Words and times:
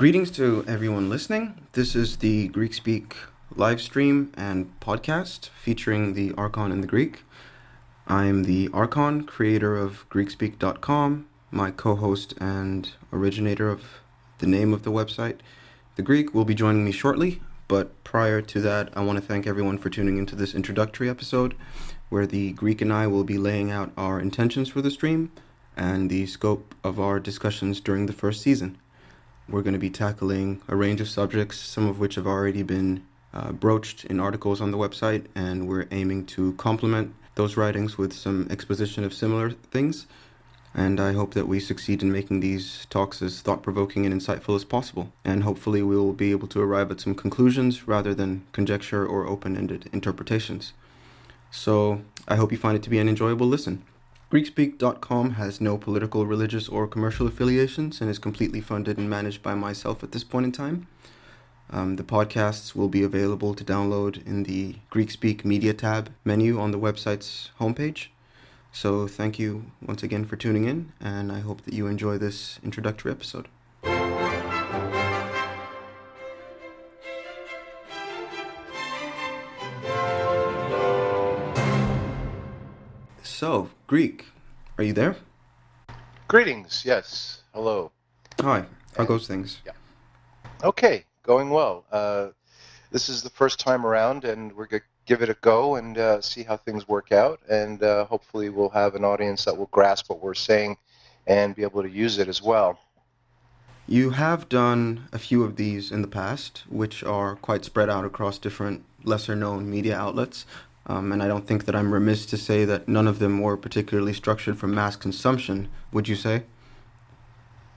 Greetings 0.00 0.30
to 0.30 0.64
everyone 0.66 1.10
listening. 1.10 1.66
This 1.72 1.94
is 1.94 2.16
the 2.16 2.48
Greek 2.48 2.72
Speak 2.72 3.18
live 3.54 3.82
stream 3.82 4.32
and 4.34 4.72
podcast 4.80 5.50
featuring 5.62 6.14
the 6.14 6.32
Archon 6.38 6.72
and 6.72 6.82
the 6.82 6.86
Greek. 6.86 7.22
I'm 8.06 8.44
the 8.44 8.70
Archon, 8.72 9.24
creator 9.24 9.76
of 9.76 10.08
GreekSpeak.com, 10.08 11.26
my 11.50 11.70
co 11.70 11.96
host 11.96 12.32
and 12.40 12.90
originator 13.12 13.68
of 13.68 13.84
the 14.38 14.46
name 14.46 14.72
of 14.72 14.84
the 14.84 14.90
website. 14.90 15.40
The 15.96 16.02
Greek 16.02 16.32
will 16.32 16.46
be 16.46 16.54
joining 16.54 16.82
me 16.82 16.92
shortly, 16.92 17.42
but 17.68 18.02
prior 18.02 18.40
to 18.40 18.60
that, 18.62 18.88
I 18.96 19.02
want 19.02 19.18
to 19.18 19.22
thank 19.26 19.46
everyone 19.46 19.76
for 19.76 19.90
tuning 19.90 20.16
into 20.16 20.34
this 20.34 20.54
introductory 20.54 21.10
episode 21.10 21.54
where 22.08 22.26
the 22.26 22.52
Greek 22.52 22.80
and 22.80 22.90
I 22.90 23.06
will 23.06 23.24
be 23.24 23.36
laying 23.36 23.70
out 23.70 23.92
our 23.98 24.18
intentions 24.18 24.70
for 24.70 24.80
the 24.80 24.90
stream 24.90 25.30
and 25.76 26.08
the 26.08 26.24
scope 26.24 26.74
of 26.82 26.98
our 26.98 27.20
discussions 27.20 27.80
during 27.80 28.06
the 28.06 28.14
first 28.14 28.40
season. 28.40 28.78
We're 29.50 29.62
going 29.62 29.74
to 29.74 29.80
be 29.80 29.90
tackling 29.90 30.62
a 30.68 30.76
range 30.76 31.00
of 31.00 31.08
subjects, 31.08 31.58
some 31.58 31.88
of 31.88 31.98
which 31.98 32.14
have 32.14 32.26
already 32.26 32.62
been 32.62 33.04
uh, 33.34 33.50
broached 33.50 34.04
in 34.04 34.20
articles 34.20 34.60
on 34.60 34.70
the 34.70 34.78
website, 34.78 35.26
and 35.34 35.66
we're 35.66 35.88
aiming 35.90 36.26
to 36.26 36.52
complement 36.52 37.14
those 37.34 37.56
writings 37.56 37.98
with 37.98 38.12
some 38.12 38.46
exposition 38.48 39.02
of 39.02 39.12
similar 39.12 39.50
things. 39.50 40.06
And 40.72 41.00
I 41.00 41.14
hope 41.14 41.34
that 41.34 41.48
we 41.48 41.58
succeed 41.58 42.00
in 42.00 42.12
making 42.12 42.38
these 42.38 42.86
talks 42.90 43.20
as 43.22 43.40
thought 43.40 43.60
provoking 43.60 44.06
and 44.06 44.14
insightful 44.14 44.54
as 44.54 44.64
possible. 44.64 45.12
And 45.24 45.42
hopefully, 45.42 45.82
we 45.82 45.96
will 45.96 46.12
be 46.12 46.30
able 46.30 46.46
to 46.46 46.60
arrive 46.60 46.92
at 46.92 47.00
some 47.00 47.16
conclusions 47.16 47.88
rather 47.88 48.14
than 48.14 48.44
conjecture 48.52 49.04
or 49.04 49.26
open 49.26 49.56
ended 49.56 49.90
interpretations. 49.92 50.74
So, 51.50 52.02
I 52.28 52.36
hope 52.36 52.52
you 52.52 52.58
find 52.58 52.76
it 52.76 52.84
to 52.84 52.90
be 52.90 53.00
an 53.00 53.08
enjoyable 53.08 53.48
listen. 53.48 53.82
GreekSpeak.com 54.30 55.32
has 55.32 55.60
no 55.60 55.76
political, 55.76 56.24
religious, 56.24 56.68
or 56.68 56.86
commercial 56.86 57.26
affiliations 57.26 58.00
and 58.00 58.08
is 58.08 58.20
completely 58.20 58.60
funded 58.60 58.96
and 58.96 59.10
managed 59.10 59.42
by 59.42 59.56
myself 59.56 60.04
at 60.04 60.12
this 60.12 60.22
point 60.22 60.46
in 60.46 60.52
time. 60.52 60.86
Um, 61.68 61.96
the 61.96 62.04
podcasts 62.04 62.76
will 62.76 62.88
be 62.88 63.02
available 63.02 63.54
to 63.54 63.64
download 63.64 64.24
in 64.24 64.44
the 64.44 64.76
GreekSpeak 64.92 65.44
Media 65.44 65.74
tab 65.74 66.12
menu 66.24 66.60
on 66.60 66.70
the 66.70 66.78
website's 66.78 67.50
homepage. 67.58 68.06
So, 68.70 69.08
thank 69.08 69.40
you 69.40 69.72
once 69.84 70.04
again 70.04 70.24
for 70.24 70.36
tuning 70.36 70.64
in, 70.64 70.92
and 71.00 71.32
I 71.32 71.40
hope 71.40 71.62
that 71.62 71.74
you 71.74 71.88
enjoy 71.88 72.16
this 72.16 72.60
introductory 72.62 73.10
episode. 73.10 73.48
So, 83.24 83.70
Greek, 83.90 84.26
are 84.78 84.84
you 84.84 84.92
there? 84.92 85.16
Greetings. 86.28 86.84
Yes. 86.86 87.42
Hello. 87.52 87.90
Hi. 88.40 88.64
How 88.96 89.04
goes 89.04 89.26
things? 89.26 89.58
Yeah. 89.66 89.72
Okay. 90.62 91.04
Going 91.24 91.50
well. 91.50 91.84
Uh, 91.90 92.28
this 92.92 93.08
is 93.08 93.24
the 93.24 93.30
first 93.30 93.58
time 93.58 93.84
around, 93.84 94.24
and 94.24 94.52
we're 94.52 94.66
going 94.66 94.82
to 94.82 94.86
give 95.06 95.22
it 95.22 95.28
a 95.28 95.36
go 95.40 95.74
and 95.74 95.98
uh, 95.98 96.20
see 96.20 96.44
how 96.44 96.56
things 96.56 96.86
work 96.86 97.10
out. 97.10 97.40
And 97.50 97.82
uh, 97.82 98.04
hopefully, 98.04 98.48
we'll 98.48 98.68
have 98.68 98.94
an 98.94 99.04
audience 99.04 99.44
that 99.46 99.58
will 99.58 99.66
grasp 99.72 100.08
what 100.08 100.22
we're 100.22 100.34
saying 100.34 100.76
and 101.26 101.56
be 101.56 101.64
able 101.64 101.82
to 101.82 101.90
use 101.90 102.18
it 102.18 102.28
as 102.28 102.40
well. 102.40 102.78
You 103.88 104.10
have 104.10 104.48
done 104.48 105.08
a 105.12 105.18
few 105.18 105.42
of 105.42 105.56
these 105.56 105.90
in 105.90 106.00
the 106.00 106.06
past, 106.06 106.62
which 106.68 107.02
are 107.02 107.34
quite 107.34 107.64
spread 107.64 107.90
out 107.90 108.04
across 108.04 108.38
different 108.38 108.84
lesser 109.02 109.34
known 109.34 109.68
media 109.68 109.98
outlets. 109.98 110.46
Um, 110.86 111.12
and 111.12 111.22
I 111.22 111.28
don't 111.28 111.46
think 111.46 111.66
that 111.66 111.74
I'm 111.74 111.92
remiss 111.92 112.26
to 112.26 112.36
say 112.36 112.64
that 112.64 112.88
none 112.88 113.06
of 113.06 113.18
them 113.18 113.40
were 113.40 113.56
particularly 113.56 114.12
structured 114.12 114.58
for 114.58 114.66
mass 114.66 114.96
consumption. 114.96 115.68
Would 115.92 116.08
you 116.08 116.16
say? 116.16 116.44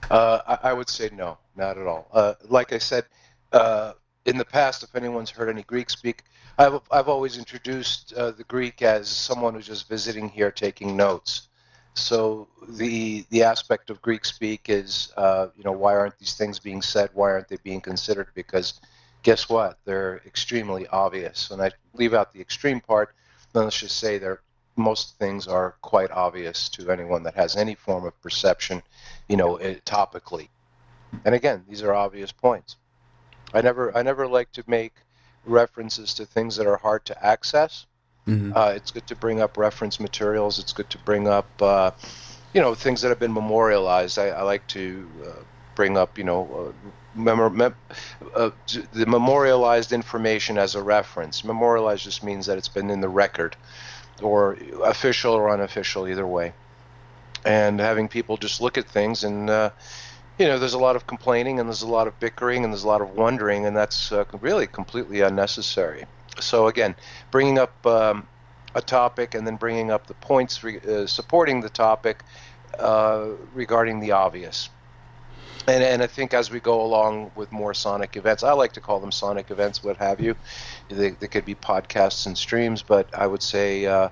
Uh, 0.10 0.40
I, 0.48 0.70
I, 0.70 0.74
would 0.74 0.90
say 0.90 1.10
no, 1.14 1.38
not 1.56 1.78
at 1.78 1.86
all. 1.86 2.08
Uh, 2.12 2.34
like 2.50 2.74
I 2.74 2.78
said, 2.78 3.06
uh, 3.52 3.94
in 4.26 4.38
the 4.38 4.46
past, 4.46 4.84
if 4.84 4.96
anyone's 4.96 5.30
heard 5.30 5.50
any 5.50 5.64
Greek 5.64 5.90
speak, 5.90 6.24
I've, 6.58 6.80
I've 6.92 7.08
always 7.08 7.38
introduced 7.38 8.14
uh, 8.14 8.32
the 8.32 8.44
Greek 8.44 8.82
as 8.82 9.08
someone 9.08 9.54
who's 9.54 9.68
just 9.68 9.88
visiting 9.90 10.30
here 10.30 10.52
taking 10.52 10.96
notes. 10.96 11.48
So 11.96 12.48
the 12.68 13.26
the 13.30 13.44
aspect 13.44 13.90
of 13.90 14.02
Greek 14.02 14.26
speak 14.26 14.66
is, 14.68 15.14
uh, 15.16 15.48
you 15.56 15.64
know, 15.64 15.72
why 15.72 15.96
aren't 15.96 16.18
these 16.18 16.34
things 16.34 16.58
being 16.58 16.82
said? 16.82 17.12
Why 17.14 17.32
aren't 17.32 17.48
they 17.48 17.58
being 17.64 17.82
considered? 17.82 18.30
Because 18.34 18.82
guess 19.24 19.50
what? 19.50 19.80
They're 19.86 20.22
extremely 20.26 20.86
obvious. 20.88 21.50
And 21.50 21.62
I 21.62 21.72
leave 21.94 22.14
out 22.14 22.34
the 22.34 22.42
extreme 22.42 22.80
part, 22.80 23.16
then 23.54 23.64
let's 23.64 23.80
just 23.80 23.98
say 23.98 24.18
they're 24.18 24.42
most 24.76 25.18
things 25.20 25.48
are 25.48 25.76
quite 25.82 26.12
obvious 26.12 26.68
to 26.68 26.90
anyone 26.90 27.24
that 27.24 27.36
has 27.36 27.56
any 27.56 27.76
form 27.76 28.06
of 28.06 28.22
perception, 28.22 28.82
you 29.28 29.38
know, 29.38 29.58
eh, 29.58 29.76
topically. 29.86 30.50
And 31.26 31.36
again, 31.36 31.64
these 31.70 31.84
are 31.84 31.94
obvious 31.94 32.32
points. 32.32 32.78
I 33.54 33.62
never, 33.62 33.96
I 33.96 34.02
never 34.02 34.28
like 34.28 34.52
to 34.54 34.64
make 34.66 34.94
references 35.46 36.14
to 36.16 36.26
things 36.26 36.56
that 36.56 36.66
are 36.66 36.78
hard 36.78 37.06
to 37.06 37.26
access. 37.26 37.86
Mm-hmm. 38.28 38.54
Uh, 38.56 38.70
it's 38.70 38.90
good 38.90 39.06
to 39.08 39.16
bring 39.16 39.42
up 39.42 39.58
reference 39.58 40.00
materials. 40.00 40.58
It's 40.58 40.74
good 40.74 40.90
to 40.90 40.98
bring 41.00 41.28
up, 41.28 41.48
uh, 41.62 41.92
you 42.54 42.62
know, 42.62 42.74
things 42.74 43.02
that 43.02 43.10
have 43.10 43.20
been 43.20 43.34
memorialized. 43.34 44.18
I, 44.18 44.30
I 44.30 44.42
like 44.42 44.66
to 44.70 45.08
uh, 45.24 45.44
bring 45.76 45.98
up, 45.98 46.18
you 46.18 46.24
know, 46.24 46.74
mem- 47.16 47.76
uh, 48.36 48.50
the 48.92 49.06
memorialized 49.06 49.92
information 49.92 50.58
as 50.58 50.76
a 50.76 50.82
reference. 50.82 51.44
Memorialized 51.44 52.04
just 52.04 52.24
means 52.24 52.46
that 52.46 52.58
it's 52.58 52.70
been 52.70 52.90
in 52.90 53.02
the 53.02 53.10
record, 53.10 53.56
or 54.22 54.58
official 54.84 55.34
or 55.34 55.50
unofficial, 55.50 56.08
either 56.08 56.26
way. 56.26 56.54
And 57.46 57.80
having 57.80 58.08
people 58.08 58.38
just 58.38 58.62
look 58.62 58.78
at 58.78 58.88
things 58.88 59.24
and, 59.24 59.50
uh, 59.50 59.72
you 60.40 60.48
know, 60.48 60.58
there's 60.58 60.74
a 60.74 60.80
lot 60.80 60.96
of 60.96 61.06
complaining 61.06 61.60
and 61.60 61.68
there's 61.68 61.82
a 61.82 61.88
lot 61.88 62.08
of 62.08 62.20
bickering 62.20 62.64
and 62.64 62.74
there's 62.74 62.86
a 62.86 62.88
lot 62.88 63.02
of 63.02 63.12
wondering, 63.12 63.66
and 63.66 63.76
that's 63.76 64.12
uh, 64.12 64.24
really 64.40 64.66
completely 64.66 65.22
unnecessary. 65.22 66.06
So, 66.40 66.68
again, 66.68 66.96
bringing 67.32 67.60
up 67.60 67.86
um, 67.86 68.28
a 68.74 68.82
topic 68.82 69.36
and 69.36 69.46
then 69.46 69.58
bringing 69.58 69.92
up 69.92 70.08
the 70.08 70.16
points 70.16 70.64
re- 70.64 70.80
uh, 70.80 71.06
supporting 71.06 71.62
the 71.62 71.70
topic 71.70 72.24
uh, 72.80 73.28
regarding 73.54 74.00
the 74.00 74.14
obvious 74.14 74.70
and, 75.68 75.84
and 75.84 76.04
I 76.04 76.08
think 76.08 76.34
as 76.34 76.52
we 76.52 76.60
go 76.60 76.82
along 76.82 77.32
with 77.36 77.52
more 77.52 77.74
sonic 77.74 78.16
events, 78.16 78.44
I 78.44 78.54
like 78.54 78.74
to 78.74 78.82
call 78.82 79.00
them 79.00 79.12
sonic 79.12 79.52
events, 79.52 79.84
what 79.84 79.98
have 79.98 80.20
you. 80.20 80.36
They, 80.90 81.12
they 81.12 81.28
could 81.28 81.46
be 81.46 81.56
podcasts 81.56 82.26
and 82.26 82.38
streams, 82.38 82.82
but 82.82 83.08
I 83.18 83.28
would 83.28 83.42
say, 83.44 83.86
uh, 83.86 84.10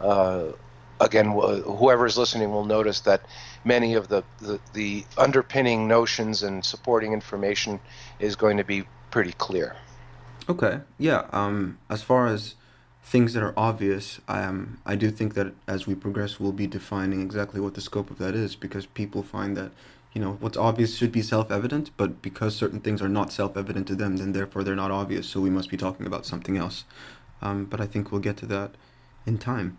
uh, 0.00 0.52
again, 1.00 1.32
whoever 1.32 2.06
is 2.06 2.16
listening 2.16 2.50
will 2.50 2.64
notice 2.64 3.00
that 3.00 3.22
many 3.64 3.94
of 3.94 4.08
the, 4.08 4.22
the, 4.40 4.60
the 4.72 5.04
underpinning 5.18 5.88
notions 5.88 6.42
and 6.42 6.64
supporting 6.64 7.12
information 7.12 7.80
is 8.18 8.36
going 8.36 8.56
to 8.56 8.64
be 8.64 8.84
pretty 9.10 9.32
clear. 9.32 9.76
Okay, 10.48 10.80
yeah. 10.98 11.26
Um, 11.32 11.78
as 11.88 12.02
far 12.02 12.26
as 12.26 12.54
things 13.04 13.34
that 13.34 13.42
are 13.42 13.54
obvious, 13.56 14.20
I 14.26 14.42
um, 14.42 14.78
I 14.86 14.96
do 14.96 15.10
think 15.10 15.34
that 15.34 15.52
as 15.66 15.86
we 15.86 15.94
progress, 15.94 16.40
we'll 16.40 16.52
be 16.52 16.66
defining 16.66 17.20
exactly 17.22 17.60
what 17.60 17.74
the 17.74 17.80
scope 17.80 18.10
of 18.10 18.18
that 18.18 18.34
is 18.34 18.56
because 18.56 18.86
people 18.86 19.22
find 19.22 19.56
that 19.56 19.70
you 20.12 20.20
know 20.20 20.36
what's 20.40 20.56
obvious 20.56 20.96
should 20.96 21.12
be 21.12 21.22
self-evident 21.22 21.90
but 21.96 22.20
because 22.22 22.54
certain 22.54 22.80
things 22.80 23.00
are 23.00 23.08
not 23.08 23.32
self-evident 23.32 23.86
to 23.86 23.94
them 23.94 24.16
then 24.16 24.32
therefore 24.32 24.62
they're 24.62 24.76
not 24.76 24.90
obvious 24.90 25.26
so 25.26 25.40
we 25.40 25.50
must 25.50 25.70
be 25.70 25.76
talking 25.76 26.06
about 26.06 26.26
something 26.26 26.56
else 26.56 26.84
um, 27.40 27.64
but 27.64 27.80
i 27.80 27.86
think 27.86 28.12
we'll 28.12 28.20
get 28.20 28.36
to 28.36 28.46
that 28.46 28.72
in 29.26 29.38
time 29.38 29.78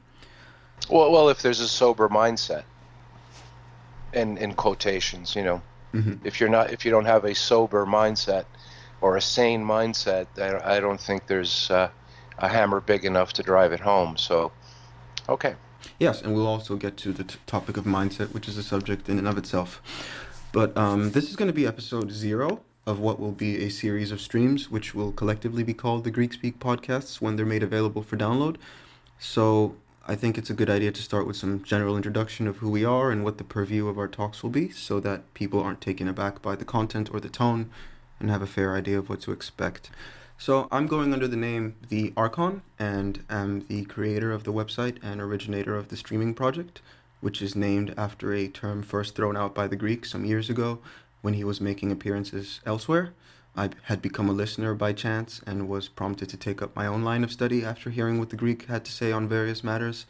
well 0.89 1.11
well 1.11 1.29
if 1.29 1.41
there's 1.41 1.59
a 1.59 1.67
sober 1.67 2.09
mindset 2.09 2.63
and 4.13 4.37
in 4.37 4.53
quotations 4.53 5.35
you 5.35 5.43
know 5.43 5.61
mm-hmm. 5.93 6.13
if 6.23 6.39
you're 6.39 6.49
not 6.49 6.71
if 6.71 6.83
you 6.83 6.91
don't 6.91 7.05
have 7.05 7.25
a 7.25 7.35
sober 7.35 7.85
mindset 7.85 8.45
or 9.01 9.17
a 9.17 9.21
sane 9.21 9.63
mindset 9.63 10.27
i, 10.37 10.77
I 10.77 10.79
don't 10.79 10.99
think 10.99 11.27
there's 11.27 11.69
uh, 11.69 11.89
a 12.39 12.47
hammer 12.47 12.81
big 12.81 13.05
enough 13.05 13.33
to 13.33 13.43
drive 13.43 13.71
it 13.71 13.79
home 13.79 14.17
so 14.17 14.51
okay 15.29 15.55
Yes, 15.99 16.21
and 16.21 16.33
we'll 16.33 16.47
also 16.47 16.75
get 16.75 16.97
to 16.97 17.13
the 17.13 17.23
t- 17.23 17.39
topic 17.45 17.77
of 17.77 17.85
mindset, 17.85 18.33
which 18.33 18.47
is 18.47 18.57
a 18.57 18.63
subject 18.63 19.09
in 19.09 19.17
and 19.17 19.27
of 19.27 19.37
itself. 19.37 19.81
But 20.53 20.77
um, 20.77 21.13
this 21.13 21.31
is 21.31 21.35
going 21.35 21.47
to 21.47 21.53
be 21.53 21.65
episode 21.65 22.11
zero 22.11 22.61
of 22.85 22.99
what 22.99 23.19
will 23.19 23.31
be 23.31 23.65
a 23.65 23.69
series 23.69 24.11
of 24.11 24.21
streams, 24.21 24.69
which 24.69 24.93
will 24.93 25.11
collectively 25.11 25.63
be 25.63 25.73
called 25.73 26.03
the 26.03 26.11
Greek 26.11 26.31
Speak 26.31 26.59
podcasts 26.59 27.19
when 27.19 27.35
they're 27.35 27.45
made 27.45 27.63
available 27.63 28.03
for 28.03 28.17
download. 28.17 28.57
So 29.17 29.75
I 30.07 30.13
think 30.13 30.37
it's 30.37 30.51
a 30.51 30.53
good 30.53 30.69
idea 30.69 30.91
to 30.91 31.01
start 31.01 31.25
with 31.25 31.37
some 31.37 31.63
general 31.63 31.97
introduction 31.97 32.45
of 32.45 32.57
who 32.57 32.69
we 32.69 32.85
are 32.85 33.09
and 33.09 33.23
what 33.23 33.39
the 33.39 33.43
purview 33.43 33.87
of 33.87 33.97
our 33.97 34.07
talks 34.07 34.43
will 34.43 34.51
be, 34.51 34.69
so 34.69 34.99
that 34.99 35.33
people 35.33 35.59
aren't 35.59 35.81
taken 35.81 36.07
aback 36.07 36.43
by 36.43 36.55
the 36.55 36.65
content 36.65 37.09
or 37.11 37.19
the 37.19 37.29
tone 37.29 37.71
and 38.19 38.29
have 38.29 38.43
a 38.43 38.47
fair 38.47 38.75
idea 38.75 38.99
of 38.99 39.09
what 39.09 39.21
to 39.21 39.31
expect. 39.31 39.89
So 40.37 40.67
I'm 40.71 40.85
going 40.85 41.13
under 41.13 41.27
the 41.27 41.35
name 41.35 41.77
The 41.89 42.13
Archon 42.15 42.61
and 42.77 43.23
am 43.27 43.65
the 43.69 43.85
creator 43.85 44.31
of 44.31 44.43
the 44.43 44.53
website 44.53 44.97
and 45.01 45.19
originator 45.19 45.75
of 45.75 45.87
the 45.87 45.97
streaming 45.97 46.35
project, 46.35 46.79
which 47.23 47.41
is 47.41 47.55
named 47.55 47.93
after 47.97 48.33
a 48.33 48.49
term 48.49 48.83
first 48.83 49.15
thrown 49.15 49.37
out 49.37 49.55
by 49.55 49.65
the 49.65 49.77
Greek 49.77 50.05
some 50.05 50.25
years 50.25 50.49
ago 50.49 50.79
when 51.21 51.33
he 51.35 51.43
was 51.43 51.61
making 51.61 51.89
appearances 51.89 52.59
elsewhere. 52.65 53.13
I 53.55 53.69
had 53.83 54.01
become 54.01 54.29
a 54.29 54.33
listener 54.33 54.73
by 54.73 54.91
chance 54.91 55.41
and 55.47 55.69
was 55.69 55.87
prompted 55.87 56.27
to 56.29 56.37
take 56.37 56.61
up 56.61 56.75
my 56.75 56.85
own 56.85 57.03
line 57.03 57.23
of 57.23 57.31
study 57.31 57.63
after 57.63 57.91
hearing 57.91 58.19
what 58.19 58.29
the 58.29 58.35
Greek 58.35 58.65
had 58.65 58.83
to 58.85 58.91
say 58.91 59.11
on 59.11 59.29
various 59.29 59.63
matters, 59.63 60.05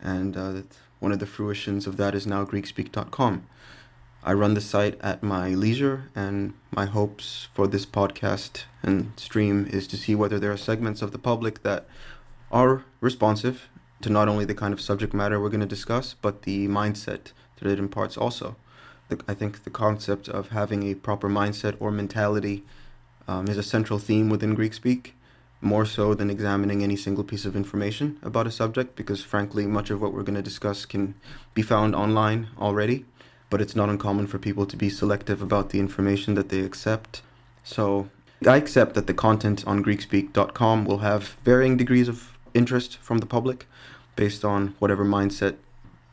and 0.00 0.36
uh, 0.36 0.62
one 1.00 1.12
of 1.12 1.18
the 1.18 1.26
fruitions 1.26 1.86
of 1.86 1.98
that 1.98 2.14
is 2.14 2.26
now 2.26 2.44
GreekSpeak.com. 2.46 3.46
I 4.22 4.32
run 4.32 4.54
the 4.54 4.62
site 4.62 4.98
at 5.02 5.22
my 5.22 5.50
leisure, 5.50 6.10
and 6.14 6.54
my 6.70 6.86
hopes 6.86 7.48
for 7.52 7.66
this 7.66 7.84
podcast 7.84 8.64
and 8.82 9.12
stream 9.16 9.66
is 9.70 9.86
to 9.88 9.98
see 9.98 10.14
whether 10.14 10.38
there 10.38 10.52
are 10.52 10.56
segments 10.56 11.02
of 11.02 11.12
the 11.12 11.18
public 11.18 11.62
that 11.62 11.86
are 12.50 12.84
responsive 13.02 13.68
to 14.02 14.10
not 14.10 14.28
only 14.28 14.44
the 14.44 14.54
kind 14.54 14.72
of 14.72 14.80
subject 14.80 15.14
matter 15.14 15.40
we're 15.40 15.48
going 15.48 15.60
to 15.60 15.66
discuss, 15.66 16.14
but 16.14 16.42
the 16.42 16.68
mindset 16.68 17.32
that 17.56 17.70
it 17.70 17.78
imparts 17.78 18.16
also. 18.16 18.56
The, 19.08 19.20
I 19.28 19.34
think 19.34 19.64
the 19.64 19.70
concept 19.70 20.28
of 20.28 20.48
having 20.48 20.82
a 20.82 20.94
proper 20.94 21.28
mindset 21.28 21.76
or 21.80 21.90
mentality 21.90 22.64
um, 23.28 23.48
is 23.48 23.58
a 23.58 23.62
central 23.62 23.98
theme 23.98 24.28
within 24.28 24.54
Greek 24.54 24.74
speak, 24.74 25.14
more 25.60 25.86
so 25.86 26.14
than 26.14 26.30
examining 26.30 26.82
any 26.82 26.96
single 26.96 27.24
piece 27.24 27.44
of 27.44 27.56
information 27.56 28.18
about 28.22 28.46
a 28.46 28.50
subject, 28.50 28.96
because 28.96 29.22
frankly, 29.22 29.66
much 29.66 29.90
of 29.90 30.02
what 30.02 30.12
we're 30.12 30.22
going 30.22 30.34
to 30.34 30.42
discuss 30.42 30.84
can 30.84 31.14
be 31.54 31.62
found 31.62 31.94
online 31.94 32.48
already 32.58 33.04
but 33.54 33.60
it's 33.60 33.76
not 33.76 33.88
uncommon 33.88 34.26
for 34.26 34.36
people 34.36 34.66
to 34.66 34.76
be 34.76 34.90
selective 34.90 35.40
about 35.40 35.70
the 35.70 35.78
information 35.78 36.34
that 36.34 36.48
they 36.48 36.58
accept. 36.58 37.22
So 37.62 38.10
I 38.44 38.56
accept 38.56 38.94
that 38.94 39.06
the 39.06 39.14
content 39.14 39.64
on 39.64 39.84
GreekSpeak.com 39.84 40.84
will 40.84 40.98
have 40.98 41.36
varying 41.44 41.76
degrees 41.76 42.08
of 42.08 42.33
interest 42.54 42.96
from 42.98 43.18
the 43.18 43.26
public 43.26 43.66
based 44.16 44.44
on 44.44 44.74
whatever 44.78 45.04
mindset 45.04 45.56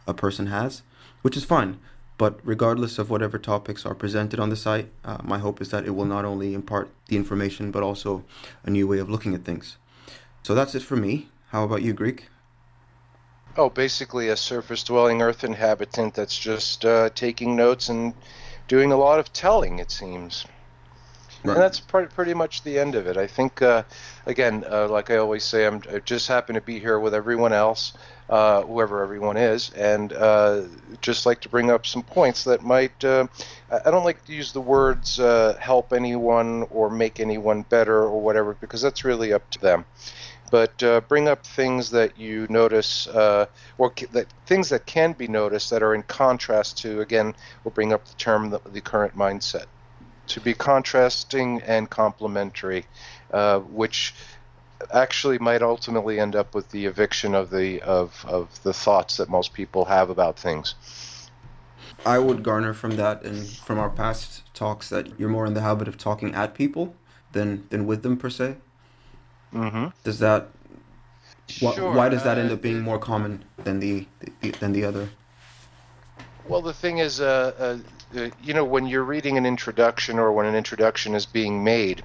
a 0.07 0.13
person 0.13 0.47
has, 0.47 0.81
which 1.21 1.37
is 1.37 1.45
fine. 1.45 1.79
But 2.17 2.39
regardless 2.43 2.99
of 2.99 3.09
whatever 3.09 3.39
topics 3.39 3.85
are 3.85 3.95
presented 3.95 4.39
on 4.39 4.49
the 4.49 4.55
site, 4.55 4.89
uh, 5.03 5.19
my 5.23 5.39
hope 5.39 5.61
is 5.61 5.69
that 5.69 5.85
it 5.85 5.91
will 5.91 6.05
not 6.05 6.25
only 6.25 6.53
impart 6.53 6.89
the 7.07 7.15
information 7.15 7.71
but 7.71 7.83
also 7.83 8.23
a 8.63 8.69
new 8.69 8.87
way 8.87 8.99
of 8.99 9.09
looking 9.09 9.33
at 9.33 9.43
things. 9.43 9.77
So 10.43 10.53
that's 10.53 10.75
it 10.75 10.83
for 10.83 10.95
me. 10.95 11.29
How 11.49 11.63
about 11.63 11.81
you, 11.81 11.93
Greek? 11.93 12.27
Oh, 13.57 13.69
basically 13.69 14.29
a 14.29 14.37
surface 14.37 14.83
dwelling 14.83 15.21
earth 15.21 15.43
inhabitant 15.43 16.13
that's 16.13 16.37
just 16.37 16.85
uh, 16.85 17.09
taking 17.13 17.55
notes 17.55 17.89
and 17.89 18.13
doing 18.67 18.91
a 18.91 18.97
lot 18.97 19.19
of 19.19 19.33
telling, 19.33 19.79
it 19.79 19.91
seems. 19.91 20.45
Right. 21.43 21.53
And 21.53 21.63
that's 21.63 21.79
pretty 21.79 22.35
much 22.35 22.61
the 22.61 22.77
end 22.77 22.93
of 22.93 23.07
it. 23.07 23.17
I 23.17 23.25
think, 23.25 23.63
uh, 23.63 23.81
again, 24.27 24.63
uh, 24.69 24.87
like 24.87 25.09
I 25.09 25.17
always 25.17 25.43
say, 25.43 25.65
I'm, 25.65 25.81
I 25.91 25.97
just 25.99 26.27
happen 26.27 26.53
to 26.53 26.61
be 26.61 26.79
here 26.79 26.99
with 26.99 27.15
everyone 27.15 27.51
else, 27.51 27.93
uh, 28.29 28.61
whoever 28.61 29.01
everyone 29.01 29.37
is, 29.37 29.71
and 29.71 30.13
uh, 30.13 30.61
just 31.01 31.25
like 31.25 31.41
to 31.41 31.49
bring 31.49 31.71
up 31.71 31.87
some 31.87 32.03
points 32.03 32.43
that 32.43 32.61
might. 32.61 33.03
Uh, 33.03 33.25
I 33.71 33.89
don't 33.89 34.03
like 34.03 34.23
to 34.25 34.33
use 34.33 34.51
the 34.51 34.61
words 34.61 35.19
uh, 35.19 35.57
help 35.59 35.93
anyone 35.93 36.67
or 36.69 36.91
make 36.91 37.19
anyone 37.19 37.63
better 37.63 38.03
or 38.03 38.21
whatever, 38.21 38.55
because 38.61 38.81
that's 38.81 39.03
really 39.03 39.33
up 39.33 39.49
to 39.51 39.59
them 39.59 39.85
but 40.51 41.07
bring 41.07 41.29
up 41.29 41.45
things 41.45 41.91
that 41.91 42.19
you 42.19 42.45
notice 42.49 43.07
or 43.07 43.47
that 44.11 44.25
things 44.45 44.67
that 44.67 44.85
can 44.85 45.13
be 45.13 45.25
noticed 45.25 45.69
that 45.69 45.81
are 45.81 45.95
in 45.95 46.03
contrast 46.03 46.77
to 46.77 46.99
again 46.99 47.33
we'll 47.63 47.71
bring 47.71 47.93
up 47.93 48.03
the 48.03 48.13
term 48.15 48.49
the, 48.49 48.59
the 48.73 48.81
current 48.81 49.15
mindset 49.15 49.67
to 50.27 50.39
be 50.39 50.53
contrasting 50.53 51.61
and 51.61 51.89
complementary 51.89 52.85
uh, 53.31 53.59
which 53.59 54.13
actually 54.93 55.37
might 55.37 55.61
ultimately 55.61 56.19
end 56.19 56.35
up 56.35 56.55
with 56.55 56.69
the 56.71 56.85
eviction 56.85 57.35
of 57.35 57.49
the 57.49 57.81
of, 57.81 58.25
of 58.27 58.63
the 58.63 58.73
thoughts 58.73 59.17
that 59.17 59.29
most 59.29 59.53
people 59.53 59.85
have 59.85 60.09
about 60.09 60.37
things 60.37 60.75
I 62.05 62.17
would 62.17 62.41
garner 62.41 62.73
from 62.73 62.95
that 62.95 63.23
and 63.23 63.47
from 63.47 63.77
our 63.77 63.89
past 63.89 64.43
talks 64.55 64.89
that 64.89 65.19
you're 65.19 65.29
more 65.29 65.45
in 65.45 65.53
the 65.53 65.61
habit 65.61 65.87
of 65.87 65.97
talking 65.97 66.33
at 66.33 66.55
people 66.55 66.95
than 67.31 67.67
than 67.69 67.85
with 67.85 68.01
them 68.03 68.17
per 68.17 68.29
se 68.29 68.55
Mm-hmm. 69.53 69.87
Does 70.03 70.19
that 70.19 70.47
wh- 71.61 71.73
sure. 71.75 71.91
why 71.91 72.09
does 72.09 72.23
that 72.23 72.37
end 72.37 72.51
uh, 72.51 72.53
up 72.53 72.61
being 72.61 72.81
more 72.81 72.99
common 72.99 73.43
than 73.57 73.79
the, 73.79 74.07
the, 74.41 74.51
than 74.51 74.71
the 74.71 74.85
other? 74.85 75.09
Well, 76.47 76.61
the 76.61 76.73
thing 76.73 76.99
is, 76.99 77.21
uh, 77.21 77.53
uh, 77.57 77.77
you 78.41 78.53
know, 78.53 78.65
when 78.65 78.87
you're 78.87 79.03
reading 79.03 79.37
an 79.37 79.45
introduction 79.45 80.19
or 80.19 80.31
when 80.31 80.45
an 80.45 80.55
introduction 80.55 81.15
is 81.15 81.25
being 81.25 81.63
made, 81.63 82.03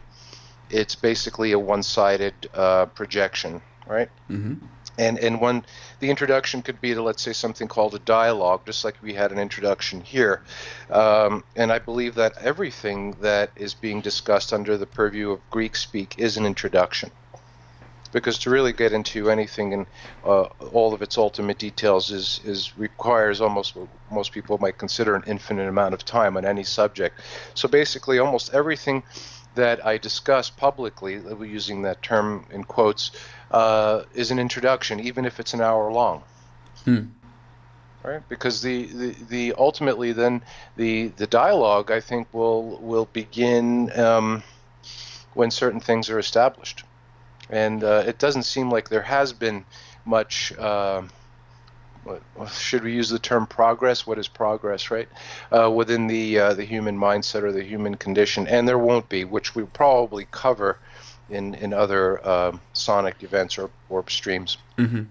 it's 0.70 0.94
basically 0.94 1.52
a 1.52 1.58
one-sided 1.58 2.34
uh, 2.54 2.86
projection, 2.86 3.62
right? 3.86 4.10
Mm-hmm. 4.30 4.66
And 4.98 5.18
and 5.18 5.40
one 5.42 5.66
the 6.00 6.08
introduction 6.08 6.62
could 6.62 6.80
be 6.80 6.94
to 6.94 7.02
let's 7.02 7.22
say 7.22 7.34
something 7.34 7.68
called 7.68 7.94
a 7.94 7.98
dialogue, 7.98 8.62
just 8.64 8.82
like 8.82 8.94
we 9.02 9.12
had 9.12 9.30
an 9.30 9.38
introduction 9.38 10.00
here. 10.00 10.42
Um, 10.90 11.44
and 11.54 11.70
I 11.70 11.80
believe 11.80 12.14
that 12.14 12.32
everything 12.38 13.12
that 13.20 13.50
is 13.56 13.74
being 13.74 14.00
discussed 14.00 14.54
under 14.54 14.78
the 14.78 14.86
purview 14.86 15.32
of 15.32 15.50
Greek 15.50 15.76
speak 15.76 16.14
is 16.18 16.38
an 16.38 16.46
introduction 16.46 17.10
because 18.16 18.38
to 18.38 18.48
really 18.48 18.72
get 18.72 18.94
into 18.94 19.30
anything 19.30 19.72
in 19.72 19.86
uh, 20.24 20.44
all 20.72 20.94
of 20.94 21.02
its 21.02 21.18
ultimate 21.18 21.58
details 21.58 22.10
is 22.10 22.40
is 22.46 22.78
requires 22.78 23.42
almost 23.42 23.76
what 23.76 23.88
most 24.10 24.32
people 24.32 24.56
might 24.56 24.78
consider 24.78 25.14
an 25.14 25.22
infinite 25.26 25.68
amount 25.68 25.92
of 25.92 26.02
time 26.02 26.38
on 26.38 26.46
any 26.46 26.64
subject. 26.64 27.20
So 27.52 27.68
basically, 27.68 28.18
almost 28.18 28.54
everything 28.54 29.02
that 29.54 29.84
I 29.84 29.98
discuss 29.98 30.48
publicly, 30.48 31.18
uh, 31.18 31.38
using 31.42 31.82
that 31.82 32.00
term 32.00 32.46
in 32.50 32.64
quotes, 32.64 33.10
uh, 33.50 34.04
is 34.14 34.30
an 34.30 34.38
introduction, 34.38 34.98
even 35.00 35.26
if 35.26 35.38
it's 35.38 35.52
an 35.52 35.60
hour 35.60 35.92
long. 35.92 36.22
Hmm. 36.86 37.04
Right? 38.02 38.26
Because 38.30 38.62
the, 38.62 38.86
the, 38.86 39.16
the 39.28 39.54
ultimately 39.58 40.12
then 40.12 40.40
the 40.76 41.08
the 41.20 41.26
dialogue 41.26 41.90
I 41.90 42.00
think 42.00 42.32
will 42.32 42.78
will 42.78 43.08
begin 43.12 43.90
um, 44.00 44.42
when 45.34 45.50
certain 45.50 45.80
things 45.80 46.08
are 46.08 46.18
established 46.18 46.84
and 47.50 47.82
uh, 47.84 48.04
it 48.06 48.18
doesn't 48.18 48.44
seem 48.44 48.70
like 48.70 48.88
there 48.88 49.02
has 49.02 49.32
been 49.32 49.64
much. 50.04 50.52
Uh, 50.56 51.02
what, 52.04 52.22
should 52.52 52.84
we 52.84 52.92
use 52.92 53.08
the 53.08 53.18
term 53.18 53.46
progress? 53.46 54.06
What 54.06 54.18
is 54.18 54.28
progress, 54.28 54.90
right? 54.90 55.08
Uh, 55.50 55.70
within 55.70 56.06
the 56.06 56.38
uh, 56.38 56.54
the 56.54 56.64
human 56.64 56.96
mindset 56.98 57.42
or 57.42 57.52
the 57.52 57.64
human 57.64 57.96
condition, 57.96 58.46
and 58.46 58.66
there 58.66 58.78
won't 58.78 59.08
be, 59.08 59.24
which 59.24 59.54
we'll 59.54 59.66
probably 59.66 60.26
cover 60.30 60.78
in 61.30 61.54
in 61.54 61.72
other 61.72 62.26
um, 62.26 62.60
sonic 62.72 63.22
events 63.22 63.58
or 63.58 63.70
warp 63.88 64.10
streams, 64.10 64.58
mm-hmm. 64.78 65.02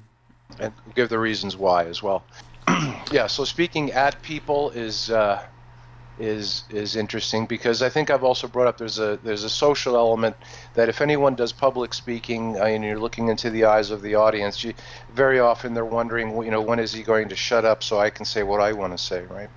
and 0.60 0.74
give 0.96 1.10
the 1.10 1.20
reasons 1.20 1.58
why 1.58 1.86
as 1.86 2.02
well. 2.02 2.24
yeah. 3.12 3.28
So 3.28 3.44
speaking 3.44 3.92
at 3.92 4.22
people 4.22 4.72
is 4.72 5.10
uh, 5.10 5.46
is 6.20 6.64
is 6.70 6.96
interesting 6.96 7.46
because 7.46 7.82
I 7.82 7.90
think 7.90 8.10
I've 8.10 8.24
also 8.24 8.48
brought 8.48 8.68
up 8.68 8.78
there's 8.78 9.00
a 9.00 9.20
there's 9.24 9.44
a 9.44 9.50
social 9.50 9.96
element 9.96 10.36
that 10.74 10.88
if 10.88 11.02
anyone 11.02 11.36
does 11.36 11.52
public 11.52 11.94
speaking 11.94 12.56
and 12.58 12.84
you're 12.84 13.00
looking 13.00 13.28
into 13.28 13.50
the 13.50 13.66
eyes 13.66 13.92
of 13.92 14.02
the 14.02 14.16
audience, 14.16 14.64
you, 14.64 14.74
very 15.14 15.40
often 15.40 15.74
they're 15.74 15.86
wondering, 15.86 16.36
you 16.44 16.52
know, 16.52 16.62
when 16.62 16.80
is 16.80 16.94
he 16.94 17.04
going 17.04 17.30
to 17.30 17.36
shut 17.36 17.66
up 17.66 17.84
so 17.84 18.00
I 18.00 18.10
can 18.10 18.26
say 18.26 18.44
what 18.44 18.62
I 18.62 18.72
want 18.74 18.98
to 18.98 19.04
say, 19.04 19.24
right? 19.26 19.50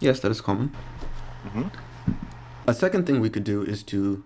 Yes, 0.00 0.20
that 0.20 0.30
is 0.30 0.40
common. 0.40 0.74
Mm-hmm. 1.46 1.68
A 2.66 2.74
second 2.74 3.06
thing 3.06 3.20
we 3.20 3.30
could 3.30 3.44
do 3.44 3.62
is 3.62 3.82
to 3.84 4.22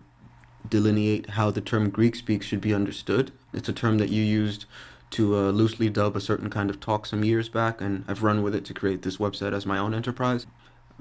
delineate 0.69 1.31
how 1.31 1.51
the 1.51 1.61
term 1.61 1.91
Greek 1.91 2.17
speak 2.17 2.43
should 2.43 2.61
be 2.61 2.75
understood. 2.75 3.33
It's 3.53 3.69
a 3.69 3.73
term 3.73 3.99
that 3.99 4.11
you 4.11 4.23
used 4.23 4.65
to 5.11 5.37
uh, 5.37 5.51
loosely 5.51 5.89
dub 5.89 6.17
a 6.17 6.21
certain 6.21 6.51
kind 6.51 6.71
of 6.71 6.81
talk 6.81 7.07
some 7.07 7.23
years 7.23 7.49
back, 7.49 7.81
and 7.81 8.05
I've 8.09 8.25
run 8.25 8.43
with 8.43 8.55
it 8.55 8.65
to 8.65 8.75
create 8.75 9.03
this 9.03 9.19
website 9.19 9.53
as 9.53 9.65
my 9.65 9.79
own 9.79 9.95
enterprise 9.95 10.47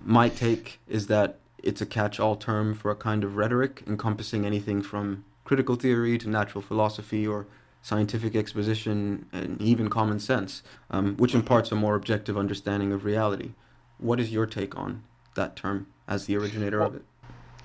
my 0.03 0.29
take 0.29 0.79
is 0.87 1.07
that 1.07 1.39
it's 1.61 1.81
a 1.81 1.85
catch-all 1.85 2.35
term 2.35 2.73
for 2.73 2.91
a 2.91 2.95
kind 2.95 3.23
of 3.23 3.37
rhetoric 3.37 3.83
encompassing 3.87 4.45
anything 4.45 4.81
from 4.81 5.23
critical 5.45 5.75
theory 5.75 6.17
to 6.17 6.29
natural 6.29 6.61
philosophy 6.61 7.25
or 7.25 7.45
scientific 7.81 8.35
exposition 8.35 9.25
and 9.31 9.61
even 9.61 9.89
common 9.89 10.19
sense, 10.19 10.63
um, 10.89 11.15
which 11.17 11.35
imparts 11.35 11.71
a 11.71 11.75
more 11.75 11.95
objective 11.95 12.37
understanding 12.37 12.91
of 12.91 13.03
reality. 13.05 13.51
What 13.97 14.19
is 14.19 14.31
your 14.31 14.45
take 14.45 14.77
on 14.77 15.03
that 15.35 15.55
term 15.55 15.87
as 16.07 16.25
the 16.25 16.37
originator 16.37 16.79
well, 16.79 16.87
of 16.87 16.95
it? 16.95 17.01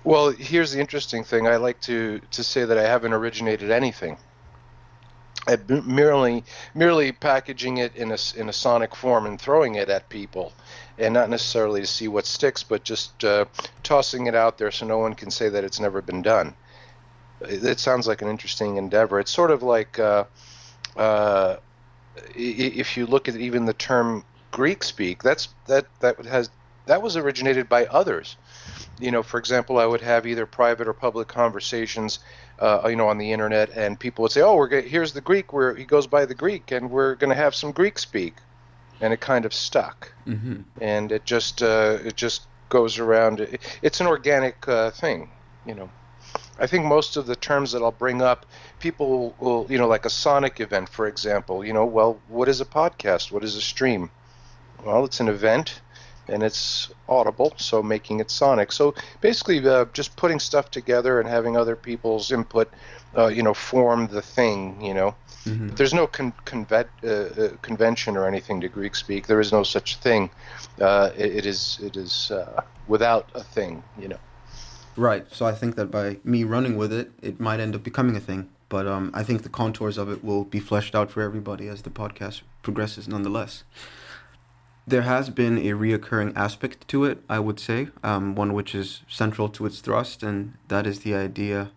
Well, 0.04 0.30
here's 0.30 0.72
the 0.72 0.80
interesting 0.80 1.24
thing. 1.24 1.46
I 1.46 1.56
like 1.56 1.80
to, 1.82 2.20
to 2.32 2.42
say 2.42 2.64
that 2.64 2.78
I 2.78 2.82
haven't 2.82 3.12
originated 3.12 3.70
anything. 3.70 4.16
I'm 5.48 5.94
merely 5.94 6.44
merely 6.74 7.10
packaging 7.12 7.78
it 7.78 7.96
in 7.96 8.12
a, 8.12 8.18
in 8.36 8.48
a 8.48 8.52
sonic 8.52 8.94
form 8.94 9.26
and 9.26 9.40
throwing 9.40 9.76
it 9.76 9.88
at 9.88 10.08
people 10.08 10.52
and 10.98 11.14
not 11.14 11.30
necessarily 11.30 11.80
to 11.80 11.86
see 11.86 12.08
what 12.08 12.26
sticks, 12.26 12.62
but 12.62 12.84
just 12.84 13.24
uh, 13.24 13.46
tossing 13.82 14.26
it 14.26 14.34
out 14.34 14.58
there 14.58 14.70
so 14.70 14.86
no 14.86 14.98
one 14.98 15.14
can 15.14 15.30
say 15.30 15.48
that 15.48 15.64
it's 15.64 15.80
never 15.80 16.02
been 16.02 16.22
done. 16.22 16.54
It, 17.40 17.64
it 17.64 17.80
sounds 17.80 18.06
like 18.06 18.20
an 18.20 18.28
interesting 18.28 18.76
endeavor. 18.76 19.20
It's 19.20 19.30
sort 19.30 19.50
of 19.50 19.62
like 19.62 19.98
uh, 19.98 20.24
uh, 20.96 21.56
if 22.34 22.96
you 22.96 23.06
look 23.06 23.28
at 23.28 23.36
even 23.36 23.64
the 23.64 23.72
term 23.74 24.24
Greek 24.50 24.82
speak, 24.82 25.22
that's 25.22 25.48
that 25.66 25.86
that 26.00 26.24
has 26.26 26.50
that 26.86 27.00
was 27.02 27.16
originated 27.16 27.68
by 27.68 27.86
others. 27.86 28.36
You 29.00 29.10
know, 29.10 29.22
for 29.22 29.38
example, 29.38 29.78
I 29.78 29.86
would 29.86 30.00
have 30.00 30.26
either 30.26 30.44
private 30.46 30.88
or 30.88 30.92
public 30.92 31.28
conversations, 31.28 32.18
uh, 32.58 32.86
you 32.88 32.96
know, 32.96 33.08
on 33.08 33.18
the 33.18 33.32
internet, 33.32 33.70
and 33.70 33.98
people 33.98 34.22
would 34.22 34.32
say, 34.32 34.42
"Oh, 34.42 34.56
we're 34.56 34.80
here's 34.80 35.12
the 35.12 35.20
Greek 35.20 35.52
where 35.52 35.74
he 35.74 35.84
goes 35.84 36.06
by 36.06 36.26
the 36.26 36.34
Greek, 36.34 36.72
and 36.72 36.90
we're 36.90 37.14
going 37.14 37.30
to 37.30 37.36
have 37.36 37.54
some 37.54 37.72
Greek 37.72 37.98
speak." 37.98 38.34
and 39.00 39.12
it 39.12 39.20
kind 39.20 39.44
of 39.44 39.54
stuck, 39.54 40.12
mm-hmm. 40.26 40.62
and 40.80 41.12
it 41.12 41.24
just 41.24 41.62
uh, 41.62 41.98
it 42.04 42.16
just 42.16 42.42
goes 42.68 42.98
around. 42.98 43.58
It's 43.82 44.00
an 44.00 44.06
organic 44.06 44.66
uh, 44.68 44.90
thing, 44.90 45.30
you 45.66 45.74
know. 45.74 45.90
I 46.58 46.66
think 46.66 46.84
most 46.84 47.16
of 47.16 47.26
the 47.26 47.36
terms 47.36 47.72
that 47.72 47.82
I'll 47.82 47.92
bring 47.92 48.20
up, 48.20 48.44
people 48.80 49.34
will, 49.38 49.66
you 49.70 49.78
know, 49.78 49.86
like 49.86 50.04
a 50.04 50.10
sonic 50.10 50.60
event, 50.60 50.88
for 50.88 51.06
example. 51.06 51.64
You 51.64 51.72
know, 51.72 51.86
well, 51.86 52.20
what 52.28 52.48
is 52.48 52.60
a 52.60 52.64
podcast? 52.64 53.30
What 53.30 53.44
is 53.44 53.54
a 53.54 53.60
stream? 53.60 54.10
Well, 54.84 55.04
it's 55.04 55.20
an 55.20 55.28
event 55.28 55.80
and 56.28 56.42
it's 56.42 56.90
audible, 57.08 57.52
so 57.56 57.82
making 57.82 58.20
it 58.20 58.30
sonic. 58.30 58.72
So 58.72 58.94
basically, 59.20 59.66
uh, 59.66 59.86
just 59.92 60.16
putting 60.16 60.40
stuff 60.40 60.70
together 60.70 61.20
and 61.20 61.28
having 61.28 61.56
other 61.56 61.76
people's 61.76 62.30
input, 62.32 62.70
uh, 63.16 63.28
you 63.28 63.42
know, 63.42 63.54
form 63.54 64.08
the 64.08 64.22
thing. 64.22 64.80
You 64.80 64.94
know, 64.94 65.14
mm-hmm. 65.44 65.68
there's 65.68 65.94
no 65.94 66.06
con- 66.06 66.34
convet- 66.44 66.88
uh, 67.04 67.42
uh, 67.42 67.56
convention 67.62 68.16
or 68.16 68.26
anything 68.26 68.60
to 68.60 68.68
Greek 68.68 68.94
speak. 68.94 69.26
There 69.26 69.40
is 69.40 69.52
no 69.52 69.62
such 69.62 69.96
thing. 69.96 70.30
Uh, 70.80 71.10
it, 71.16 71.36
it 71.36 71.46
is 71.46 71.78
it 71.82 71.96
is 71.96 72.30
uh, 72.30 72.62
without 72.86 73.28
a 73.34 73.42
thing. 73.42 73.82
You 73.98 74.08
know. 74.08 74.18
Right. 74.96 75.26
So 75.32 75.46
I 75.46 75.52
think 75.52 75.76
that 75.76 75.90
by 75.92 76.18
me 76.24 76.42
running 76.42 76.76
with 76.76 76.92
it, 76.92 77.12
it 77.22 77.38
might 77.38 77.60
end 77.60 77.74
up 77.76 77.84
becoming 77.84 78.16
a 78.16 78.20
thing. 78.20 78.48
But 78.68 78.86
um, 78.86 79.10
I 79.14 79.22
think 79.22 79.44
the 79.44 79.48
contours 79.48 79.96
of 79.96 80.10
it 80.10 80.22
will 80.22 80.44
be 80.44 80.60
fleshed 80.60 80.94
out 80.94 81.10
for 81.10 81.22
everybody 81.22 81.68
as 81.68 81.82
the 81.82 81.90
podcast 81.90 82.42
progresses, 82.62 83.08
nonetheless. 83.08 83.64
There 84.88 85.02
has 85.02 85.28
been 85.28 85.58
a 85.58 85.72
reoccurring 85.72 86.34
aspect 86.34 86.88
to 86.88 87.04
it, 87.04 87.22
I 87.28 87.40
would 87.40 87.60
say, 87.60 87.88
um, 88.02 88.34
one 88.34 88.54
which 88.54 88.74
is 88.74 89.02
central 89.06 89.50
to 89.50 89.66
its 89.66 89.80
thrust, 89.80 90.22
and 90.22 90.54
that 90.68 90.86
is 90.86 91.00
the 91.00 91.14
idea 91.14 91.72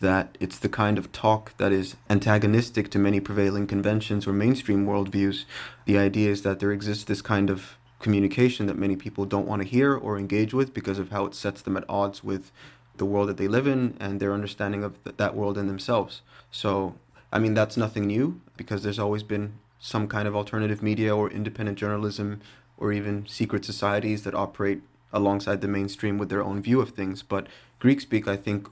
that 0.00 0.36
it's 0.40 0.58
the 0.58 0.68
kind 0.68 0.98
of 0.98 1.12
talk 1.12 1.56
that 1.58 1.70
is 1.70 1.94
antagonistic 2.10 2.90
to 2.90 2.98
many 2.98 3.20
prevailing 3.20 3.68
conventions 3.68 4.26
or 4.26 4.32
mainstream 4.32 4.84
worldviews. 4.84 5.44
The 5.84 5.96
idea 5.96 6.28
is 6.28 6.42
that 6.42 6.58
there 6.58 6.72
exists 6.72 7.04
this 7.04 7.22
kind 7.22 7.50
of 7.50 7.76
communication 8.00 8.66
that 8.66 8.76
many 8.76 8.96
people 8.96 9.26
don't 9.26 9.46
want 9.46 9.62
to 9.62 9.68
hear 9.68 9.94
or 9.94 10.18
engage 10.18 10.52
with 10.52 10.74
because 10.74 10.98
of 10.98 11.12
how 11.12 11.24
it 11.24 11.36
sets 11.36 11.62
them 11.62 11.76
at 11.76 11.84
odds 11.88 12.24
with 12.24 12.50
the 12.96 13.06
world 13.06 13.28
that 13.28 13.36
they 13.36 13.46
live 13.46 13.68
in 13.68 13.96
and 14.00 14.18
their 14.18 14.32
understanding 14.32 14.82
of 14.82 15.00
th- 15.04 15.16
that 15.18 15.36
world 15.36 15.56
in 15.56 15.68
themselves. 15.68 16.20
So, 16.50 16.96
I 17.32 17.38
mean, 17.38 17.54
that's 17.54 17.76
nothing 17.76 18.08
new 18.08 18.40
because 18.56 18.82
there's 18.82 18.98
always 18.98 19.22
been 19.22 19.52
some 19.78 20.08
kind 20.08 20.26
of 20.26 20.34
alternative 20.34 20.82
media 20.82 21.14
or 21.14 21.30
independent 21.30 21.78
journalism 21.78 22.40
or 22.76 22.92
even 22.92 23.26
secret 23.26 23.64
societies 23.64 24.24
that 24.24 24.34
operate 24.34 24.82
alongside 25.12 25.60
the 25.60 25.68
mainstream 25.68 26.18
with 26.18 26.28
their 26.28 26.42
own 26.42 26.60
view 26.60 26.80
of 26.80 26.90
things. 26.90 27.22
But 27.22 27.46
Greek 27.78 28.00
speak, 28.00 28.28
I 28.28 28.36
think 28.36 28.68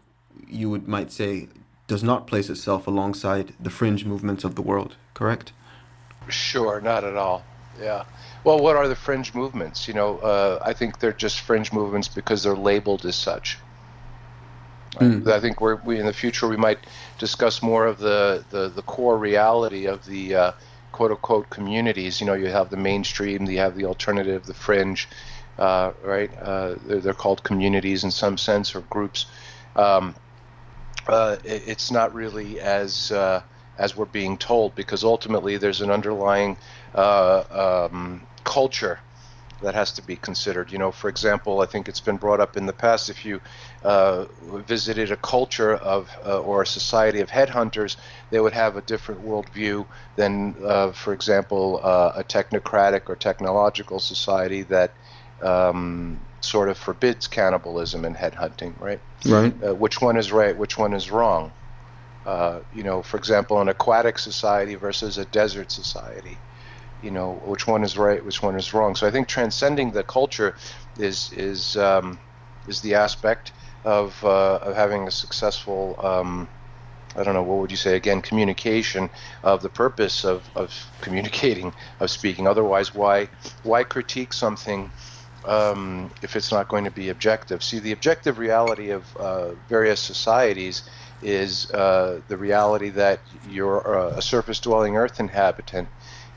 you 0.49 0.71
would 0.71 0.89
might 0.89 1.13
say, 1.13 1.49
does 1.87 2.03
not 2.03 2.27
place 2.27 2.51
itself 2.51 2.87
alongside 2.87 3.55
the 3.61 3.71
fringe 3.71 4.05
movements 4.05 4.45
of 4.45 4.55
the 4.55 4.63
world, 4.63 4.97
correct? 5.13 5.53
Sure, 6.29 6.81
not 6.81 7.05
at 7.05 7.17
all. 7.17 7.45
Yeah. 7.81 8.05
Well, 8.45 8.59
what 8.59 8.77
are 8.77 8.89
the 8.89 8.97
fringe 8.97 9.35
movements? 9.35 9.89
You 9.89 9.95
know, 9.95 10.19
uh, 10.19 10.59
I 10.63 10.73
think 10.73 11.01
they're 11.01 11.13
just 11.13 11.41
fringe 11.41 11.73
movements 11.73 12.09
because 12.09 12.43
they're 12.43 12.55
labeled 12.55 13.05
as 13.05 13.17
such. 13.17 13.59
Mm. 14.97 15.27
I 15.27 15.41
think 15.41 15.61
we're, 15.61 15.77
we 15.77 15.99
in 15.99 16.07
the 16.07 16.13
future 16.13 16.47
we 16.47 16.57
might 16.57 16.79
discuss 17.19 17.63
more 17.63 17.87
of 17.87 17.99
the, 17.99 18.45
the, 18.51 18.69
the 18.69 18.83
core 18.83 19.19
reality 19.19 19.87
of 19.87 20.05
the 20.07 20.35
uh, 20.35 20.53
quote 20.95 21.11
unquote 21.11 21.51
communities. 21.51 22.21
You 22.21 22.27
know, 22.29 22.35
you 22.35 22.47
have 22.47 22.71
the 22.71 22.77
mainstream, 22.77 23.47
you 23.47 23.59
have 23.59 23.75
the 23.75 23.85
alternative, 23.85 24.47
the 24.47 24.55
fringe, 24.55 25.09
uh, 25.59 25.91
right? 26.05 26.31
Uh, 26.39 26.77
they're, 26.87 27.01
they're, 27.01 27.15
called 27.25 27.43
communities 27.43 28.05
in 28.05 28.13
some 28.13 28.39
sense 28.39 28.77
or 28.77 28.81
groups. 28.83 29.27
Um, 29.75 30.15
uh, 31.09 31.37
it, 31.43 31.65
it's 31.67 31.91
not 31.91 32.15
really 32.15 32.61
as 32.61 33.11
uh, 33.11 33.43
as 33.77 33.97
we're 33.97 34.05
being 34.05 34.39
told 34.39 34.77
because 34.77 35.03
ultimately 35.03 35.57
there's 35.57 35.81
an 35.81 35.91
underlying 35.91 36.57
uh, 36.95 37.89
um, 37.91 38.25
culture 38.45 39.01
that 39.63 39.75
has 39.75 39.91
to 39.93 40.03
be 40.03 40.15
considered. 40.15 40.71
You 40.71 40.79
know, 40.79 40.93
for 40.93 41.09
example, 41.09 41.61
I 41.61 41.67
think 41.67 41.89
it's 41.89 42.01
been 42.01 42.19
brought 42.19 42.39
up 42.39 42.57
in 42.57 42.67
the 42.67 42.73
past. 42.73 43.11
If 43.11 43.25
you 43.25 43.41
uh, 43.85 44.25
visited 44.67 45.13
a 45.13 45.17
culture 45.17 45.75
of 45.75 46.11
uh, 46.25 46.41
or 46.41 46.63
a 46.63 46.67
society 46.67 47.21
of 47.21 47.31
headhunters, 47.31 47.97
they 48.31 48.41
would 48.41 48.55
have 48.55 48.77
a 48.77 48.83
different 48.83 49.23
worldview 49.23 49.87
than, 50.17 50.57
uh, 50.65 50.91
for 50.93 51.13
example, 51.13 51.81
uh, 51.83 52.13
a 52.17 52.25
technocratic 52.25 53.03
or 53.09 53.17
technological 53.17 54.01
society 54.01 54.63
that 54.63 54.95
um, 55.43 56.27
sort 56.41 56.71
of 56.71 56.79
forbids 56.79 57.27
cannibalism 57.27 58.05
and 58.07 58.17
headhunting. 58.17 58.81
Right. 58.81 59.03
Right. 59.27 59.55
Uh, 59.63 59.75
which 59.75 60.01
one 60.01 60.17
is 60.17 60.33
right? 60.33 60.57
Which 60.57 60.79
one 60.79 60.95
is 60.95 61.11
wrong? 61.11 61.53
Uh, 62.25 62.61
you 62.73 62.83
know, 62.83 63.03
for 63.03 63.19
example, 63.19 63.61
an 63.61 63.69
aquatic 63.69 64.19
society 64.19 64.77
versus 64.77 65.19
a 65.19 65.27
desert 65.27 65.71
society 65.71 66.41
you 67.01 67.11
know 67.11 67.43
which 67.45 67.67
one 67.67 67.85
is 67.85 67.99
right, 67.99 68.25
which 68.25 68.43
one 68.43 68.57
is 68.57 68.73
wrong. 68.73 68.95
So 68.95 69.07
I 69.07 69.11
think 69.11 69.29
transcending 69.29 69.91
the 69.91 70.03
culture 70.03 70.57
is 70.97 71.31
is 71.33 71.77
um, 71.77 72.19
is 72.67 72.81
the 72.81 72.95
aspect 72.95 73.53
of 73.85 74.23
uh, 74.25 74.59
of 74.63 74.75
having 74.77 75.07
a 75.07 75.11
successful. 75.11 75.97
Um, 76.03 76.49
I 77.17 77.23
don't 77.23 77.35
know 77.35 77.45
what 77.45 77.59
would 77.59 77.71
you 77.71 77.77
say 77.77 77.95
again 77.95 78.23
communication 78.23 79.09
of 79.45 79.63
the 79.63 79.69
purpose 79.69 80.25
of, 80.25 80.43
of 80.57 80.75
communicating 81.01 81.73
of 82.01 82.11
speaking 82.11 82.49
otherwise 82.49 82.93
why 82.93 83.29
why 83.63 83.85
critique 83.85 84.33
something 84.33 84.91
um, 85.45 86.11
if 86.23 86.35
it's 86.35 86.51
not 86.51 86.67
going 86.67 86.83
to 86.83 86.91
be 86.91 87.11
objective 87.11 87.63
see 87.63 87.79
the 87.79 87.93
objective 87.93 88.41
reality 88.41 88.91
of 88.91 89.17
uh, 89.17 89.51
various 89.69 90.01
societies 90.01 90.83
is 91.23 91.71
uh, 91.71 92.21
the 92.27 92.37
reality 92.37 92.91
that 92.91 93.21
you're 93.49 93.79
a 94.17 94.21
surface 94.21 94.59
dwelling 94.59 94.97
earth 94.97 95.21
inhabitant 95.21 95.87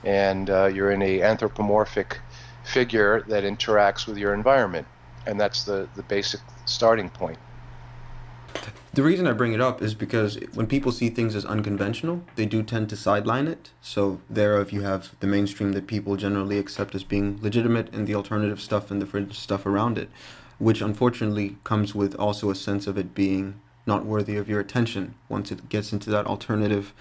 and 0.03 0.49
uh, 0.49 0.65
you're 0.65 0.91
in 0.91 1.01
a 1.01 1.21
anthropomorphic 1.21 2.19
figure 2.63 3.21
that 3.27 3.43
interacts 3.43 4.07
with 4.07 4.17
your 4.17 4.33
environment, 4.33 4.87
and 5.25 5.39
that's 5.39 5.63
the 5.63 5.87
the 5.95 6.03
basic 6.03 6.41
starting 6.69 7.09
point. 7.09 7.37
The 8.93 9.03
reason 9.03 9.27
I 9.27 9.33
bring 9.33 9.53
it 9.53 9.61
up 9.61 9.81
is 9.83 9.93
because 9.93 10.39
when 10.55 10.65
people 10.65 10.91
see 10.91 11.09
things 11.09 11.35
as 11.35 11.45
unconventional, 11.45 12.23
they 12.35 12.47
do 12.47 12.63
tend 12.63 12.89
to 12.89 12.95
sideline 12.95 13.47
it. 13.47 13.71
So 13.79 14.21
thereof 14.27 14.71
you 14.71 14.81
have 14.81 15.13
the 15.19 15.27
mainstream 15.27 15.73
that 15.73 15.85
people 15.85 16.15
generally 16.15 16.57
accept 16.57 16.95
as 16.95 17.03
being 17.03 17.37
legitimate 17.41 17.93
and 17.93 18.07
the 18.07 18.15
alternative 18.15 18.59
stuff 18.59 18.89
and 18.89 18.99
the 18.99 19.05
fringe 19.05 19.37
stuff 19.37 19.67
around 19.67 19.99
it, 19.99 20.09
which 20.57 20.81
unfortunately 20.81 21.57
comes 21.63 21.93
with 21.93 22.15
also 22.15 22.49
a 22.49 22.55
sense 22.55 22.87
of 22.87 22.97
it 22.97 23.13
being 23.13 23.61
not 23.85 24.03
worthy 24.03 24.35
of 24.35 24.49
your 24.49 24.59
attention 24.59 25.13
once 25.29 25.51
it 25.51 25.69
gets 25.69 25.93
into 25.93 26.09
that 26.09 26.25
alternative 26.25 26.93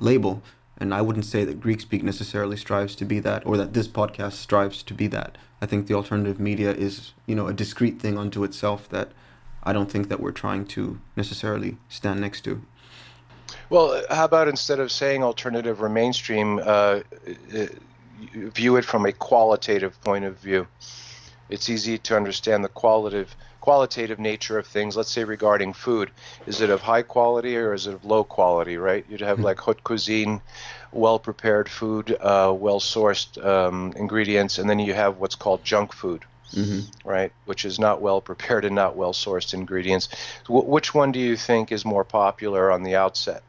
label. 0.00 0.42
And 0.76 0.92
I 0.92 1.02
wouldn't 1.02 1.24
say 1.24 1.44
that 1.44 1.60
Greek 1.60 1.80
Speak 1.80 2.02
necessarily 2.02 2.56
strives 2.56 2.96
to 2.96 3.04
be 3.04 3.20
that, 3.20 3.46
or 3.46 3.56
that 3.56 3.74
this 3.74 3.86
podcast 3.88 4.32
strives 4.32 4.82
to 4.82 4.94
be 4.94 5.06
that. 5.08 5.38
I 5.62 5.66
think 5.66 5.86
the 5.86 5.94
alternative 5.94 6.40
media 6.40 6.72
is, 6.72 7.12
you 7.26 7.34
know, 7.34 7.46
a 7.46 7.52
discrete 7.52 8.00
thing 8.00 8.18
unto 8.18 8.42
itself 8.44 8.88
that 8.88 9.12
I 9.62 9.72
don't 9.72 9.90
think 9.90 10.08
that 10.08 10.20
we're 10.20 10.32
trying 10.32 10.66
to 10.66 11.00
necessarily 11.16 11.78
stand 11.88 12.20
next 12.20 12.42
to. 12.42 12.62
Well, 13.70 14.02
how 14.10 14.24
about 14.24 14.48
instead 14.48 14.80
of 14.80 14.90
saying 14.92 15.22
alternative 15.22 15.82
or 15.82 15.88
mainstream, 15.88 16.60
uh, 16.62 17.00
view 18.34 18.76
it 18.76 18.84
from 18.84 19.06
a 19.06 19.12
qualitative 19.12 20.00
point 20.02 20.24
of 20.24 20.38
view? 20.38 20.66
It's 21.48 21.68
easy 21.70 21.98
to 21.98 22.16
understand 22.16 22.64
the 22.64 22.68
qualitative 22.68 23.36
qualitative 23.64 24.18
nature 24.18 24.58
of 24.58 24.66
things. 24.66 24.94
Let's 24.94 25.10
say 25.10 25.24
regarding 25.24 25.72
food, 25.72 26.10
is 26.46 26.60
it 26.60 26.68
of 26.68 26.82
high 26.82 27.00
quality 27.00 27.56
or 27.56 27.72
is 27.72 27.86
it 27.86 27.94
of 27.94 28.04
low 28.04 28.22
quality? 28.22 28.76
Right? 28.76 29.06
You'd 29.08 29.22
have 29.22 29.38
mm-hmm. 29.38 29.46
like 29.46 29.58
haute 29.58 29.82
cuisine, 29.82 30.42
well 30.92 31.18
prepared 31.18 31.70
food, 31.70 32.14
uh, 32.20 32.52
well 32.54 32.78
sourced 32.78 33.42
um, 33.42 33.94
ingredients, 33.96 34.58
and 34.58 34.68
then 34.68 34.78
you 34.78 34.92
have 34.92 35.16
what's 35.16 35.34
called 35.34 35.64
junk 35.64 35.94
food. 35.94 36.26
Mm-hmm. 36.52 37.08
Right, 37.08 37.32
which 37.46 37.64
is 37.64 37.78
not 37.78 38.02
well 38.02 38.20
prepared 38.20 38.64
and 38.66 38.74
not 38.74 38.96
well 38.96 39.14
sourced 39.14 39.54
ingredients. 39.54 40.08
W- 40.46 40.68
which 40.74 40.94
one 40.94 41.10
do 41.10 41.18
you 41.18 41.36
think 41.36 41.72
is 41.72 41.84
more 41.84 42.04
popular 42.04 42.70
on 42.70 42.82
the 42.82 42.94
outset 42.96 43.42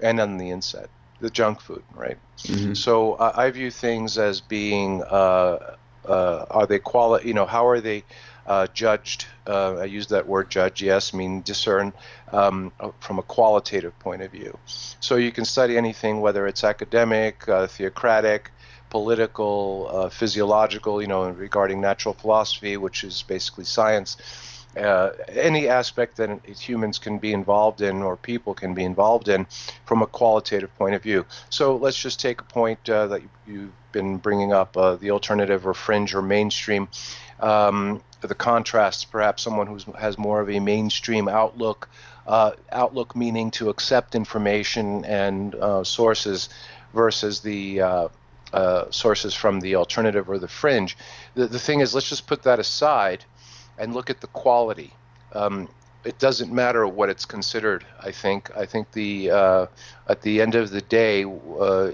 and 0.00 0.20
on 0.20 0.36
the 0.36 0.50
inset? 0.50 0.88
The 1.20 1.30
junk 1.30 1.60
food, 1.60 1.82
right? 1.94 2.18
Mm-hmm. 2.42 2.74
So 2.74 3.14
uh, 3.14 3.32
I 3.34 3.50
view 3.50 3.70
things 3.70 4.18
as 4.18 4.42
being 4.42 5.02
uh, 5.02 5.76
uh, 6.06 6.44
are 6.50 6.66
they 6.66 6.78
quality? 6.78 7.28
You 7.28 7.34
know, 7.34 7.46
how 7.46 7.66
are 7.66 7.80
they 7.80 8.04
uh, 8.46 8.66
judged. 8.72 9.26
Uh, 9.46 9.76
I 9.76 9.84
use 9.84 10.06
that 10.08 10.26
word 10.26 10.50
judge, 10.50 10.82
yes, 10.82 11.12
mean 11.12 11.42
discern 11.42 11.92
um, 12.32 12.72
from 13.00 13.18
a 13.18 13.22
qualitative 13.22 13.98
point 13.98 14.22
of 14.22 14.30
view. 14.30 14.56
So 15.00 15.16
you 15.16 15.32
can 15.32 15.44
study 15.44 15.76
anything, 15.76 16.20
whether 16.20 16.46
it's 16.46 16.64
academic, 16.64 17.48
uh, 17.48 17.66
theocratic, 17.66 18.50
political, 18.88 19.88
uh, 19.90 20.08
physiological, 20.08 21.02
you 21.02 21.08
know, 21.08 21.28
regarding 21.28 21.80
natural 21.80 22.14
philosophy, 22.14 22.76
which 22.76 23.04
is 23.04 23.22
basically 23.22 23.64
science. 23.64 24.16
Uh, 24.76 25.10
any 25.30 25.68
aspect 25.68 26.18
that 26.18 26.44
humans 26.44 26.98
can 26.98 27.18
be 27.18 27.32
involved 27.32 27.80
in 27.80 28.02
or 28.02 28.14
people 28.14 28.52
can 28.52 28.74
be 28.74 28.84
involved 28.84 29.28
in 29.28 29.46
from 29.86 30.02
a 30.02 30.06
qualitative 30.06 30.72
point 30.76 30.94
of 30.94 31.02
view. 31.02 31.24
So 31.48 31.76
let's 31.76 31.96
just 31.96 32.20
take 32.20 32.42
a 32.42 32.44
point 32.44 32.88
uh, 32.90 33.06
that 33.06 33.22
you've 33.46 33.72
been 33.92 34.18
bringing 34.18 34.52
up 34.52 34.74
the 34.74 35.10
alternative 35.10 35.66
or 35.66 35.72
fringe 35.72 36.14
or 36.14 36.20
mainstream. 36.20 36.88
Um, 37.40 38.02
the 38.26 38.34
contrasts, 38.34 39.04
perhaps 39.04 39.42
someone 39.42 39.66
who 39.66 39.78
has 39.92 40.18
more 40.18 40.40
of 40.40 40.50
a 40.50 40.60
mainstream 40.60 41.28
outlook, 41.28 41.88
uh, 42.26 42.52
outlook 42.72 43.14
meaning 43.14 43.50
to 43.52 43.68
accept 43.68 44.14
information 44.14 45.04
and 45.04 45.54
uh, 45.54 45.84
sources 45.84 46.48
versus 46.92 47.40
the 47.40 47.80
uh, 47.80 48.08
uh, 48.52 48.90
sources 48.90 49.34
from 49.34 49.60
the 49.60 49.76
alternative 49.76 50.28
or 50.28 50.38
the 50.38 50.48
fringe. 50.48 50.96
The, 51.34 51.46
the 51.46 51.58
thing 51.58 51.80
is, 51.80 51.94
let's 51.94 52.08
just 52.08 52.26
put 52.26 52.42
that 52.44 52.58
aside 52.58 53.24
and 53.78 53.94
look 53.94 54.10
at 54.10 54.20
the 54.20 54.28
quality. 54.28 54.92
Um, 55.32 55.68
it 56.04 56.18
doesn't 56.18 56.52
matter 56.52 56.86
what 56.86 57.10
it's 57.10 57.24
considered. 57.24 57.84
I 58.00 58.12
think. 58.12 58.56
I 58.56 58.64
think 58.66 58.92
the 58.92 59.30
uh, 59.30 59.66
at 60.08 60.22
the 60.22 60.40
end 60.40 60.54
of 60.54 60.70
the 60.70 60.80
day, 60.80 61.24
uh, 61.24 61.90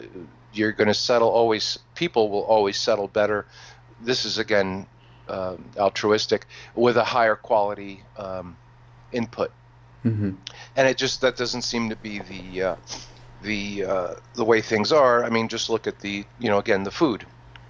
you're 0.52 0.72
going 0.72 0.88
to 0.88 0.94
settle 0.94 1.28
always. 1.28 1.78
People 1.94 2.28
will 2.28 2.44
always 2.44 2.76
settle 2.78 3.08
better. 3.08 3.46
This 4.02 4.24
is 4.24 4.38
again 4.38 4.86
uh, 5.28 5.56
altruistic 5.76 6.46
with 6.74 6.96
a 6.96 7.04
higher 7.04 7.36
quality 7.36 8.02
um, 8.16 8.56
input. 9.12 9.50
Mm-hmm. 10.04 10.32
And 10.76 10.88
it 10.88 10.96
just 10.96 11.20
that 11.20 11.36
doesn't 11.36 11.62
seem 11.62 11.90
to 11.90 11.96
be 11.96 12.18
the 12.18 12.62
uh, 12.62 12.76
the 13.42 13.84
uh, 13.84 14.14
the 14.34 14.44
way 14.44 14.60
things 14.60 14.92
are. 14.92 15.24
I 15.24 15.30
mean, 15.30 15.48
just 15.48 15.70
look 15.70 15.86
at 15.86 16.00
the 16.00 16.24
you 16.38 16.48
know 16.48 16.58
again 16.58 16.82
the 16.82 16.90
food 16.90 17.24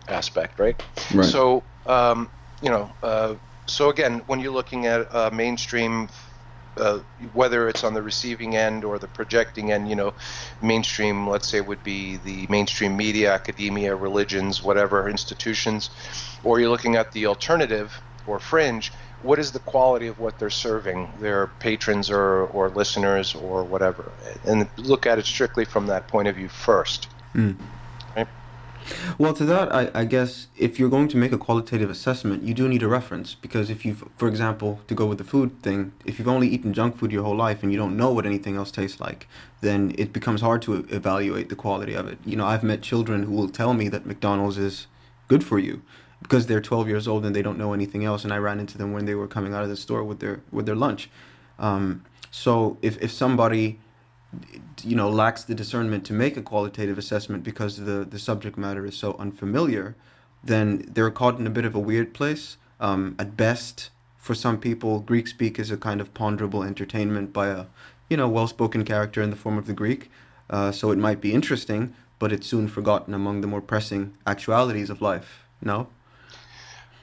aspect, 0.09 0.59
right? 0.59 0.81
Right. 1.15 1.27
So 1.27 1.63
um, 1.87 2.31
you 2.63 2.71
know, 2.71 2.91
uh, 3.03 3.35
so 3.67 3.91
again, 3.91 4.23
when 4.27 4.41
you're 4.41 4.53
looking 4.53 4.87
at 4.87 5.15
uh, 5.15 5.31
mainstream, 5.33 6.09
uh, 6.77 7.01
whether 7.33 7.69
it's 7.69 7.85
on 7.85 7.95
the 7.95 8.03
receiving 8.03 8.57
end 8.57 8.85
or 8.85 8.99
the 8.99 9.09
projecting 9.09 9.73
end, 9.73 9.89
you 9.89 9.97
know, 9.97 10.15
mainstream, 10.63 11.29
let's 11.29 11.49
say, 11.49 11.61
would 11.61 11.83
be 11.83 12.17
the 12.17 12.47
mainstream 12.49 12.97
media, 12.97 13.33
academia, 13.33 13.95
religions, 13.95 14.63
whatever 14.63 15.09
institutions, 15.09 15.91
or 16.45 16.61
you're 16.61 16.71
looking 16.71 16.97
at 16.97 17.13
the 17.13 17.27
alternative 17.27 18.01
or 18.27 18.39
fringe. 18.39 18.93
What 19.23 19.39
is 19.39 19.53
the 19.53 19.61
quality 19.61 20.09
of 20.09 20.19
what 20.19 20.39
they're 20.39 20.51
serving 20.51 21.13
their 21.21 21.49
patrons 21.59 22.11
or, 22.11 22.47
or 22.47 22.71
listeners 22.71 23.35
or 23.35 23.65
whatever? 23.65 24.13
And 24.45 24.69
look 24.77 25.07
at 25.07 25.19
it 25.19 25.27
strictly 25.27 25.65
from 25.65 25.87
that 25.87 26.09
point 26.09 26.29
of 26.29 26.37
view 26.37 26.49
first. 26.49 27.09
Mm. 27.35 27.57
Well, 29.19 29.35
to 29.35 29.45
that, 29.45 29.75
I, 29.75 29.91
I 29.95 30.05
guess 30.05 30.49
if 30.57 30.79
you're 30.79 30.89
going 30.89 31.09
to 31.09 31.17
make 31.17 31.33
a 31.33 31.39
qualitative 31.39 31.91
assessment, 31.91 32.43
you 32.43 32.55
do 32.55 32.69
need 32.69 32.83
a 32.83 32.89
reference 32.89 33.35
because 33.35 33.71
if 33.71 33.85
you've, 33.85 34.05
for 34.17 34.29
example, 34.29 34.81
to 34.89 34.95
go 34.95 35.07
with 35.07 35.19
the 35.19 35.25
food 35.25 35.63
thing, 35.63 35.93
if 36.05 36.19
you've 36.19 36.29
only 36.29 36.49
eaten 36.49 36.73
junk 36.73 36.97
food 36.97 37.13
your 37.13 37.23
whole 37.23 37.37
life 37.37 37.63
and 37.63 37.73
you 37.73 37.79
don't 37.79 37.97
know 37.97 38.13
what 38.13 38.27
anything 38.27 38.57
else 38.57 38.71
tastes 38.71 39.01
like, 39.01 39.29
then 39.61 39.95
it 39.99 40.13
becomes 40.13 40.41
hard 40.41 40.63
to 40.63 40.75
evaluate 40.91 41.49
the 41.49 41.57
quality 41.57 41.95
of 41.95 42.09
it. 42.09 42.19
You 42.25 42.37
know, 42.37 42.47
I've 42.47 42.63
met 42.63 42.83
children 42.83 43.25
who 43.25 43.33
will 43.33 43.49
tell 43.49 43.75
me 43.75 43.89
that 43.89 44.07
McDonald's 44.07 44.59
is 44.59 44.87
good 45.29 45.45
for 45.45 45.59
you 45.59 45.83
because 46.23 46.47
they're 46.47 46.61
12 46.61 46.89
years 46.89 47.09
old 47.09 47.25
and 47.25 47.35
they 47.35 47.43
don't 47.43 47.59
know 47.59 47.73
anything 47.73 48.05
else, 48.05 48.25
and 48.25 48.33
I 48.33 48.39
ran 48.39 48.61
into 48.61 48.79
them 48.79 48.93
when 48.93 49.05
they 49.07 49.15
were 49.15 49.29
coming 49.29 49.55
out 49.55 49.63
of 49.63 49.69
the 49.69 49.77
store 49.77 50.05
with 50.05 50.21
their 50.21 50.41
with 50.51 50.67
their 50.67 50.77
lunch. 50.77 51.11
Um, 51.59 52.05
so 52.31 52.79
if 52.81 53.01
if 53.03 53.11
somebody 53.11 53.79
you 54.83 54.97
know 54.97 55.09
lacks 55.09 55.45
the 55.45 55.55
discernment 55.55 56.05
to 56.07 56.13
make 56.13 56.37
a 56.37 56.43
qualitative 56.43 56.99
assessment 56.99 57.43
because 57.43 57.77
the 57.77 58.05
the 58.05 58.19
subject 58.19 58.57
matter 58.57 58.87
is 58.87 58.97
so 58.97 59.15
unfamiliar, 59.19 59.95
then 60.43 60.85
they're 60.89 61.11
caught 61.11 61.39
in 61.39 61.47
a 61.47 61.51
bit 61.51 61.65
of 61.65 61.75
a 61.75 61.81
weird 61.81 62.15
place. 62.15 62.57
Um, 62.81 63.15
at 63.19 63.37
best, 63.37 63.91
for 64.17 64.35
some 64.35 64.59
people, 64.59 65.01
Greek 65.01 65.29
speak 65.29 65.59
is 65.59 65.71
a 65.71 65.77
kind 65.77 66.01
of 66.01 66.13
ponderable 66.15 66.63
entertainment 66.63 67.33
by 67.33 67.49
a 67.49 67.67
you 68.09 68.17
know 68.17 68.29
well-spoken 68.29 68.85
character 68.85 69.23
in 69.23 69.31
the 69.31 69.37
form 69.37 69.59
of 69.59 69.67
the 69.67 69.73
Greek. 69.73 70.11
Uh, 70.51 70.73
so 70.73 70.91
it 70.91 70.99
might 70.99 71.21
be 71.21 71.33
interesting, 71.33 71.95
but 72.19 72.33
it's 72.33 72.47
soon 72.47 72.69
forgotten 72.69 73.15
among 73.15 73.41
the 73.41 73.47
more 73.47 73.61
pressing 73.61 74.15
actualities 74.27 74.91
of 74.91 75.01
life. 75.01 75.45
No. 75.63 75.89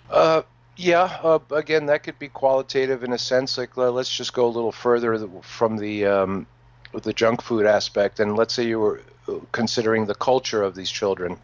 Uh, 0.09 0.43
yeah. 0.75 1.19
Uh, 1.24 1.39
again, 1.51 1.88
that 1.88 2.03
could 2.03 2.19
be 2.19 2.27
qualitative 2.29 3.03
in 3.03 3.12
a 3.12 3.17
sense. 3.17 3.57
Like, 3.57 3.75
let's 3.75 4.15
just 4.15 4.33
go 4.33 4.45
a 4.45 4.48
little 4.48 4.71
further 4.71 5.17
from 5.41 5.77
the 5.77 6.05
um, 6.05 6.48
the 6.93 7.13
junk 7.13 7.41
food 7.41 7.65
aspect, 7.65 8.19
and 8.19 8.36
let's 8.36 8.53
say 8.53 8.65
you 8.65 8.79
were 8.79 9.01
uh, 9.27 9.36
considering 9.51 10.05
the 10.05 10.15
culture 10.15 10.63
of 10.63 10.75
these 10.75 10.89
children. 10.89 11.38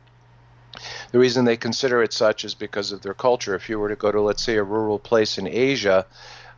The 1.12 1.20
reason 1.20 1.46
they 1.46 1.58
consider 1.58 2.04
it 2.04 2.14
such 2.14 2.44
is 2.44 2.54
because 2.56 2.92
of 2.92 3.02
their 3.02 3.14
culture. 3.14 3.56
If 3.56 3.70
you 3.70 3.80
were 3.80 3.90
to 3.90 3.96
go 3.96 4.12
to, 4.12 4.22
let's 4.22 4.44
say, 4.44 4.58
a 4.58 4.64
rural 4.64 5.00
place 5.00 5.38
in 5.38 5.48
Asia, 5.48 6.06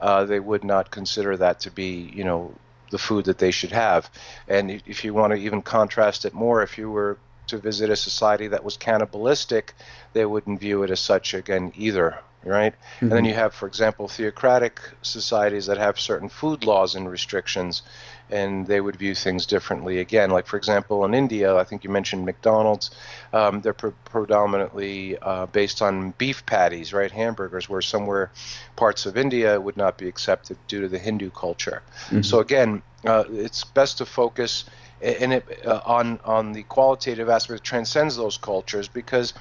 uh, 0.01 0.25
they 0.25 0.39
would 0.39 0.63
not 0.63 0.89
consider 0.89 1.37
that 1.37 1.59
to 1.61 1.71
be, 1.71 2.11
you 2.13 2.23
know, 2.23 2.53
the 2.89 2.97
food 2.97 3.25
that 3.25 3.37
they 3.37 3.51
should 3.51 3.71
have. 3.71 4.09
And 4.47 4.71
if 4.71 5.03
you 5.03 5.13
want 5.13 5.33
to 5.33 5.39
even 5.39 5.61
contrast 5.61 6.25
it 6.25 6.33
more, 6.33 6.63
if 6.63 6.77
you 6.77 6.89
were 6.89 7.17
to 7.47 7.57
visit 7.57 7.89
a 7.89 7.95
society 7.95 8.47
that 8.47 8.63
was 8.63 8.77
cannibalistic, 8.77 9.73
they 10.13 10.25
wouldn't 10.25 10.59
view 10.59 10.83
it 10.83 10.91
as 10.91 10.99
such 10.99 11.33
again 11.33 11.71
either, 11.75 12.19
right? 12.43 12.73
Mm-hmm. 12.73 13.05
And 13.05 13.11
then 13.11 13.25
you 13.25 13.33
have, 13.33 13.53
for 13.53 13.67
example, 13.67 14.07
theocratic 14.07 14.79
societies 15.01 15.65
that 15.65 15.77
have 15.77 15.99
certain 15.99 16.29
food 16.29 16.63
laws 16.63 16.95
and 16.95 17.09
restrictions, 17.09 17.81
and 18.29 18.67
they 18.67 18.81
would 18.81 18.97
view 18.97 19.15
things 19.15 19.45
differently 19.45 19.99
again. 19.99 20.29
Like, 20.31 20.47
for 20.47 20.57
example, 20.57 21.05
in 21.05 21.13
India, 21.13 21.55
I 21.55 21.63
think 21.63 21.83
you 21.83 21.89
mentioned 21.89 22.25
McDonald's, 22.25 22.91
um, 23.31 23.61
they're 23.61 23.73
pre- 23.73 23.91
predominantly 24.05 25.17
uh, 25.19 25.45
based 25.45 25.81
on 25.81 26.11
beef 26.17 26.45
patties, 26.45 26.93
right? 26.93 27.11
Hamburgers, 27.11 27.69
where 27.69 27.81
somewhere 27.81 28.31
parts 28.75 29.05
of 29.05 29.17
India 29.17 29.59
would 29.59 29.77
not 29.77 29.97
be 29.97 30.07
accepted 30.07 30.57
due 30.67 30.81
to 30.81 30.89
the 30.89 30.99
Hindu 30.99 31.29
culture. 31.31 31.81
Mm-hmm. 32.07 32.21
So, 32.21 32.39
again, 32.39 32.81
uh, 33.05 33.23
it's 33.31 33.63
best 33.63 33.99
to 33.99 34.05
focus 34.05 34.65
and 35.01 35.33
it, 35.33 35.65
uh, 35.65 35.81
on 35.85 36.19
on 36.23 36.53
the 36.53 36.63
qualitative 36.63 37.29
aspect 37.29 37.63
transcends 37.63 38.15
those 38.15 38.37
cultures 38.37 38.87
because 38.87 39.33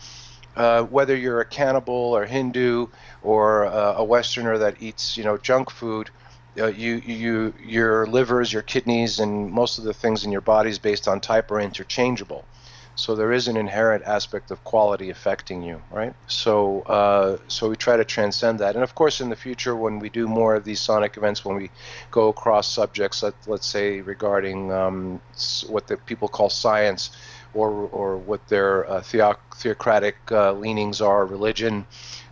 uh, 0.57 0.83
whether 0.85 1.17
you're 1.17 1.41
a 1.41 1.47
cannibal 1.47 1.95
or 1.95 2.25
Hindu 2.25 2.89
or 3.23 3.67
uh, 3.67 3.95
a 3.97 4.05
Westerner 4.05 4.59
that 4.59 4.81
eats 4.81 5.17
you 5.17 5.25
know 5.25 5.39
junk 5.39 5.71
food, 5.71 6.11
uh, 6.59 6.67
you 6.67 6.97
you 6.97 7.55
your 7.59 8.07
livers, 8.07 8.53
your 8.53 8.63
kidneys, 8.63 9.19
and 9.21 9.51
most 9.51 9.79
of 9.79 9.85
the 9.85 9.95
things 9.95 10.25
in 10.25 10.33
your 10.33 10.41
body 10.41 10.71
is 10.71 10.79
based 10.79 11.09
on 11.09 11.21
type 11.21 11.51
are 11.51 11.61
interchangeable. 11.61 12.49
So 12.97 13.15
there 13.15 13.31
is 13.31 13.47
an 13.47 13.59
inherent 13.59 14.05
aspect 14.05 14.51
of 14.51 14.65
quality 14.65 15.11
affecting 15.11 15.63
you, 15.63 15.83
right? 15.91 16.15
So 16.29 16.81
uh, 16.83 17.37
so 17.47 17.69
we 17.69 17.77
try 17.77 17.97
to 17.99 18.05
transcend 18.05 18.59
that, 18.61 18.75
and 18.75 18.83
of 18.83 18.95
course, 18.95 19.21
in 19.21 19.29
the 19.29 19.37
future, 19.37 19.77
when 19.77 19.99
we 19.99 20.09
do 20.09 20.27
more 20.27 20.55
of 20.55 20.65
these 20.65 20.81
sonic 20.81 21.19
events, 21.19 21.45
when 21.45 21.57
we 21.57 21.71
go 22.11 22.29
across 22.29 22.67
subjects, 22.67 23.23
let, 23.23 23.35
let's 23.47 23.67
say 23.67 24.01
regarding 24.01 24.73
um, 24.73 25.21
what 25.69 25.87
the 25.87 25.99
people 25.99 26.27
call 26.27 26.49
science, 26.49 27.11
or 27.53 27.71
or 27.71 28.17
what 28.17 28.49
their 28.49 28.89
uh, 28.91 29.03
theo- 29.03 29.39
theocratic 29.57 30.17
uh, 30.33 30.53
leanings 30.53 31.03
are, 31.03 31.27
religion, 31.27 31.87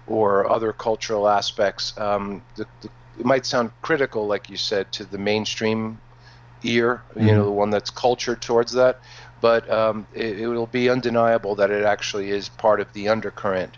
or 0.06 0.50
other 0.50 0.72
cultural 0.72 1.28
aspects, 1.28 1.96
um, 1.98 2.42
the, 2.56 2.66
the, 2.80 2.88
it 3.18 3.26
might 3.26 3.44
sound 3.44 3.70
critical, 3.82 4.26
like 4.26 4.48
you 4.48 4.56
said, 4.56 4.90
to 4.92 5.04
the 5.04 5.18
mainstream 5.18 6.00
ear, 6.62 7.02
mm-hmm. 7.10 7.28
you 7.28 7.34
know, 7.34 7.44
the 7.44 7.50
one 7.50 7.70
that's 7.70 7.90
cultured 7.90 8.40
towards 8.40 8.72
that 8.72 8.98
but 9.44 9.70
um, 9.70 10.06
it, 10.14 10.40
it, 10.40 10.46
will 10.46 10.66
be 10.66 10.88
undeniable 10.88 11.54
that 11.56 11.70
it 11.70 11.84
actually 11.84 12.30
is 12.30 12.48
part 12.48 12.80
of 12.80 12.90
the 12.94 13.10
undercurrent 13.10 13.76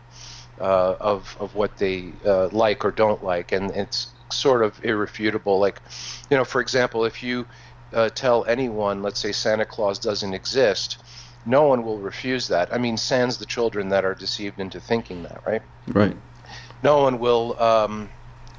uh, 0.61 0.95
of 1.01 1.37
of 1.41 1.57
what 1.57 1.77
they 1.77 2.13
uh, 2.25 2.47
like 2.53 2.85
or 2.85 2.93
don't 2.93 3.25
like, 3.25 3.51
and 3.51 3.73
it's 3.73 4.15
sort 4.31 4.63
of 4.63 4.79
irrefutable. 4.85 5.59
Like, 5.59 5.83
you 6.31 6.37
know, 6.37 6.45
for 6.45 6.61
example, 6.61 7.05
if 7.05 7.21
you 7.21 7.47
uh, 7.93 8.11
tell 8.11 8.45
anyone, 8.45 9.03
let's 9.03 9.19
say 9.19 9.33
Santa 9.33 9.65
Claus 9.65 9.99
doesn't 9.99 10.35
exist, 10.35 11.03
no 11.45 11.65
one 11.65 11.83
will 11.83 11.99
refuse 11.99 12.47
that. 12.47 12.73
I 12.73 12.79
mean, 12.79 12.97
sans 12.97 13.37
the 13.37 13.45
children 13.45 13.89
that 13.89 14.05
are 14.05 14.15
deceived 14.15 14.61
into 14.61 14.79
thinking 14.79 15.25
that, 15.25 15.45
right? 15.45 15.63
Right. 15.89 16.17
No 16.85 17.03
one 17.03 17.19
will. 17.19 17.61
Um, 17.61 18.09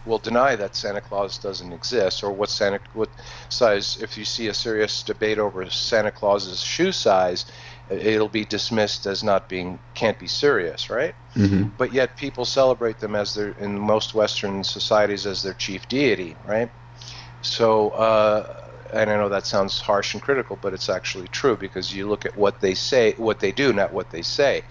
will 0.07 0.17
deny 0.19 0.55
that 0.55 0.75
Santa 0.75 1.01
Claus 1.01 1.37
doesn't 1.37 1.71
exist, 1.71 2.23
or 2.23 2.31
what 2.31 2.49
Santa 2.49 2.79
what 2.93 3.09
size. 3.49 3.97
If 4.01 4.17
you 4.17 4.25
see 4.25 4.47
a 4.47 4.53
serious 4.53 5.03
debate 5.03 5.37
over 5.37 5.69
Santa 5.69 6.11
Claus's 6.11 6.61
shoe 6.61 6.91
size, 6.91 7.45
it'll 7.89 8.29
be 8.29 8.45
dismissed 8.45 9.05
as 9.05 9.23
not 9.23 9.49
being 9.49 9.79
can't 9.93 10.17
be 10.17 10.27
serious, 10.27 10.89
right? 10.89 11.13
Mm-hmm. 11.35 11.69
But 11.77 11.93
yet 11.93 12.15
people 12.17 12.45
celebrate 12.45 12.99
them 12.99 13.15
as 13.15 13.35
their 13.35 13.51
in 13.59 13.77
most 13.77 14.13
Western 14.13 14.63
societies 14.63 15.25
as 15.25 15.43
their 15.43 15.53
chief 15.53 15.87
deity, 15.87 16.35
right? 16.45 16.71
So. 17.41 17.89
Uh, 17.89 18.63
and 18.93 19.09
I 19.09 19.17
know 19.17 19.27
that 19.27 19.45
sounds 19.45 19.81
harsh 19.81 20.13
and 20.13 20.23
critical, 20.23 20.57
but 20.61 20.73
it's 20.73 20.87
actually 20.87 21.27
true 21.27 21.57
because 21.57 21.93
you 21.93 22.07
look 22.07 22.25
at 22.25 22.37
what 22.37 22.61
they 22.61 22.73
say, 22.73 23.13
what 23.17 23.41
they 23.41 23.51
do, 23.51 23.73
not 23.73 23.91
what 23.91 24.11
they 24.11 24.21
say. 24.21 24.63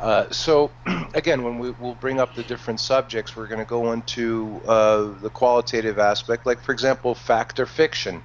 Uh, 0.00 0.30
so, 0.30 0.70
again, 1.14 1.42
when 1.42 1.58
we, 1.58 1.70
will 1.72 1.94
bring 1.94 2.18
up 2.18 2.34
the 2.34 2.42
different 2.42 2.80
subjects, 2.80 3.36
we're 3.36 3.46
going 3.46 3.60
to 3.60 3.66
go 3.66 3.92
into 3.92 4.60
uh, 4.66 5.12
the 5.20 5.28
qualitative 5.28 5.98
aspect, 5.98 6.46
like, 6.46 6.60
for 6.62 6.72
example, 6.72 7.14
fact 7.14 7.60
or 7.60 7.66
fiction. 7.66 8.22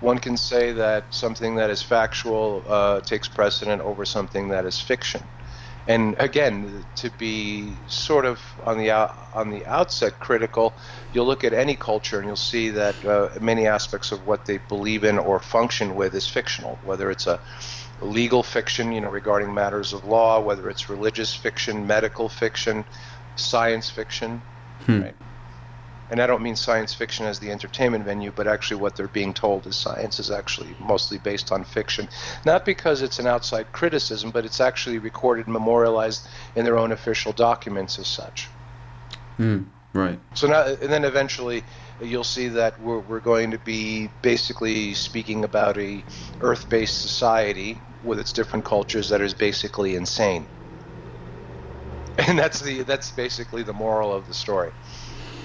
One 0.00 0.18
can 0.18 0.36
say 0.36 0.72
that 0.72 1.06
something 1.10 1.56
that 1.56 1.70
is 1.70 1.82
factual 1.82 2.62
uh, 2.66 3.00
takes 3.00 3.26
precedent 3.26 3.80
over 3.82 4.04
something 4.04 4.48
that 4.48 4.66
is 4.66 4.78
fiction. 4.78 5.22
And 5.86 6.14
again, 6.18 6.84
to 6.96 7.10
be 7.10 7.72
sort 7.86 8.26
of 8.26 8.38
on 8.64 8.78
the 8.78 8.90
out, 8.90 9.16
on 9.34 9.50
the 9.50 9.64
outset 9.66 10.20
critical, 10.20 10.74
you'll 11.12 11.26
look 11.26 11.42
at 11.42 11.54
any 11.54 11.74
culture 11.74 12.18
and 12.18 12.26
you'll 12.26 12.36
see 12.36 12.70
that 12.70 13.02
uh, 13.04 13.30
many 13.40 13.66
aspects 13.66 14.12
of 14.12 14.26
what 14.26 14.44
they 14.44 14.58
believe 14.58 15.04
in 15.04 15.18
or 15.18 15.40
function 15.40 15.94
with 15.96 16.14
is 16.14 16.28
fictional, 16.28 16.78
whether 16.84 17.10
it's 17.10 17.26
a 17.26 17.40
legal 18.00 18.42
fiction, 18.42 18.92
you 18.92 19.00
know, 19.00 19.10
regarding 19.10 19.52
matters 19.52 19.92
of 19.92 20.04
law, 20.04 20.40
whether 20.40 20.68
it's 20.70 20.88
religious 20.88 21.34
fiction, 21.34 21.86
medical 21.86 22.28
fiction, 22.28 22.84
science 23.36 23.90
fiction, 23.90 24.42
hmm. 24.86 25.02
right? 25.02 25.14
And 26.10 26.20
I 26.20 26.26
don't 26.26 26.42
mean 26.42 26.56
science 26.56 26.92
fiction 26.92 27.26
as 27.26 27.38
the 27.38 27.52
entertainment 27.52 28.04
venue, 28.04 28.32
but 28.32 28.48
actually 28.48 28.80
what 28.80 28.96
they're 28.96 29.06
being 29.06 29.32
told 29.32 29.66
is 29.68 29.76
science 29.76 30.18
is 30.18 30.30
actually 30.30 30.74
mostly 30.80 31.18
based 31.18 31.52
on 31.52 31.62
fiction. 31.62 32.08
Not 32.44 32.64
because 32.64 33.00
it's 33.00 33.20
an 33.20 33.28
outside 33.28 33.70
criticism, 33.70 34.32
but 34.32 34.44
it's 34.44 34.60
actually 34.60 34.98
recorded, 34.98 35.46
and 35.46 35.52
memorialized 35.52 36.26
in 36.56 36.64
their 36.64 36.78
own 36.78 36.90
official 36.90 37.32
documents 37.32 37.98
as 37.98 38.08
such. 38.08 38.48
Hmm. 39.36 39.62
Right. 39.92 40.18
So 40.34 40.48
now, 40.48 40.66
and 40.66 40.90
then 40.90 41.04
eventually, 41.04 41.64
you'll 42.00 42.24
see 42.24 42.48
that 42.48 42.80
we're, 42.80 43.00
we're 43.00 43.20
going 43.20 43.50
to 43.52 43.58
be 43.58 44.08
basically 44.22 44.94
speaking 44.94 45.44
about 45.44 45.78
a 45.78 46.04
Earth-based 46.40 47.02
society 47.02 47.80
with 48.02 48.18
its 48.18 48.32
different 48.32 48.64
cultures 48.64 49.08
that 49.08 49.20
is 49.20 49.34
basically 49.34 49.94
insane. 49.94 50.46
and 52.28 52.38
that's 52.38 52.60
the 52.60 52.82
that's 52.82 53.10
basically 53.12 53.62
the 53.62 53.72
moral 53.72 54.12
of 54.12 54.26
the 54.26 54.34
story. 54.34 54.72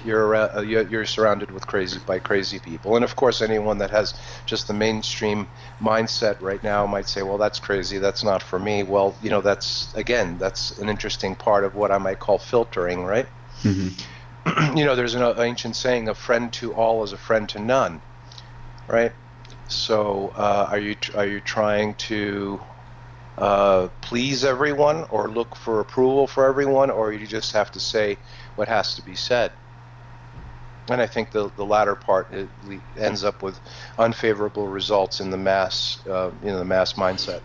You're 0.04 0.36
uh, 0.36 0.62
you're 0.62 1.06
surrounded 1.06 1.50
with 1.50 1.66
crazy 1.66 2.00
by 2.06 2.20
crazy 2.20 2.60
people, 2.60 2.96
and 2.96 3.04
of 3.04 3.16
course, 3.16 3.42
anyone 3.42 3.80
that 3.80 3.90
has 3.90 4.14
just 4.46 4.68
the 4.68 4.74
mainstream 4.74 5.48
mindset 5.82 6.40
right 6.42 6.64
now 6.64 6.86
might 6.86 7.08
say, 7.08 7.24
"Well, 7.24 7.40
that's 7.40 7.60
crazy. 7.60 7.98
That's 7.98 8.24
not 8.24 8.44
for 8.44 8.60
me." 8.60 8.84
Well, 8.84 9.18
you 9.22 9.32
know, 9.32 9.42
that's 9.42 9.94
again, 9.96 10.38
that's 10.38 10.78
an 10.78 10.90
interesting 10.90 11.36
part 11.36 11.64
of 11.64 11.74
what 11.76 11.92
I 11.92 11.98
might 11.98 12.20
call 12.20 12.38
filtering, 12.38 13.04
right? 13.04 13.28
Mm-hmm. 13.64 14.78
you 14.78 14.86
know, 14.86 14.96
there's 14.96 15.16
an 15.16 15.40
ancient 15.40 15.76
saying, 15.76 16.08
"A 16.08 16.14
friend 16.14 16.54
to 16.54 16.74
all 16.74 17.04
is 17.04 17.12
a 17.12 17.18
friend 17.18 17.50
to 17.50 17.60
none," 17.60 18.02
right? 18.88 19.12
So, 19.68 20.32
uh, 20.36 20.68
are 20.70 20.80
you 20.80 20.96
are 21.16 21.26
you 21.26 21.40
trying 21.42 21.96
to 21.96 22.60
uh, 23.38 23.90
please 24.02 24.46
everyone, 24.46 25.06
or 25.10 25.30
look 25.30 25.56
for 25.56 25.80
approval 25.80 26.28
for 26.28 26.46
everyone, 26.48 26.90
or 26.90 27.12
you 27.12 27.28
just 27.28 27.52
have 27.54 27.72
to 27.72 27.80
say 27.80 28.18
what 28.56 28.68
has 28.68 28.96
to 28.96 29.02
be 29.02 29.16
said? 29.16 29.52
And 30.88 31.02
I 31.02 31.08
think 31.08 31.32
the, 31.32 31.50
the 31.56 31.66
latter 31.66 31.96
part 31.96 32.28
ends 32.96 33.24
up 33.24 33.42
with 33.42 33.60
unfavorable 33.98 34.68
results 34.68 35.20
in 35.20 35.32
the 35.32 35.38
mass, 35.38 35.98
uh, 36.08 36.30
in 36.44 36.56
the 36.56 36.66
mass 36.66 36.94
mindset. 36.94 37.42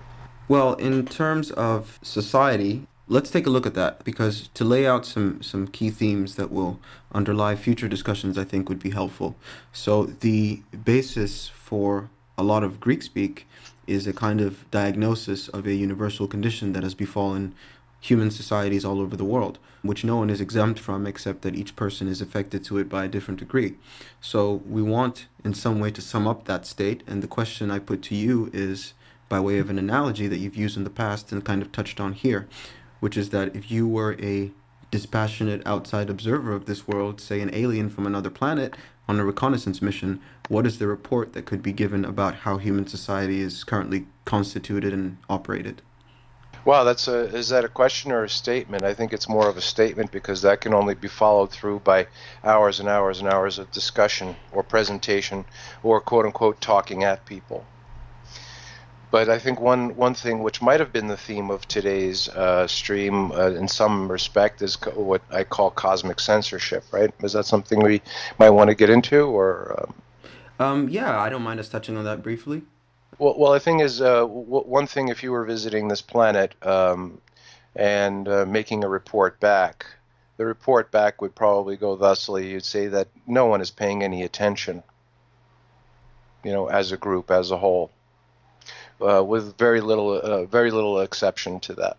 Well, 0.46 0.74
in 0.74 1.06
terms 1.06 1.50
of 1.52 1.98
society, 2.02 2.86
let's 3.10 3.28
take 3.28 3.46
a 3.46 3.50
look 3.50 3.66
at 3.66 3.74
that 3.74 4.04
because 4.04 4.48
to 4.54 4.64
lay 4.64 4.86
out 4.86 5.04
some 5.04 5.42
some 5.42 5.66
key 5.66 5.90
themes 5.90 6.36
that 6.36 6.50
will 6.50 6.78
underlie 7.12 7.56
future 7.56 7.88
discussions, 7.88 8.38
I 8.38 8.44
think 8.44 8.68
would 8.68 8.78
be 8.78 8.90
helpful. 8.90 9.34
So 9.72 10.04
the 10.06 10.62
basis 10.84 11.48
for 11.48 12.08
a 12.38 12.44
lot 12.44 12.62
of 12.64 12.80
Greek 12.80 13.02
speak 13.02 13.46
is 13.86 14.06
a 14.06 14.12
kind 14.12 14.40
of 14.40 14.70
diagnosis 14.70 15.48
of 15.48 15.66
a 15.66 15.74
universal 15.74 16.28
condition 16.28 16.72
that 16.72 16.84
has 16.84 16.94
befallen 16.94 17.54
human 18.00 18.30
societies 18.30 18.84
all 18.84 19.00
over 19.00 19.16
the 19.16 19.24
world, 19.24 19.58
which 19.82 20.04
no 20.04 20.16
one 20.16 20.30
is 20.30 20.40
exempt 20.40 20.78
from 20.78 21.06
except 21.06 21.42
that 21.42 21.56
each 21.56 21.76
person 21.76 22.08
is 22.08 22.22
affected 22.22 22.64
to 22.64 22.78
it 22.78 22.88
by 22.88 23.04
a 23.04 23.08
different 23.08 23.40
degree. 23.40 23.74
So 24.20 24.62
we 24.66 24.80
want, 24.80 25.26
in 25.44 25.52
some 25.52 25.80
way, 25.80 25.90
to 25.90 26.00
sum 26.00 26.26
up 26.26 26.44
that 26.44 26.64
state. 26.64 27.02
And 27.06 27.22
the 27.22 27.28
question 27.28 27.70
I 27.70 27.78
put 27.78 28.00
to 28.04 28.14
you 28.14 28.48
is 28.54 28.94
by 29.28 29.38
way 29.38 29.58
of 29.58 29.68
an 29.68 29.78
analogy 29.78 30.26
that 30.28 30.38
you've 30.38 30.56
used 30.56 30.76
in 30.76 30.84
the 30.84 30.90
past 30.90 31.30
and 31.30 31.44
kind 31.44 31.62
of 31.62 31.72
touched 31.72 32.00
on 32.00 32.14
here, 32.14 32.48
which 33.00 33.16
is 33.16 33.30
that 33.30 33.54
if 33.56 33.70
you 33.70 33.88
were 33.88 34.16
a 34.20 34.50
dispassionate 34.90 35.62
outside 35.66 36.10
observer 36.10 36.52
of 36.52 36.66
this 36.66 36.86
world, 36.86 37.20
say 37.20 37.40
an 37.40 37.54
alien 37.54 37.88
from 37.88 38.06
another 38.06 38.30
planet 38.30 38.76
on 39.08 39.18
a 39.18 39.24
reconnaissance 39.24 39.82
mission, 39.82 40.20
what 40.48 40.66
is 40.66 40.78
the 40.78 40.86
report 40.86 41.32
that 41.32 41.46
could 41.46 41.62
be 41.62 41.72
given 41.72 42.04
about 42.04 42.36
how 42.36 42.58
human 42.58 42.86
society 42.86 43.40
is 43.40 43.64
currently 43.64 44.06
constituted 44.24 44.92
and 44.92 45.18
operated? 45.28 45.82
Wow, 46.64 46.84
that's 46.84 47.08
a 47.08 47.34
is 47.34 47.48
that 47.48 47.64
a 47.64 47.68
question 47.68 48.12
or 48.12 48.24
a 48.24 48.28
statement? 48.28 48.82
I 48.82 48.92
think 48.92 49.14
it's 49.14 49.28
more 49.28 49.48
of 49.48 49.56
a 49.56 49.62
statement 49.62 50.12
because 50.12 50.42
that 50.42 50.60
can 50.60 50.74
only 50.74 50.94
be 50.94 51.08
followed 51.08 51.50
through 51.50 51.80
by 51.80 52.06
hours 52.44 52.80
and 52.80 52.88
hours 52.88 53.20
and 53.20 53.28
hours 53.28 53.58
of 53.58 53.70
discussion 53.70 54.36
or 54.52 54.62
presentation 54.62 55.46
or 55.82 56.02
quote 56.02 56.26
unquote 56.26 56.60
talking 56.60 57.02
at 57.02 57.24
people. 57.24 57.64
But 59.10 59.28
I 59.28 59.38
think 59.38 59.60
one 59.60 59.96
one 59.96 60.14
thing 60.14 60.42
which 60.42 60.62
might 60.62 60.80
have 60.80 60.92
been 60.92 61.08
the 61.08 61.16
theme 61.16 61.50
of 61.50 61.66
today's 61.66 62.28
uh, 62.28 62.66
stream, 62.66 63.32
uh, 63.32 63.50
in 63.50 63.66
some 63.66 64.10
respect, 64.10 64.62
is 64.62 64.76
co- 64.76 64.92
what 64.92 65.22
I 65.30 65.44
call 65.44 65.70
cosmic 65.70 66.20
censorship. 66.20 66.84
Right? 66.92 67.12
Is 67.22 67.32
that 67.32 67.46
something 67.46 67.82
we 67.82 68.02
might 68.38 68.50
want 68.50 68.68
to 68.68 68.74
get 68.74 68.90
into, 68.90 69.24
or? 69.24 69.76
Um... 69.78 69.94
Um, 70.60 70.88
yeah, 70.90 71.18
I 71.18 71.30
don't 71.30 71.42
mind 71.42 71.58
us 71.58 71.70
touching 71.70 71.96
on 71.96 72.04
that 72.04 72.22
briefly. 72.22 72.62
Well, 73.18 73.34
well, 73.38 73.52
the 73.52 73.60
thing 73.60 73.80
is, 73.80 74.00
uh, 74.00 74.20
w- 74.20 74.44
one 74.44 74.86
thing 74.86 75.08
if 75.08 75.22
you 75.22 75.32
were 75.32 75.44
visiting 75.44 75.88
this 75.88 76.02
planet 76.02 76.54
um, 76.64 77.18
and 77.74 78.28
uh, 78.28 78.44
making 78.46 78.84
a 78.84 78.88
report 78.88 79.40
back, 79.40 79.86
the 80.36 80.44
report 80.44 80.90
back 80.90 81.20
would 81.22 81.34
probably 81.34 81.76
go 81.76 81.96
thusly: 81.96 82.50
you'd 82.50 82.64
say 82.64 82.88
that 82.88 83.08
no 83.26 83.46
one 83.46 83.60
is 83.60 83.70
paying 83.70 84.02
any 84.02 84.22
attention, 84.22 84.82
you 86.44 86.52
know, 86.52 86.66
as 86.68 86.92
a 86.92 86.96
group, 86.96 87.30
as 87.30 87.50
a 87.50 87.56
whole, 87.56 87.90
uh, 89.00 89.22
with 89.22 89.56
very 89.58 89.80
little, 89.80 90.12
uh, 90.12 90.44
very 90.44 90.70
little 90.70 91.00
exception 91.00 91.60
to 91.60 91.74
that. 91.74 91.96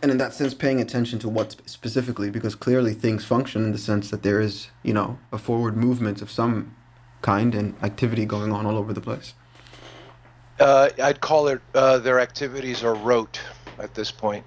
And 0.00 0.12
in 0.12 0.18
that 0.18 0.32
sense, 0.32 0.54
paying 0.54 0.80
attention 0.80 1.18
to 1.20 1.28
what 1.28 1.56
specifically, 1.66 2.30
because 2.30 2.54
clearly 2.54 2.94
things 2.94 3.24
function 3.24 3.64
in 3.64 3.72
the 3.72 3.78
sense 3.78 4.10
that 4.10 4.22
there 4.22 4.40
is, 4.40 4.68
you 4.82 4.92
know, 4.92 5.18
a 5.32 5.38
forward 5.38 5.76
movement 5.76 6.22
of 6.22 6.30
some 6.30 6.76
kind 7.20 7.54
and 7.54 7.74
activity 7.82 8.24
going 8.24 8.52
on 8.52 8.64
all 8.64 8.76
over 8.76 8.92
the 8.92 9.00
place. 9.00 9.34
Uh, 10.60 10.90
I'd 11.02 11.20
call 11.20 11.48
it 11.48 11.60
uh, 11.74 11.98
their 11.98 12.20
activities 12.20 12.82
are 12.82 12.94
rote 12.94 13.40
at 13.78 13.94
this 13.94 14.10
point, 14.10 14.44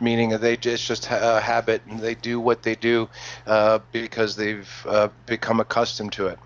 meaning 0.00 0.30
they 0.38 0.54
it's 0.54 0.86
just 0.86 1.06
a 1.10 1.40
habit 1.40 1.82
and 1.88 2.00
they 2.00 2.14
do 2.14 2.40
what 2.40 2.62
they 2.62 2.74
do 2.74 3.08
uh, 3.46 3.78
because 3.92 4.36
they've 4.36 4.86
uh, 4.86 5.08
become 5.26 5.60
accustomed 5.60 6.12
to 6.12 6.28
it. 6.28 6.38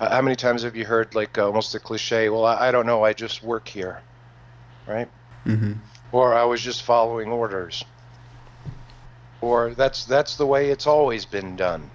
Uh, 0.00 0.10
how 0.10 0.22
many 0.22 0.34
times 0.34 0.62
have 0.62 0.74
you 0.74 0.86
heard 0.86 1.14
like 1.14 1.36
almost 1.38 1.74
a 1.74 1.78
cliche? 1.78 2.30
Well, 2.30 2.46
I, 2.46 2.68
I 2.68 2.70
don't 2.72 2.86
know. 2.86 3.04
I 3.04 3.12
just 3.12 3.42
work 3.42 3.68
here, 3.68 4.00
right? 4.86 5.08
Mm-hmm. 5.46 5.74
Or 6.10 6.34
I 6.34 6.44
was 6.44 6.62
just 6.62 6.82
following 6.82 7.30
orders. 7.30 7.84
Or 9.42 9.74
that's 9.74 10.04
that's 10.04 10.36
the 10.36 10.46
way 10.46 10.70
it's 10.70 10.86
always 10.86 11.26
been 11.26 11.54
done. 11.54 11.90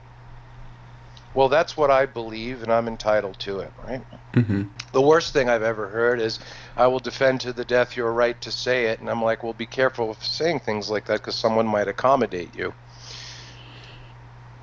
Well, 1.34 1.50
that's 1.50 1.76
what 1.76 1.92
I 1.92 2.06
believe, 2.06 2.64
and 2.64 2.72
I'm 2.72 2.88
entitled 2.88 3.38
to 3.40 3.60
it, 3.60 3.74
right? 3.86 4.02
Mm-hmm. 4.34 4.64
The 4.94 5.02
worst 5.02 5.34
thing 5.34 5.50
I've 5.50 5.64
ever 5.64 5.90
heard 5.90 6.22
is, 6.22 6.40
I 6.78 6.88
will 6.88 7.00
defend 7.00 7.42
to 7.42 7.52
the 7.52 7.66
death 7.66 7.98
your 7.98 8.14
right 8.14 8.40
to 8.40 8.52
say 8.52 8.86
it. 8.86 9.02
And 9.02 9.10
I'm 9.10 9.22
like, 9.22 9.44
well, 9.44 9.52
be 9.52 9.66
careful 9.66 10.10
of 10.12 10.24
saying 10.24 10.62
things 10.62 10.90
like 10.90 11.06
that 11.08 11.20
because 11.20 11.36
someone 11.36 11.68
might 11.68 11.90
accommodate 11.90 12.56
you. 12.56 12.74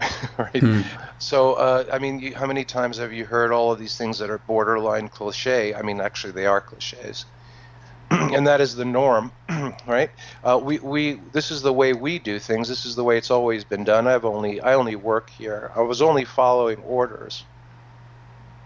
right? 0.38 0.60
Hmm. 0.60 0.80
So, 1.22 1.54
uh, 1.54 1.84
I 1.92 2.00
mean, 2.00 2.18
you, 2.18 2.34
how 2.34 2.46
many 2.46 2.64
times 2.64 2.98
have 2.98 3.12
you 3.12 3.24
heard 3.24 3.52
all 3.52 3.70
of 3.72 3.78
these 3.78 3.96
things 3.96 4.18
that 4.18 4.28
are 4.28 4.38
borderline 4.38 5.08
cliche? 5.08 5.72
I 5.72 5.82
mean, 5.82 6.00
actually, 6.00 6.32
they 6.32 6.46
are 6.46 6.60
cliches. 6.60 7.26
and 8.10 8.46
that 8.48 8.60
is 8.60 8.74
the 8.74 8.84
norm, 8.84 9.32
right? 9.86 10.10
Uh, 10.42 10.60
we, 10.62 10.80
we 10.80 11.20
this 11.32 11.52
is 11.52 11.62
the 11.62 11.72
way 11.72 11.92
we 11.92 12.18
do 12.18 12.40
things. 12.40 12.68
This 12.68 12.84
is 12.84 12.96
the 12.96 13.04
way 13.04 13.18
it's 13.18 13.30
always 13.30 13.64
been 13.64 13.84
done. 13.84 14.08
I've 14.08 14.24
only 14.24 14.60
I 14.60 14.74
only 14.74 14.96
work 14.96 15.30
here. 15.30 15.70
I 15.76 15.82
was 15.82 16.02
only 16.02 16.24
following 16.24 16.80
orders, 16.80 17.46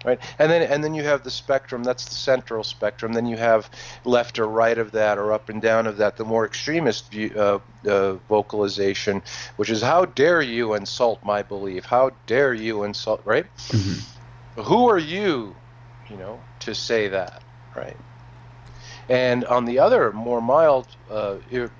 right? 0.04 0.20
And 0.38 0.50
then 0.50 0.62
and 0.62 0.82
then 0.82 0.94
you 0.94 1.02
have 1.04 1.22
the 1.22 1.30
spectrum. 1.30 1.82
That's 1.82 2.04
the 2.04 2.14
central 2.14 2.64
spectrum. 2.64 3.12
Then 3.12 3.26
you 3.26 3.36
have 3.36 3.70
left 4.04 4.38
or 4.38 4.46
right 4.46 4.78
of 4.78 4.92
that, 4.92 5.18
or 5.18 5.32
up 5.32 5.48
and 5.48 5.60
down 5.60 5.86
of 5.86 5.96
that. 5.98 6.16
The 6.16 6.24
more 6.24 6.44
extremist 6.44 7.10
view, 7.10 7.32
uh, 7.36 7.58
uh, 7.88 8.14
vocalization, 8.28 9.22
which 9.56 9.70
is 9.70 9.82
how 9.82 10.04
dare 10.04 10.42
you 10.42 10.74
insult 10.74 11.24
my 11.24 11.42
belief? 11.42 11.84
How 11.84 12.10
dare 12.26 12.54
you 12.54 12.84
insult? 12.84 13.22
Right? 13.24 13.46
Mm-hmm. 13.68 14.62
Who 14.62 14.88
are 14.88 14.98
you, 14.98 15.54
you 16.08 16.16
know, 16.16 16.40
to 16.60 16.74
say 16.74 17.08
that? 17.08 17.42
Right? 17.74 17.96
And 19.08 19.44
on 19.44 19.66
the 19.66 19.78
other, 19.78 20.12
more 20.12 20.40
mild, 20.40 20.88
uh, 21.10 21.36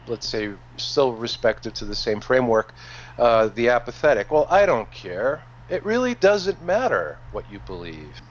let's 0.06 0.28
say, 0.28 0.50
still 0.76 1.12
respective 1.12 1.74
to 1.74 1.84
the 1.84 1.94
same 1.94 2.20
framework, 2.20 2.72
uh, 3.18 3.48
the 3.48 3.70
apathetic. 3.70 4.30
Well, 4.30 4.46
I 4.48 4.66
don't 4.66 4.90
care. 4.92 5.42
It 5.68 5.84
really 5.84 6.14
doesn't 6.14 6.62
matter 6.62 7.18
what 7.32 7.50
you 7.50 7.58
believe. 7.60 8.22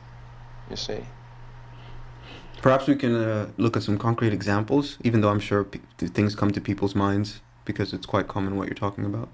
You 0.69 0.76
see. 0.76 1.06
Perhaps 2.62 2.88
we 2.88 2.95
can 2.95 3.13
uh, 3.13 3.52
look 3.58 3.78
at 3.78 3.84
some 3.84 3.98
concrete 3.98 4.34
examples, 4.34 4.98
even 5.04 5.21
though 5.21 5.30
I'm 5.30 5.39
sure 5.39 5.67
things 5.98 6.36
come 6.36 6.52
to 6.52 6.62
people's 6.62 6.95
minds 6.95 7.41
because 7.65 7.93
it's 7.93 8.06
quite 8.06 8.28
common 8.28 8.58
what 8.58 8.67
you're 8.67 8.76
talking 8.76 9.06
about. 9.06 9.30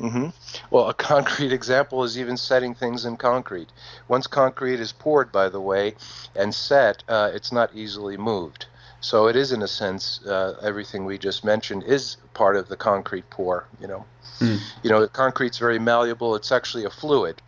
Mm-hmm. 0.00 0.28
Well, 0.70 0.88
a 0.88 0.94
concrete 0.94 1.52
example 1.52 2.02
is 2.02 2.18
even 2.18 2.36
setting 2.36 2.74
things 2.74 3.04
in 3.04 3.16
concrete. 3.16 3.68
Once 4.08 4.26
concrete 4.26 4.80
is 4.80 4.92
poured, 4.92 5.30
by 5.30 5.48
the 5.48 5.60
way, 5.60 5.94
and 6.34 6.52
set, 6.52 7.04
uh, 7.06 7.30
it's 7.32 7.52
not 7.52 7.70
easily 7.74 8.16
moved. 8.16 8.66
So 9.02 9.26
it 9.26 9.34
is, 9.34 9.50
in 9.50 9.62
a 9.62 9.68
sense, 9.68 10.24
uh, 10.24 10.56
everything 10.62 11.04
we 11.04 11.18
just 11.18 11.44
mentioned 11.44 11.82
is 11.82 12.16
part 12.34 12.54
of 12.56 12.68
the 12.68 12.76
concrete 12.76 13.28
pour. 13.30 13.66
You 13.80 13.88
know, 13.88 14.04
mm. 14.38 14.60
you 14.84 14.90
know, 14.90 15.00
the 15.00 15.08
concrete's 15.08 15.58
very 15.58 15.80
malleable. 15.80 16.36
It's 16.36 16.52
actually 16.52 16.84
a 16.84 16.90
fluid 16.90 17.42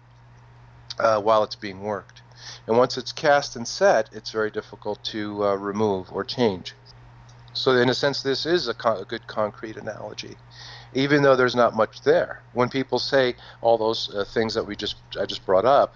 uh, 0.99 1.21
while 1.23 1.45
it's 1.45 1.55
being 1.55 1.81
worked, 1.83 2.23
and 2.67 2.77
once 2.77 2.99
it's 2.99 3.13
cast 3.13 3.55
and 3.55 3.67
set, 3.69 4.11
it's 4.13 4.33
very 4.33 4.51
difficult 4.51 5.03
to 5.05 5.45
uh, 5.45 5.55
remove 5.55 6.13
or 6.13 6.25
change. 6.25 6.75
So 7.53 7.71
in 7.71 7.89
a 7.89 7.95
sense, 7.95 8.21
this 8.23 8.47
is 8.47 8.67
a, 8.67 8.75
a 8.89 9.05
good 9.05 9.25
concrete 9.29 9.77
analogy, 9.77 10.37
even 10.93 11.23
though 11.23 11.37
there's 11.37 11.55
not 11.55 11.77
much 11.77 12.03
there. 12.03 12.43
When 12.53 12.69
people 12.69 12.99
say 12.99 13.37
all 13.61 13.79
those 13.79 14.13
uh, 14.13 14.25
things 14.25 14.55
that 14.55 14.67
we 14.67 14.75
just 14.75 14.97
I 15.21 15.25
just 15.25 15.47
brought 15.47 15.65
up, 15.65 15.95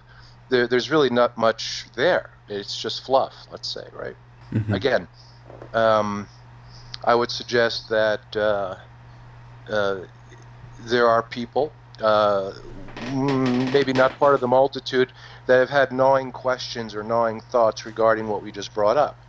there, 0.51 0.68
there's 0.68 0.88
really 0.88 1.11
not 1.11 1.37
much 1.37 1.87
there. 1.97 2.31
It's 2.49 2.81
just 2.81 3.05
fluff, 3.05 3.35
let's 3.51 3.66
say, 3.66 3.88
right? 3.92 4.16
Mm-hmm. 4.53 4.73
Again, 4.73 5.09
um, 5.73 6.29
I 7.05 7.15
would 7.15 7.31
suggest 7.31 7.89
that 7.91 8.37
uh, 8.37 8.77
uh, 9.69 10.03
there 10.79 11.09
are 11.09 11.23
people, 11.23 11.75
uh, 12.01 12.53
mm, 13.01 13.73
maybe 13.73 13.93
not 13.93 14.19
part 14.19 14.35
of 14.35 14.41
the 14.41 14.49
multitude, 14.49 15.13
that 15.47 15.59
have 15.59 15.71
had 15.71 15.93
gnawing 15.93 16.33
questions 16.33 16.95
or 16.95 17.03
gnawing 17.03 17.41
thoughts 17.41 17.87
regarding 17.87 18.29
what 18.29 18.43
we 18.43 18.53
just 18.53 18.75
brought 18.75 18.97
up. 18.97 19.25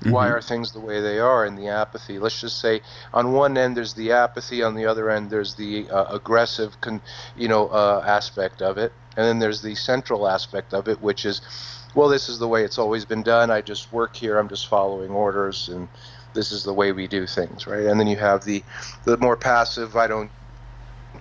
Mm-hmm. 0.00 0.10
Why 0.10 0.28
are 0.28 0.42
things 0.42 0.72
the 0.72 0.80
way 0.80 1.00
they 1.00 1.18
are 1.18 1.46
and 1.46 1.56
the 1.56 1.68
apathy? 1.68 2.18
Let's 2.18 2.40
just 2.40 2.60
say 2.60 2.82
on 3.14 3.32
one 3.32 3.56
end 3.56 3.76
there's 3.76 3.94
the 3.94 4.12
apathy, 4.12 4.62
on 4.62 4.74
the 4.74 4.84
other 4.84 5.08
end 5.08 5.30
there's 5.30 5.54
the 5.54 5.88
uh, 5.88 6.14
aggressive, 6.14 6.80
con- 6.82 7.02
you 7.34 7.48
know, 7.48 7.68
uh, 7.68 8.02
aspect 8.06 8.60
of 8.60 8.76
it, 8.76 8.92
and 9.16 9.26
then 9.26 9.38
there's 9.38 9.62
the 9.62 9.74
central 9.74 10.28
aspect 10.28 10.74
of 10.74 10.88
it, 10.88 11.00
which 11.00 11.24
is, 11.24 11.40
well, 11.96 12.08
this 12.08 12.28
is 12.28 12.38
the 12.38 12.46
way 12.46 12.62
it's 12.62 12.78
always 12.78 13.06
been 13.06 13.22
done. 13.22 13.50
I 13.50 13.62
just 13.62 13.92
work 13.92 14.14
here. 14.14 14.38
I'm 14.38 14.48
just 14.48 14.68
following 14.68 15.10
orders, 15.10 15.68
and 15.68 15.88
this 16.34 16.52
is 16.52 16.62
the 16.62 16.72
way 16.72 16.92
we 16.92 17.08
do 17.08 17.26
things, 17.26 17.66
right? 17.66 17.86
And 17.86 17.98
then 17.98 18.06
you 18.06 18.16
have 18.16 18.44
the 18.44 18.62
the 19.04 19.16
more 19.16 19.36
passive, 19.36 19.96
I 19.96 20.06
don't 20.06 20.30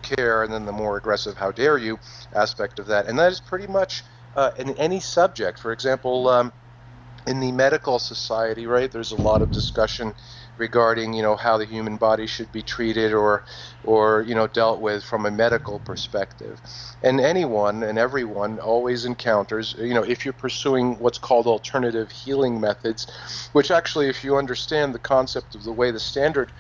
care, 0.01 0.43
and 0.43 0.53
then 0.53 0.65
the 0.65 0.73
more 0.73 0.97
aggressive, 0.97 1.37
how 1.37 1.51
dare 1.51 1.77
you 1.77 1.97
aspect 2.33 2.77
of 2.79 2.87
that, 2.87 3.07
and 3.07 3.17
that 3.17 3.31
is 3.31 3.39
pretty 3.39 3.67
much 3.67 4.03
uh, 4.35 4.51
in 4.59 4.71
any 4.71 4.99
subject. 4.99 5.57
For 5.59 5.71
example. 5.71 6.27
Um, 6.27 6.51
in 7.27 7.39
the 7.39 7.51
medical 7.51 7.97
society, 7.97 8.67
right, 8.67 8.91
there's 8.91 9.11
a 9.11 9.15
lot 9.15 9.41
of 9.41 9.49
discussion 9.51 10.13
regarding 10.57 11.13
you 11.13 11.21
know 11.21 11.35
how 11.35 11.57
the 11.57 11.65
human 11.65 11.97
body 11.97 12.27
should 12.27 12.51
be 12.51 12.63
treated 12.63 13.13
or 13.13 13.45
or 13.83 14.23
you 14.27 14.35
know 14.35 14.47
dealt 14.47 14.81
with 14.81 15.03
from 15.03 15.25
a 15.25 15.31
medical 15.31 15.79
perspective 15.79 16.61
and 17.01 17.19
anyone 17.19 17.83
and 17.83 17.99
everyone 17.99 18.59
always 18.59 19.05
encounters 19.05 19.75
you 19.79 19.93
know 19.93 20.03
if 20.03 20.25
you're 20.25 20.33
pursuing 20.33 20.97
what's 20.99 21.17
called 21.17 21.47
alternative 21.47 22.11
healing 22.11 22.59
methods 22.59 23.07
which 23.53 23.71
actually 23.71 24.07
if 24.07 24.23
you 24.23 24.37
understand 24.37 24.93
the 24.93 24.99
concept 24.99 25.55
of 25.55 25.63
the 25.63 25.73
way 25.73 25.91
the 25.91 25.99
standard 25.99 26.53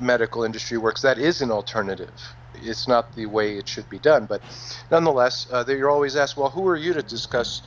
medical 0.00 0.44
industry 0.44 0.78
works 0.78 1.02
that 1.02 1.18
is 1.18 1.42
an 1.42 1.50
alternative 1.50 2.36
it's 2.54 2.88
not 2.88 3.14
the 3.14 3.26
way 3.26 3.58
it 3.58 3.68
should 3.68 3.88
be 3.88 3.98
done 3.98 4.26
but 4.26 4.42
nonetheless 4.90 5.46
uh, 5.52 5.64
you're 5.68 5.90
always 5.90 6.16
asked 6.16 6.36
well 6.36 6.50
who 6.50 6.66
are 6.66 6.76
you 6.76 6.94
to 6.94 7.02
discuss 7.02 7.62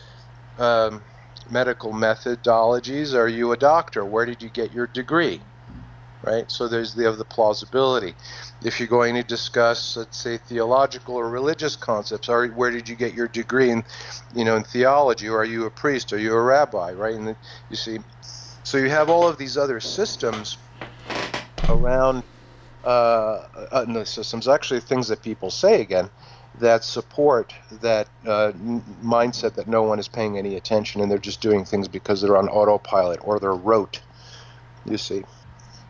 um, 0.58 1.04
medical 1.50 1.94
methodologies. 1.94 3.14
Are 3.14 3.28
you 3.28 3.52
a 3.52 3.58
doctor? 3.58 4.06
Where 4.06 4.26
did 4.26 4.42
you 4.42 4.50
get 4.50 4.72
your 4.72 4.88
degree? 4.88 5.44
Right? 6.24 6.52
So 6.52 6.68
there's 6.68 6.96
the 6.96 7.08
of 7.08 7.18
the 7.18 7.26
plausibility. 7.26 8.16
If 8.64 8.80
you're 8.80 8.90
going 8.90 9.16
to 9.16 9.24
discuss, 9.24 9.96
let's 9.98 10.18
say, 10.18 10.38
theological 10.38 11.16
or 11.16 11.30
religious 11.30 11.76
concepts, 11.76 12.30
are 12.30 12.48
where 12.48 12.72
did 12.72 12.90
you 12.90 12.96
get 12.96 13.14
your 13.14 13.28
degree 13.30 13.72
in, 13.72 13.84
you 14.34 14.46
know, 14.46 14.58
in 14.58 14.64
theology? 14.64 15.30
Or 15.30 15.40
are 15.42 15.46
you 15.46 15.66
a 15.66 15.72
priest? 15.72 16.14
Are 16.14 16.20
you 16.20 16.34
a 16.34 16.42
rabbi? 16.42 16.92
Right? 16.94 17.16
And 17.16 17.38
you 17.70 17.76
see, 17.78 18.00
so 18.22 18.78
you 18.78 18.90
have 18.90 19.10
all 19.10 19.28
of 19.28 19.38
these 19.38 19.58
other 19.58 19.80
systems 19.80 20.58
around 21.70 22.24
uh, 22.84 23.44
uh, 23.72 23.86
no 23.88 24.04
systems. 24.06 24.48
Actually, 24.48 24.82
things 24.82 25.10
that 25.10 25.24
people 25.24 25.52
say 25.52 25.82
again 25.82 26.12
that 26.56 26.84
support 26.84 27.54
that 27.72 28.10
uh, 28.26 28.52
mindset 28.56 29.56
that 29.56 29.68
no 29.68 29.84
one 29.84 30.00
is 30.00 30.10
paying 30.10 30.38
any 30.38 30.56
attention 30.56 31.02
and 31.02 31.12
they're 31.12 31.20
just 31.20 31.42
doing 31.42 31.66
things 31.66 31.88
because 31.88 32.22
they're 32.22 32.38
on 32.38 32.50
autopilot 32.50 33.20
or 33.24 33.40
they're 33.40 33.54
rote. 33.56 34.02
You 34.86 34.98
see. 34.98 35.24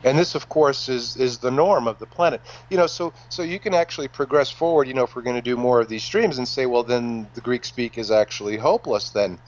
And 0.04 0.18
this, 0.18 0.36
of 0.36 0.48
course, 0.48 0.90
is, 0.90 1.18
is 1.18 1.40
the 1.40 1.52
norm 1.52 1.88
of 1.88 1.98
the 2.00 2.06
planet. 2.06 2.42
You 2.70 2.78
know, 2.78 2.88
so 2.88 3.14
so 3.30 3.44
you 3.44 3.60
can 3.60 3.74
actually 3.74 4.08
progress 4.08 4.52
forward. 4.52 4.88
You 4.88 4.94
know, 4.94 5.04
if 5.04 5.16
we're 5.16 5.24
going 5.24 5.36
to 5.36 5.42
do 5.42 5.58
more 5.58 5.82
of 5.82 5.90
these 5.90 6.04
streams 6.04 6.38
and 6.38 6.48
say, 6.48 6.66
well, 6.66 6.84
then 6.84 7.28
the 7.34 7.42
Greek 7.42 7.66
speak 7.66 7.98
is 7.98 8.12
actually 8.12 8.58
hopeless. 8.58 9.10
Then, 9.10 9.40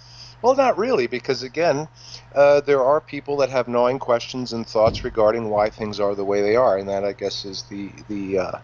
well, 0.41 0.55
not 0.55 0.77
really, 0.77 1.07
because 1.07 1.43
again, 1.43 1.87
uh, 2.33 2.61
there 2.61 2.83
are 2.83 2.99
people 2.99 3.37
that 3.37 3.49
have 3.49 3.67
gnawing 3.67 3.99
questions 3.99 4.53
and 4.53 4.65
thoughts 4.65 5.03
regarding 5.03 5.49
why 5.49 5.69
things 5.69 5.99
are 5.99 6.15
the 6.15 6.25
way 6.25 6.41
they 6.41 6.55
are, 6.55 6.77
and 6.77 6.89
that 6.89 7.05
I 7.05 7.13
guess 7.13 7.45
is 7.45 7.63
the 7.63 7.91
the 8.07 8.39
uh, 8.39 8.59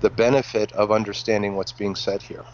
the 0.00 0.10
benefit 0.10 0.72
of 0.72 0.90
understanding 0.90 1.56
what's 1.56 1.72
being 1.72 1.94
said 1.96 2.22
here. 2.22 2.44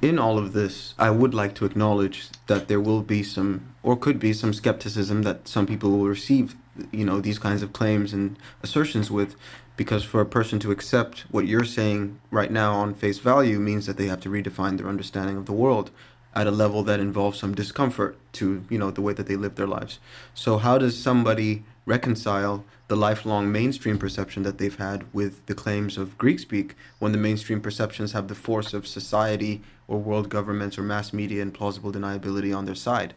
In 0.00 0.18
all 0.18 0.38
of 0.38 0.52
this, 0.52 0.94
I 0.96 1.10
would 1.10 1.34
like 1.34 1.56
to 1.56 1.64
acknowledge 1.64 2.28
that 2.46 2.68
there 2.68 2.80
will 2.80 3.02
be 3.02 3.24
some, 3.24 3.74
or 3.82 3.96
could 3.96 4.20
be 4.20 4.32
some 4.32 4.52
skepticism 4.52 5.22
that 5.22 5.48
some 5.48 5.66
people 5.66 5.90
will 5.90 6.06
receive, 6.06 6.54
you 6.92 7.04
know, 7.04 7.20
these 7.20 7.38
kinds 7.38 7.62
of 7.62 7.72
claims 7.72 8.12
and 8.12 8.36
assertions 8.62 9.10
with, 9.10 9.36
because 9.76 10.04
for 10.04 10.20
a 10.20 10.26
person 10.26 10.58
to 10.60 10.70
accept 10.70 11.20
what 11.30 11.46
you're 11.46 11.64
saying 11.64 12.20
right 12.30 12.50
now 12.50 12.74
on 12.74 12.94
face 12.94 13.18
value 13.18 13.58
means 13.58 13.86
that 13.86 13.96
they 13.96 14.06
have 14.06 14.20
to 14.20 14.28
redefine 14.28 14.76
their 14.76 14.88
understanding 14.88 15.36
of 15.36 15.46
the 15.46 15.52
world 15.52 15.90
at 16.34 16.46
a 16.46 16.50
level 16.50 16.82
that 16.82 17.00
involves 17.00 17.38
some 17.38 17.54
discomfort 17.54 18.16
to, 18.32 18.64
you 18.68 18.78
know, 18.78 18.90
the 18.90 19.02
way 19.02 19.12
that 19.12 19.26
they 19.26 19.36
live 19.36 19.54
their 19.54 19.66
lives. 19.66 19.98
So 20.34 20.58
how 20.58 20.78
does 20.78 21.00
somebody 21.00 21.64
reconcile 21.86 22.64
the 22.88 22.96
lifelong 22.96 23.50
mainstream 23.50 23.98
perception 23.98 24.42
that 24.42 24.58
they've 24.58 24.76
had 24.76 25.12
with 25.14 25.44
the 25.46 25.54
claims 25.54 25.96
of 25.96 26.18
Greek 26.18 26.38
speak 26.38 26.74
when 26.98 27.12
the 27.12 27.18
mainstream 27.18 27.60
perceptions 27.60 28.12
have 28.12 28.28
the 28.28 28.34
force 28.34 28.74
of 28.74 28.86
society 28.86 29.62
or 29.86 29.98
world 29.98 30.28
governments 30.28 30.78
or 30.78 30.82
mass 30.82 31.12
media 31.12 31.42
and 31.42 31.54
plausible 31.54 31.92
deniability 31.92 32.56
on 32.56 32.66
their 32.66 32.74
side. 32.74 33.14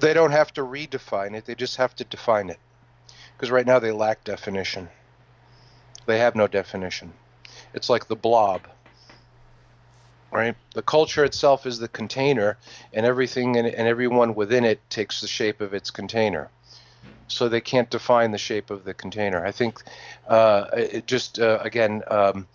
They 0.00 0.14
don't 0.14 0.32
have 0.32 0.52
to 0.54 0.62
redefine 0.62 1.34
it, 1.34 1.44
they 1.44 1.54
just 1.54 1.76
have 1.76 1.94
to 1.96 2.04
define 2.04 2.50
it. 2.50 2.58
Because 3.36 3.50
right 3.50 3.66
now 3.66 3.78
they 3.78 3.92
lack 3.92 4.24
definition. 4.24 4.88
They 6.06 6.18
have 6.18 6.34
no 6.34 6.46
definition. 6.46 7.12
It's 7.74 7.88
like 7.88 8.08
the 8.08 8.16
blob. 8.16 8.62
Right? 10.32 10.56
The 10.74 10.82
culture 10.82 11.24
itself 11.24 11.66
is 11.66 11.78
the 11.78 11.88
container, 11.88 12.56
and 12.92 13.04
everything 13.04 13.56
and, 13.56 13.66
and 13.66 13.88
everyone 13.88 14.34
within 14.34 14.64
it 14.64 14.80
takes 14.88 15.20
the 15.20 15.26
shape 15.26 15.60
of 15.60 15.74
its 15.74 15.90
container 15.90 16.50
so 17.30 17.48
they 17.48 17.60
can't 17.60 17.90
define 17.90 18.32
the 18.32 18.38
shape 18.38 18.70
of 18.70 18.84
the 18.84 18.94
container. 18.94 19.44
I 19.44 19.52
think 19.52 19.82
uh, 20.28 20.66
it 20.72 21.06
just 21.06 21.38
uh, 21.38 21.58
again 21.62 22.02
um, 22.08 22.46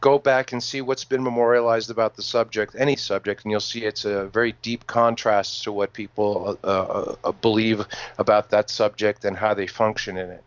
go 0.00 0.18
back 0.18 0.52
and 0.52 0.62
see 0.62 0.80
what's 0.80 1.04
been 1.04 1.22
memorialized 1.22 1.90
about 1.90 2.16
the 2.16 2.22
subject, 2.22 2.74
any 2.78 2.96
subject, 2.96 3.44
and 3.44 3.50
you'll 3.50 3.60
see 3.60 3.84
it's 3.84 4.04
a 4.04 4.26
very 4.26 4.52
deep 4.62 4.86
contrast 4.86 5.64
to 5.64 5.72
what 5.72 5.92
people 5.92 6.58
uh, 6.62 7.14
uh, 7.24 7.32
believe 7.32 7.84
about 8.18 8.50
that 8.50 8.70
subject 8.70 9.24
and 9.24 9.36
how 9.36 9.54
they 9.54 9.66
function 9.66 10.16
in 10.16 10.30
it. 10.30 10.44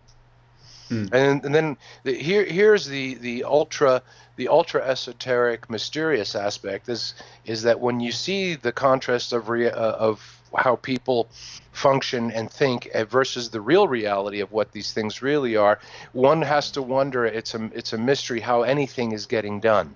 Mm. 0.92 1.10
And, 1.14 1.46
and, 1.46 1.56
then 1.56 1.78
the, 2.04 2.14
here 2.14 2.44
here's 2.44 2.86
the 2.86 3.14
the 3.16 3.46
ultra 3.46 4.04
the 4.36 4.50
ultra 4.50 4.86
esoteric 4.86 5.70
mysterious 5.70 6.36
aspect 6.36 6.90
is 6.90 7.14
is 7.46 7.64
that 7.64 7.80
when 7.80 8.02
you 8.02 8.12
see 8.12 8.56
the 8.56 8.74
contrast 8.74 9.32
of 9.32 9.48
rea- 9.48 9.72
uh, 9.72 9.94
of 9.94 10.42
how 10.54 10.76
people 10.76 11.30
function 11.72 12.30
and 12.32 12.52
think 12.52 12.90
uh, 12.94 13.06
versus 13.06 13.50
the 13.50 13.62
real 13.62 13.88
reality 13.88 14.42
of 14.42 14.52
what 14.52 14.74
these 14.74 14.92
things 14.92 15.22
really 15.22 15.56
are, 15.56 15.80
one 16.12 16.42
has 16.42 16.72
to 16.72 16.82
wonder. 16.82 17.26
It's 17.26 17.56
a 17.56 17.70
it's 17.74 17.94
a 17.94 17.98
mystery 17.98 18.42
how 18.42 18.64
anything 18.64 19.14
is 19.14 19.26
getting 19.26 19.62
done. 19.62 19.96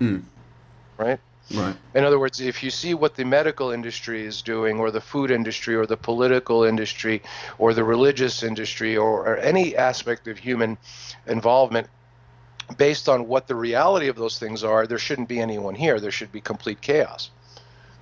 Mm. 0.00 0.22
Right. 0.98 1.18
Right. 1.54 1.76
In 1.94 2.04
other 2.04 2.18
words, 2.18 2.40
if 2.40 2.62
you 2.62 2.70
see 2.70 2.94
what 2.94 3.14
the 3.14 3.24
medical 3.24 3.70
industry 3.70 4.24
is 4.24 4.42
doing, 4.42 4.78
or 4.78 4.90
the 4.90 5.00
food 5.00 5.30
industry, 5.30 5.76
or 5.76 5.86
the 5.86 5.96
political 5.96 6.64
industry, 6.64 7.22
or 7.58 7.72
the 7.72 7.84
religious 7.84 8.42
industry, 8.42 8.96
or, 8.96 9.26
or 9.26 9.36
any 9.36 9.76
aspect 9.76 10.26
of 10.26 10.38
human 10.38 10.76
involvement, 11.26 11.86
based 12.76 13.08
on 13.08 13.28
what 13.28 13.46
the 13.46 13.54
reality 13.54 14.08
of 14.08 14.16
those 14.16 14.38
things 14.40 14.64
are, 14.64 14.88
there 14.88 14.98
shouldn't 14.98 15.28
be 15.28 15.38
anyone 15.40 15.76
here. 15.76 16.00
There 16.00 16.10
should 16.10 16.32
be 16.32 16.40
complete 16.40 16.80
chaos 16.80 17.30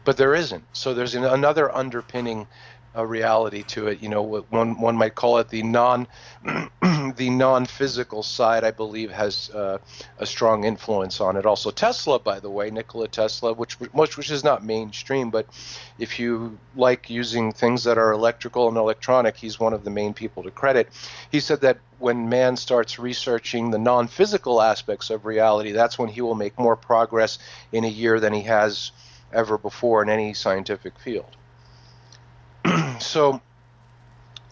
but 0.05 0.17
there 0.17 0.35
isn't. 0.35 0.65
So 0.73 0.95
there's 0.95 1.15
an, 1.15 1.25
another 1.25 1.75
underpinning 1.75 2.47
uh, 2.97 3.05
reality 3.05 3.63
to 3.63 3.89
it. 3.89 4.03
You 4.03 4.09
know, 4.09 4.23
one 4.23 4.81
one 4.81 4.97
might 4.97 5.15
call 5.15 5.39
it 5.39 5.49
the 5.49 5.63
non 5.63 6.07
the 6.45 7.31
non 7.31 7.67
physical 7.67 8.23
side. 8.23 8.65
I 8.65 8.71
believe 8.71 9.11
has 9.11 9.51
uh, 9.51 9.79
a 10.19 10.27
strong 10.27 10.65
influence 10.65 11.21
on 11.21 11.37
it. 11.37 11.47
Also, 11.47 11.71
Tesla, 11.71 12.19
by 12.19 12.41
the 12.41 12.51
way, 12.51 12.71
Nikola 12.71 13.09
Tesla, 13.09 13.53
which 13.53 13.75
which 13.81 14.17
which 14.17 14.31
is 14.31 14.45
not 14.45 14.65
mainstream, 14.65 15.31
but 15.31 15.47
if 15.99 16.19
you 16.19 16.59
like 16.77 17.11
using 17.11 17.53
things 17.53 17.85
that 17.85 17.99
are 17.99 18.13
electrical 18.13 18.69
and 18.69 18.77
electronic, 18.77 19.37
he's 19.37 19.59
one 19.59 19.73
of 19.73 19.85
the 19.85 19.91
main 19.91 20.15
people 20.15 20.43
to 20.43 20.51
credit. 20.51 20.89
He 21.31 21.41
said 21.41 21.61
that 21.63 21.79
when 21.99 22.29
man 22.29 22.57
starts 22.57 22.99
researching 22.99 23.71
the 23.71 23.79
non 23.79 24.09
physical 24.09 24.61
aspects 24.61 25.11
of 25.11 25.25
reality, 25.25 25.73
that's 25.73 25.99
when 25.99 26.09
he 26.09 26.21
will 26.21 26.35
make 26.35 26.59
more 26.59 26.77
progress 26.77 27.39
in 27.73 27.85
a 27.85 27.89
year 27.89 28.21
than 28.21 28.33
he 28.33 28.43
has 28.43 28.93
ever 29.33 29.59
before 29.59 30.03
in 30.03 30.09
any 30.09 30.35
scientific 30.35 30.99
field. 30.99 31.37
so, 33.01 33.41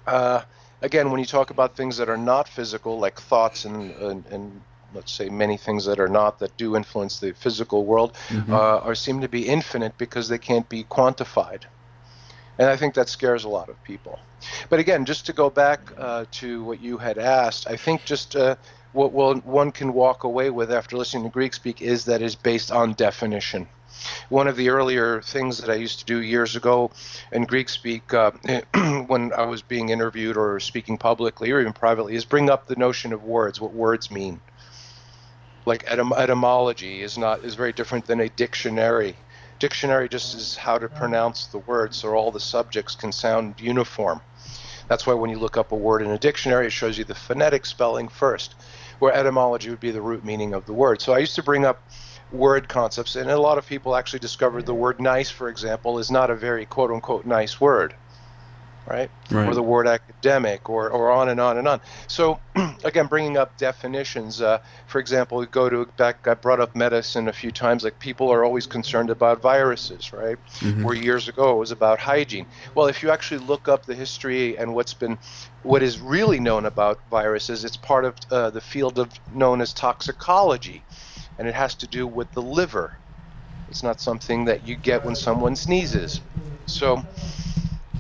uh, 0.07 0.42
again, 0.81 1.11
when 1.11 1.20
you 1.20 1.26
talk 1.26 1.50
about 1.50 1.76
things 1.76 1.96
that 1.96 2.09
are 2.09 2.16
not 2.16 2.48
physical, 2.48 2.98
like 2.98 3.20
thoughts 3.20 3.64
and, 3.64 3.90
and, 3.92 4.26
and, 4.26 4.61
let's 4.94 5.11
say 5.11 5.31
many 5.31 5.57
things 5.57 5.87
that 5.87 5.98
are 5.98 6.09
not 6.09 6.38
that 6.38 6.55
do 6.59 6.76
influence 6.76 7.18
the 7.18 7.33
physical 7.33 7.87
world, 7.87 8.12
mm-hmm. 8.28 8.52
uh, 8.52 8.78
are 8.81 8.94
seem 8.94 9.22
to 9.22 9.28
be 9.28 9.48
infinite 9.48 9.96
because 9.96 10.28
they 10.28 10.37
can't 10.37 10.68
be 10.68 10.85
quantified. 10.85 11.62
And 12.59 12.68
I 12.68 12.76
think 12.76 12.92
that 12.94 13.09
scares 13.09 13.44
a 13.44 13.48
lot 13.48 13.70
of 13.70 13.83
people. 13.85 14.18
But 14.68 14.81
again, 14.81 15.07
just 15.07 15.24
to 15.26 15.33
go 15.33 15.48
back 15.48 15.81
uh, 15.96 16.26
to 16.33 16.62
what 16.64 16.83
you 16.83 16.98
had 16.98 17.16
asked, 17.16 17.66
I 17.66 17.76
think 17.76 18.05
just 18.05 18.37
uh, 18.37 18.57
what 18.92 19.12
one 19.12 19.72
can 19.72 19.94
walk 19.94 20.24
away 20.24 20.50
with 20.50 20.70
after 20.70 20.96
listening 20.96 21.24
to 21.24 21.31
Greek 21.31 21.55
speak 21.55 21.81
is 21.81 22.05
that 22.05 22.20
is 22.20 22.35
based 22.35 22.70
on 22.70 22.92
definition. 22.92 23.68
One 24.28 24.48
of 24.48 24.57
the 24.57 24.70
earlier 24.70 25.20
things 25.22 25.59
that 25.59 25.70
I 25.70 25.74
used 25.74 26.00
to 26.00 26.05
do 26.05 26.20
years 26.20 26.57
ago 26.57 26.90
in 27.31 27.44
Greek 27.44 27.68
speak, 27.68 28.12
uh, 28.14 28.33
when 29.07 29.33
I 29.33 29.46
was 29.46 29.62
being 29.62 29.90
interviewed 29.90 30.37
or 30.37 30.61
speaking 30.61 30.98
publicly 30.98 31.50
or 31.50 31.61
even 31.61 31.72
privately, 31.72 32.14
is 32.14 32.24
bring 32.24 32.50
up 32.50 32.66
the 32.66 32.76
notion 32.76 33.12
of 33.12 33.22
words, 33.24 33.61
what 33.61 33.72
words 33.72 34.11
mean. 34.11 34.40
Like 35.64 35.85
etym- 35.87 36.16
etymology 36.16 37.02
is 37.02 37.16
not 37.16 37.44
is 37.44 37.55
very 37.55 37.72
different 37.72 38.07
than 38.07 38.20
a 38.20 38.28
dictionary 38.28 39.16
dictionary 39.62 40.09
just 40.09 40.35
is 40.35 40.57
how 40.57 40.76
to 40.76 40.88
pronounce 40.88 41.46
the 41.46 41.59
words, 41.59 41.98
so 41.98 42.12
all 42.14 42.33
the 42.33 42.40
subjects 42.40 42.96
can 42.96 43.12
sound 43.12 43.55
uniform. 43.61 44.20
That's 44.88 45.07
why 45.07 45.14
when 45.14 45.31
you 45.31 45.38
look 45.38 45.57
up 45.57 45.70
a 45.70 45.76
word 45.76 46.02
in 46.02 46.11
a 46.11 46.18
dictionary, 46.18 46.66
it 46.66 46.72
shows 46.72 46.98
you 46.98 47.05
the 47.05 47.14
phonetic 47.14 47.64
spelling 47.64 48.09
first, 48.09 48.57
where 48.98 49.14
etymology 49.14 49.70
would 49.70 49.78
be 49.78 49.92
the 49.92 50.02
root 50.02 50.24
meaning 50.24 50.52
of 50.52 50.66
the 50.66 50.72
word. 50.72 51.00
So 51.00 51.12
I 51.12 51.18
used 51.18 51.37
to 51.37 51.44
bring 51.44 51.64
up 51.64 51.81
word 52.33 52.68
concepts, 52.68 53.16
and 53.16 53.31
a 53.31 53.38
lot 53.38 53.59
of 53.59 53.66
people 53.66 53.95
actually 53.95 54.21
discovered 54.21 54.66
the 54.66 54.75
word 54.75 55.01
nice, 55.01 55.31
for 55.31 55.49
example, 55.49 55.99
is 55.99 56.11
not 56.11 56.31
a 56.31 56.35
very 56.35 56.66
quote 56.66 56.90
unquote 56.90 57.27
nice 57.27 57.61
word 57.61 57.95
right? 58.87 59.11
right? 59.31 59.49
Or 59.49 59.55
the 59.55 59.62
word 59.62 59.87
academic, 59.87 60.68
or, 60.68 60.90
or 60.90 61.11
on 61.11 61.29
and 61.29 61.40
on 61.40 61.59
and 61.59 61.68
on. 61.68 61.81
So, 62.09 62.40
again, 62.85 63.07
bringing 63.07 63.37
up 63.37 63.57
definitions. 63.57 64.40
Uh, 64.40 64.59
for 64.87 64.99
example, 64.99 65.38
we 65.38 65.47
go 65.47 65.68
to 65.68 65.87
back. 65.97 66.27
I 66.27 66.35
brought 66.35 66.61
up 66.61 66.75
medicine 66.75 67.29
a 67.29 67.33
few 67.33 67.51
times. 67.51 67.85
Like 67.85 67.99
people 67.99 68.31
are 68.31 68.45
always 68.45 68.66
concerned 68.66 69.11
about 69.11 69.40
viruses, 69.40 70.12
right? 70.12 70.37
Mm-hmm. 70.61 70.85
Where 70.85 70.95
years 70.95 71.29
ago 71.29 71.53
it 71.53 71.59
was 71.59 71.71
about 71.71 71.99
hygiene. 71.99 72.47
Well, 72.75 72.87
if 72.87 73.03
you 73.03 73.11
actually 73.11 73.45
look 73.47 73.68
up 73.68 73.87
the 73.87 73.95
history 73.95 74.59
and 74.59 74.75
what's 74.75 74.95
been, 74.95 75.18
what 75.62 75.83
is 75.83 76.01
really 76.01 76.40
known 76.40 76.66
about 76.66 77.01
viruses, 77.11 77.64
it's 77.64 77.77
part 77.77 78.05
of 78.05 78.14
uh, 78.31 78.51
the 78.51 78.61
field 78.61 78.99
of 78.99 79.11
known 79.35 79.61
as 79.61 79.73
toxicology, 79.73 80.85
and 81.38 81.49
it 81.49 81.55
has 81.55 81.75
to 81.77 81.87
do 81.87 82.07
with 82.07 82.33
the 82.33 82.42
liver. 82.42 82.92
It's 83.68 83.83
not 83.83 84.01
something 84.01 84.45
that 84.47 84.66
you 84.66 84.77
get 84.77 85.05
when 85.05 85.14
someone 85.14 85.57
sneezes. 85.57 86.21
So 86.66 87.05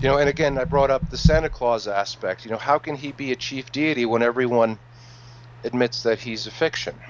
you 0.02 0.08
know, 0.08 0.18
and 0.18 0.28
again, 0.28 0.58
I 0.58 0.64
brought 0.64 0.90
up 0.90 1.08
the 1.08 1.16
Santa 1.16 1.48
Claus 1.48 1.86
aspect. 1.86 2.44
You 2.44 2.50
know, 2.50 2.58
how 2.58 2.78
can 2.78 2.96
he 2.96 3.12
be 3.12 3.30
a 3.30 3.36
chief 3.36 3.70
deity 3.70 4.04
when 4.04 4.22
everyone 4.22 4.80
admits 5.62 6.02
that 6.02 6.18
he's 6.18 6.48
a 6.48 6.50
fiction? 6.50 7.00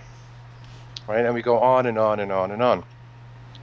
Right? 1.08 1.24
And 1.24 1.34
we 1.34 1.40
go 1.40 1.58
on 1.58 1.86
and 1.86 1.98
on 1.98 2.20
and 2.20 2.30
on 2.30 2.50
and 2.50 2.62
on. 2.62 2.84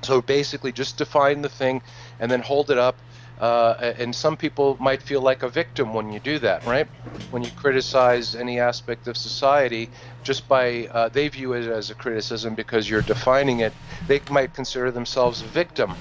So 0.02 0.22
basically, 0.22 0.72
just 0.72 0.98
define 0.98 1.44
the 1.44 1.50
thing 1.50 1.84
and 2.20 2.32
then 2.32 2.42
hold 2.42 2.72
it 2.72 2.80
up. 2.80 3.02
Uh, 3.38 3.94
and 4.00 4.16
some 4.16 4.36
people 4.36 4.78
might 4.80 5.04
feel 5.04 5.22
like 5.22 5.44
a 5.44 5.50
victim 5.50 5.94
when 5.94 6.12
you 6.12 6.20
do 6.20 6.40
that, 6.40 6.66
right? 6.66 6.88
When 7.30 7.44
you 7.44 7.52
criticize 7.52 8.34
any 8.34 8.60
aspect 8.60 9.08
of 9.08 9.16
society, 9.16 9.92
just 10.24 10.48
by 10.48 10.88
uh, 10.88 11.10
they 11.10 11.28
view 11.30 11.54
it 11.54 11.68
as 11.68 11.90
a 11.90 11.96
criticism 11.96 12.56
because 12.56 12.90
you're 12.90 13.02
defining 13.04 13.62
it, 13.62 13.76
they 14.08 14.22
might 14.30 14.54
consider 14.54 14.92
themselves 14.92 15.42
a 15.42 15.48
victim 15.48 15.98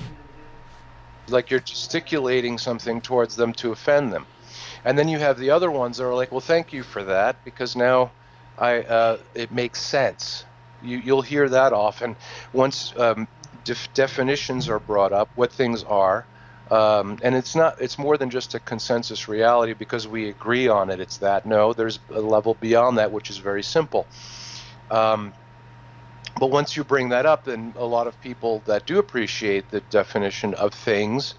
like 1.28 1.50
you're 1.50 1.60
gesticulating 1.60 2.58
something 2.58 3.00
towards 3.00 3.36
them 3.36 3.52
to 3.54 3.72
offend 3.72 4.12
them. 4.12 4.26
And 4.84 4.98
then 4.98 5.08
you 5.08 5.18
have 5.18 5.38
the 5.38 5.50
other 5.50 5.70
ones 5.70 5.98
that 5.98 6.04
are 6.06 6.14
like, 6.14 6.32
well, 6.32 6.40
thank 6.40 6.72
you 6.72 6.82
for 6.82 7.04
that 7.04 7.38
because 7.44 7.76
now 7.76 8.14
I 8.58 8.82
uh, 8.82 9.18
it 9.34 9.52
makes 9.52 9.82
sense. 9.82 10.44
You, 10.80 10.98
you'll 10.98 11.22
hear 11.22 11.48
that 11.48 11.72
often 11.72 12.16
once 12.52 12.92
um, 12.96 13.28
def- 13.64 13.92
definitions 13.94 14.68
are 14.68 14.80
brought 14.80 15.12
up, 15.12 15.30
what 15.34 15.52
things 15.52 15.84
are. 15.84 16.28
Um, 16.70 17.18
and 17.22 17.34
it's 17.34 17.56
not 17.56 17.80
it's 17.80 17.98
more 17.98 18.18
than 18.18 18.30
just 18.30 18.54
a 18.54 18.60
consensus 18.60 19.28
reality 19.28 19.74
because 19.74 20.08
we 20.08 20.28
agree 20.28 20.68
on 20.68 20.90
it 20.90 21.00
it's 21.00 21.18
that 21.18 21.46
no 21.46 21.72
there's 21.72 21.98
a 22.10 22.20
level 22.20 22.56
beyond 22.60 22.98
that 22.98 23.10
which 23.12 23.30
is 23.30 23.38
very 23.38 23.62
simple 23.62 24.08
um, 24.90 25.34
but 26.38 26.48
once 26.50 26.76
you 26.76 26.84
bring 26.84 27.10
that 27.10 27.26
up, 27.26 27.44
then 27.44 27.74
a 27.76 27.84
lot 27.84 28.06
of 28.06 28.20
people 28.20 28.60
that 28.66 28.86
do 28.86 28.98
appreciate 28.98 29.70
the 29.70 29.80
definition 29.80 30.54
of 30.54 30.74
things, 30.74 31.34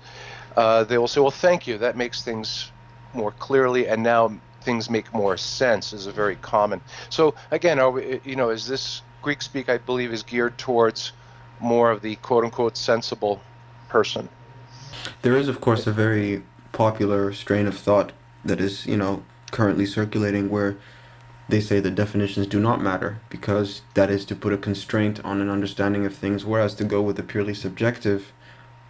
uh, 0.58 0.84
they 0.86 0.98
will 0.98 1.08
say, 1.08 1.22
"Well, 1.22 1.32
thank 1.32 1.68
you. 1.68 1.78
That 1.78 1.98
makes 1.98 2.24
things 2.24 2.72
more 3.14 3.32
clearly, 3.32 3.88
and 3.88 4.04
now 4.04 4.42
things 4.62 4.90
make 4.90 5.14
more 5.14 5.38
sense." 5.38 5.94
Is 5.94 6.08
a 6.08 6.12
very 6.12 6.36
common. 6.38 6.82
So 7.10 7.36
again, 7.52 7.80
are 7.80 7.92
we, 7.92 8.22
you 8.24 8.36
know, 8.36 8.50
is 8.50 8.68
this 8.68 9.04
Greek 9.22 9.42
speak? 9.42 9.70
I 9.70 9.78
believe 9.78 10.14
is 10.14 10.24
geared 10.24 10.58
towards 10.58 11.14
more 11.60 11.92
of 11.92 12.02
the 12.02 12.16
quote 12.18 12.44
unquote 12.46 12.78
sensible 12.78 13.42
person. 13.90 14.30
There 15.22 15.38
is, 15.38 15.48
of 15.48 15.62
course, 15.62 15.88
a 15.88 15.92
very 15.92 16.44
popular 16.72 17.34
strain 17.34 17.68
of 17.68 17.78
thought 17.78 18.12
that 18.46 18.62
is, 18.62 18.86
you 18.86 18.98
know, 18.98 19.24
currently 19.52 19.86
circulating 19.86 20.50
where 20.50 20.78
they 21.50 21.60
say 21.60 21.80
that 21.80 21.96
definitions 21.96 22.48
do 22.48 22.60
not 22.60 22.82
matter 22.82 23.20
because 23.30 23.82
that 23.96 24.10
is 24.10 24.24
to 24.26 24.36
put 24.36 24.54
a 24.54 24.58
constraint 24.58 25.24
on 25.26 25.42
an 25.42 25.50
understanding 25.50 26.06
of 26.06 26.16
things, 26.16 26.46
whereas 26.46 26.76
to 26.76 26.84
go 26.84 27.02
with 27.02 27.18
a 27.20 27.24
purely 27.24 27.54
subjective 27.54 28.32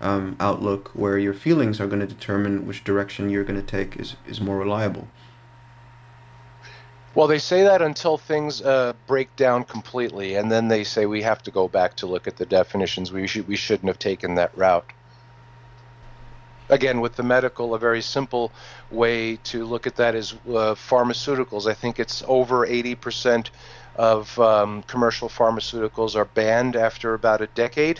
um, 0.02 0.36
outlook 0.39 0.91
where 0.93 1.17
your 1.17 1.34
feelings 1.34 1.80
are 1.80 1.88
going 1.88 2.02
to 2.02 2.08
determine 2.08 2.65
which 2.65 2.84
direction 2.84 3.30
you're 3.30 3.43
going 3.43 3.60
to 3.60 3.65
take 3.65 3.98
is, 3.98 4.15
is 4.28 4.41
more 4.41 4.58
reliable. 4.58 5.08
Well, 7.15 7.28
they 7.28 7.39
say 7.39 7.63
that 7.63 7.82
until 7.82 8.17
things 8.17 8.62
uh, 8.62 8.93
break 9.08 9.36
down 9.36 9.63
completely, 9.63 10.36
and 10.36 10.52
then 10.52 10.67
they 10.67 10.84
say 10.84 11.06
we 11.06 11.24
have 11.24 11.41
to 11.43 11.52
go 11.52 11.67
back 11.67 11.95
to 11.98 12.08
look 12.08 12.28
at 12.28 12.38
the 12.38 12.45
definitions. 12.45 13.12
We 13.12 13.26
should 13.26 13.48
we 13.48 13.56
shouldn't 13.56 13.88
have 13.88 13.98
taken 13.98 14.36
that 14.36 14.56
route 14.56 14.86
again, 16.69 17.01
with 17.01 17.15
the 17.15 17.23
medical, 17.23 17.73
a 17.73 17.79
very 17.79 18.01
simple 18.01 18.51
way 18.91 19.36
to 19.38 19.65
look 19.65 19.88
at 19.88 19.95
that 19.97 20.15
is 20.15 20.34
uh, 20.34 20.75
pharmaceuticals. 20.75 21.69
I 21.69 21.73
think 21.73 21.99
it's 21.99 22.23
over 22.27 22.65
80% 22.65 23.49
of 23.95 24.39
um, 24.39 24.84
commercial 24.84 25.27
pharmaceuticals 25.27 26.15
are 26.15 26.25
banned 26.25 26.75
after 26.75 27.13
about 27.13 27.41
a 27.41 27.47
decade 27.47 27.99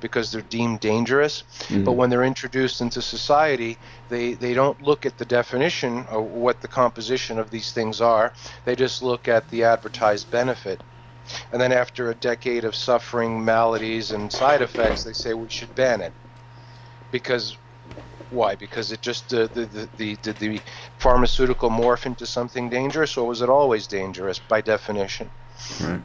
because 0.00 0.32
they're 0.32 0.42
deemed 0.42 0.80
dangerous. 0.80 1.44
Mm-hmm. 1.68 1.84
But 1.84 1.92
when 1.92 2.10
they're 2.10 2.24
introduced 2.24 2.80
into 2.80 3.00
society, 3.00 3.78
they, 4.08 4.34
they 4.34 4.54
don't 4.54 4.80
look 4.82 5.06
at 5.06 5.18
the 5.18 5.24
definition 5.24 6.04
of 6.08 6.24
what 6.24 6.60
the 6.60 6.68
composition 6.68 7.38
of 7.38 7.50
these 7.50 7.72
things 7.72 8.00
are. 8.00 8.32
They 8.64 8.76
just 8.76 9.02
look 9.02 9.28
at 9.28 9.48
the 9.50 9.64
advertised 9.64 10.30
benefit. 10.30 10.82
And 11.52 11.60
then 11.60 11.72
after 11.72 12.10
a 12.10 12.14
decade 12.14 12.64
of 12.64 12.74
suffering, 12.74 13.44
maladies, 13.44 14.12
and 14.12 14.30
side 14.30 14.62
effects, 14.62 15.04
they 15.04 15.12
say 15.12 15.34
we 15.34 15.48
should 15.48 15.74
ban 15.74 16.00
it. 16.00 16.12
Because 17.10 17.56
why? 18.30 18.54
Because 18.54 18.92
it 18.92 19.02
just 19.02 19.32
uh, 19.32 19.46
the, 19.48 19.66
the, 19.66 19.88
the 19.96 20.16
did 20.16 20.36
the 20.36 20.60
pharmaceutical 20.98 21.70
morph 21.70 22.06
into 22.06 22.26
something 22.26 22.68
dangerous, 22.68 23.16
or 23.16 23.26
was 23.26 23.42
it 23.42 23.48
always 23.48 23.86
dangerous 23.86 24.38
by 24.38 24.60
definition? 24.60 25.30
Right. 25.80 26.00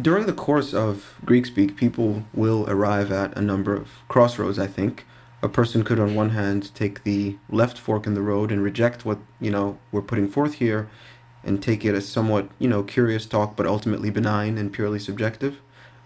During 0.00 0.26
the 0.26 0.32
course 0.32 0.74
of 0.74 1.18
Greek 1.24 1.46
speak, 1.46 1.76
people 1.76 2.24
will 2.32 2.68
arrive 2.68 3.10
at 3.10 3.36
a 3.36 3.40
number 3.40 3.74
of 3.74 3.88
crossroads. 4.06 4.58
I 4.58 4.68
think 4.68 5.04
a 5.42 5.48
person 5.48 5.82
could, 5.82 5.98
on 5.98 6.14
one 6.14 6.30
hand, 6.30 6.72
take 6.74 7.02
the 7.02 7.36
left 7.50 7.78
fork 7.78 8.06
in 8.06 8.14
the 8.14 8.22
road 8.22 8.52
and 8.52 8.62
reject 8.62 9.04
what 9.04 9.18
you 9.40 9.50
know 9.50 9.78
we're 9.90 10.02
putting 10.02 10.28
forth 10.28 10.54
here, 10.54 10.88
and 11.42 11.62
take 11.62 11.84
it 11.84 11.94
as 11.94 12.08
somewhat 12.08 12.48
you 12.58 12.68
know 12.68 12.82
curious 12.82 13.26
talk, 13.26 13.56
but 13.56 13.66
ultimately 13.66 14.10
benign 14.10 14.58
and 14.58 14.72
purely 14.72 14.98
subjective 14.98 15.58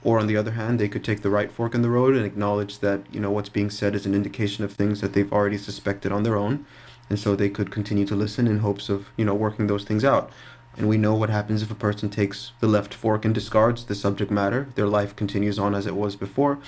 or 0.04 0.18
on 0.18 0.26
the 0.26 0.36
other 0.36 0.52
hand, 0.52 0.78
they 0.78 0.88
could 0.88 1.04
take 1.04 1.22
the 1.22 1.30
right 1.30 1.50
fork 1.50 1.74
in 1.74 1.82
the 1.82 1.90
road 1.90 2.16
and 2.16 2.26
acknowledge 2.26 2.80
that, 2.80 3.02
you 3.12 3.20
know, 3.20 3.30
what's 3.30 3.48
being 3.48 3.70
said 3.70 3.94
is 3.94 4.06
an 4.06 4.14
indication 4.14 4.64
of 4.64 4.72
things 4.72 5.00
that 5.00 5.12
they've 5.12 5.32
already 5.32 5.58
suspected 5.58 6.10
on 6.10 6.22
their 6.22 6.36
own. 6.36 6.66
And 7.08 7.18
so 7.18 7.36
they 7.36 7.48
could 7.48 7.70
continue 7.70 8.06
to 8.06 8.16
listen 8.16 8.46
in 8.46 8.58
hopes 8.58 8.88
of, 8.88 9.08
you 9.16 9.24
know, 9.24 9.34
working 9.34 9.66
those 9.66 9.84
things 9.84 10.04
out. 10.04 10.32
And 10.76 10.88
we 10.88 10.96
know 10.96 11.14
what 11.14 11.30
happens 11.30 11.62
if 11.62 11.70
a 11.70 11.76
person 11.76 12.08
takes 12.08 12.52
the 12.60 12.66
left 12.66 12.94
fork 12.94 13.24
and 13.24 13.34
discards 13.34 13.84
the 13.84 13.94
subject 13.94 14.30
matter. 14.30 14.68
Their 14.74 14.86
life 14.86 15.14
continues 15.14 15.58
on 15.58 15.74
as 15.74 15.86
it 15.86 15.94
was 15.94 16.16
before. 16.16 16.58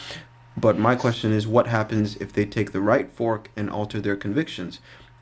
But 0.56 0.78
my 0.78 0.94
question 0.94 1.32
is 1.32 1.46
what 1.46 1.66
happens 1.66 2.16
if 2.16 2.32
they 2.32 2.44
take 2.44 2.72
the 2.72 2.80
right 2.80 3.10
fork 3.10 3.50
and 3.56 3.70
alter 3.70 4.00
their 4.00 4.16
convictions? 4.16 4.78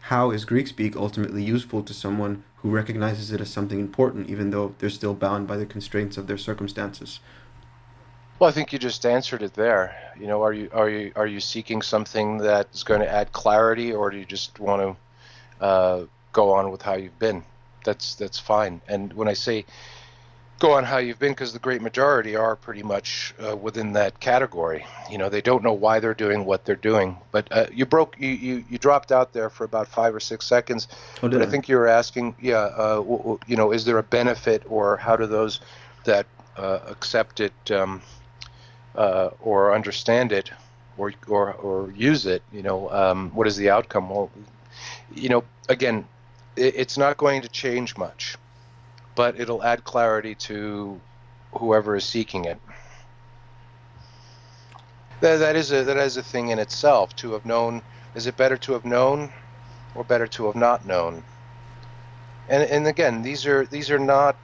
How 0.06 0.32
is 0.32 0.44
Greek 0.44 0.66
speak 0.66 0.96
ultimately 0.96 1.44
useful 1.44 1.82
to 1.84 1.94
someone 1.94 2.42
who 2.56 2.70
recognizes 2.70 3.30
it 3.30 3.40
as 3.40 3.50
something 3.50 3.78
important, 3.78 4.28
even 4.28 4.50
though 4.50 4.74
they're 4.78 4.90
still 4.90 5.14
bound 5.14 5.46
by 5.46 5.56
the 5.56 5.64
constraints 5.64 6.18
of 6.18 6.26
their 6.26 6.36
circumstances? 6.36 7.20
Well, 8.42 8.48
I 8.48 8.52
think 8.52 8.72
you 8.72 8.80
just 8.80 9.06
answered 9.06 9.40
it 9.42 9.54
there. 9.54 9.94
You 10.18 10.26
know, 10.26 10.42
are 10.42 10.52
you 10.52 10.68
are 10.72 10.90
you 10.90 11.12
are 11.14 11.28
you 11.28 11.38
seeking 11.38 11.80
something 11.80 12.38
that's 12.38 12.82
going 12.82 12.98
to 12.98 13.08
add 13.08 13.30
clarity, 13.30 13.92
or 13.92 14.10
do 14.10 14.16
you 14.16 14.24
just 14.24 14.58
want 14.58 14.82
to 14.82 15.64
uh, 15.64 16.06
go 16.32 16.50
on 16.52 16.72
with 16.72 16.82
how 16.82 16.94
you've 16.94 17.20
been? 17.20 17.44
That's 17.84 18.16
that's 18.16 18.40
fine. 18.40 18.80
And 18.88 19.12
when 19.12 19.28
I 19.28 19.34
say 19.34 19.64
go 20.58 20.72
on 20.72 20.82
how 20.82 20.98
you've 20.98 21.20
been, 21.20 21.30
because 21.30 21.52
the 21.52 21.60
great 21.60 21.82
majority 21.82 22.34
are 22.34 22.56
pretty 22.56 22.82
much 22.82 23.32
uh, 23.38 23.56
within 23.56 23.92
that 23.92 24.18
category. 24.18 24.84
You 25.08 25.18
know, 25.18 25.28
they 25.28 25.40
don't 25.40 25.62
know 25.62 25.74
why 25.74 26.00
they're 26.00 26.12
doing 26.12 26.44
what 26.44 26.64
they're 26.64 26.74
doing. 26.74 27.18
But 27.30 27.46
uh, 27.52 27.66
you 27.72 27.86
broke, 27.86 28.16
you, 28.18 28.30
you 28.30 28.64
you 28.68 28.76
dropped 28.76 29.12
out 29.12 29.32
there 29.32 29.50
for 29.50 29.62
about 29.62 29.86
five 29.86 30.16
or 30.16 30.20
six 30.20 30.46
seconds. 30.46 30.88
Oh, 31.22 31.28
but 31.28 31.42
I 31.42 31.46
think 31.46 31.68
you 31.68 31.76
were 31.76 31.86
asking, 31.86 32.34
yeah, 32.40 32.56
uh, 32.56 32.96
w- 32.96 33.18
w- 33.18 33.38
you 33.46 33.56
know, 33.56 33.70
is 33.70 33.84
there 33.84 33.98
a 33.98 34.02
benefit, 34.02 34.64
or 34.66 34.96
how 34.96 35.14
do 35.14 35.26
those 35.26 35.60
that 36.06 36.26
uh, 36.56 36.80
accept 36.88 37.38
it? 37.38 37.70
Um, 37.70 38.02
uh, 38.94 39.30
or 39.40 39.74
understand 39.74 40.32
it 40.32 40.50
or, 40.96 41.12
or, 41.28 41.52
or 41.54 41.90
use 41.92 42.26
it, 42.26 42.42
you 42.52 42.62
know, 42.62 42.90
um, 42.90 43.30
what 43.30 43.46
is 43.46 43.56
the 43.56 43.70
outcome? 43.70 44.10
Well, 44.10 44.30
you 45.14 45.28
know, 45.28 45.44
again, 45.68 46.06
it, 46.56 46.74
it's 46.76 46.98
not 46.98 47.16
going 47.16 47.42
to 47.42 47.48
change 47.48 47.96
much, 47.96 48.36
but 49.14 49.38
it'll 49.40 49.62
add 49.62 49.84
clarity 49.84 50.34
to 50.34 51.00
whoever 51.52 51.96
is 51.96 52.04
seeking 52.04 52.44
it. 52.44 52.58
That, 55.20 55.36
that 55.36 55.56
is 55.56 55.70
a 55.70 55.84
that 55.84 55.96
is 55.98 56.16
a 56.16 56.22
thing 56.22 56.48
in 56.48 56.58
itself. 56.58 57.14
To 57.16 57.32
have 57.32 57.46
known, 57.46 57.80
is 58.14 58.26
it 58.26 58.36
better 58.36 58.56
to 58.58 58.72
have 58.72 58.84
known, 58.84 59.32
or 59.94 60.02
better 60.02 60.26
to 60.26 60.46
have 60.46 60.56
not 60.56 60.84
known? 60.84 61.22
And 62.48 62.64
and 62.64 62.86
again, 62.88 63.22
these 63.22 63.46
are 63.46 63.64
these 63.66 63.88
are 63.90 64.00
not 64.00 64.36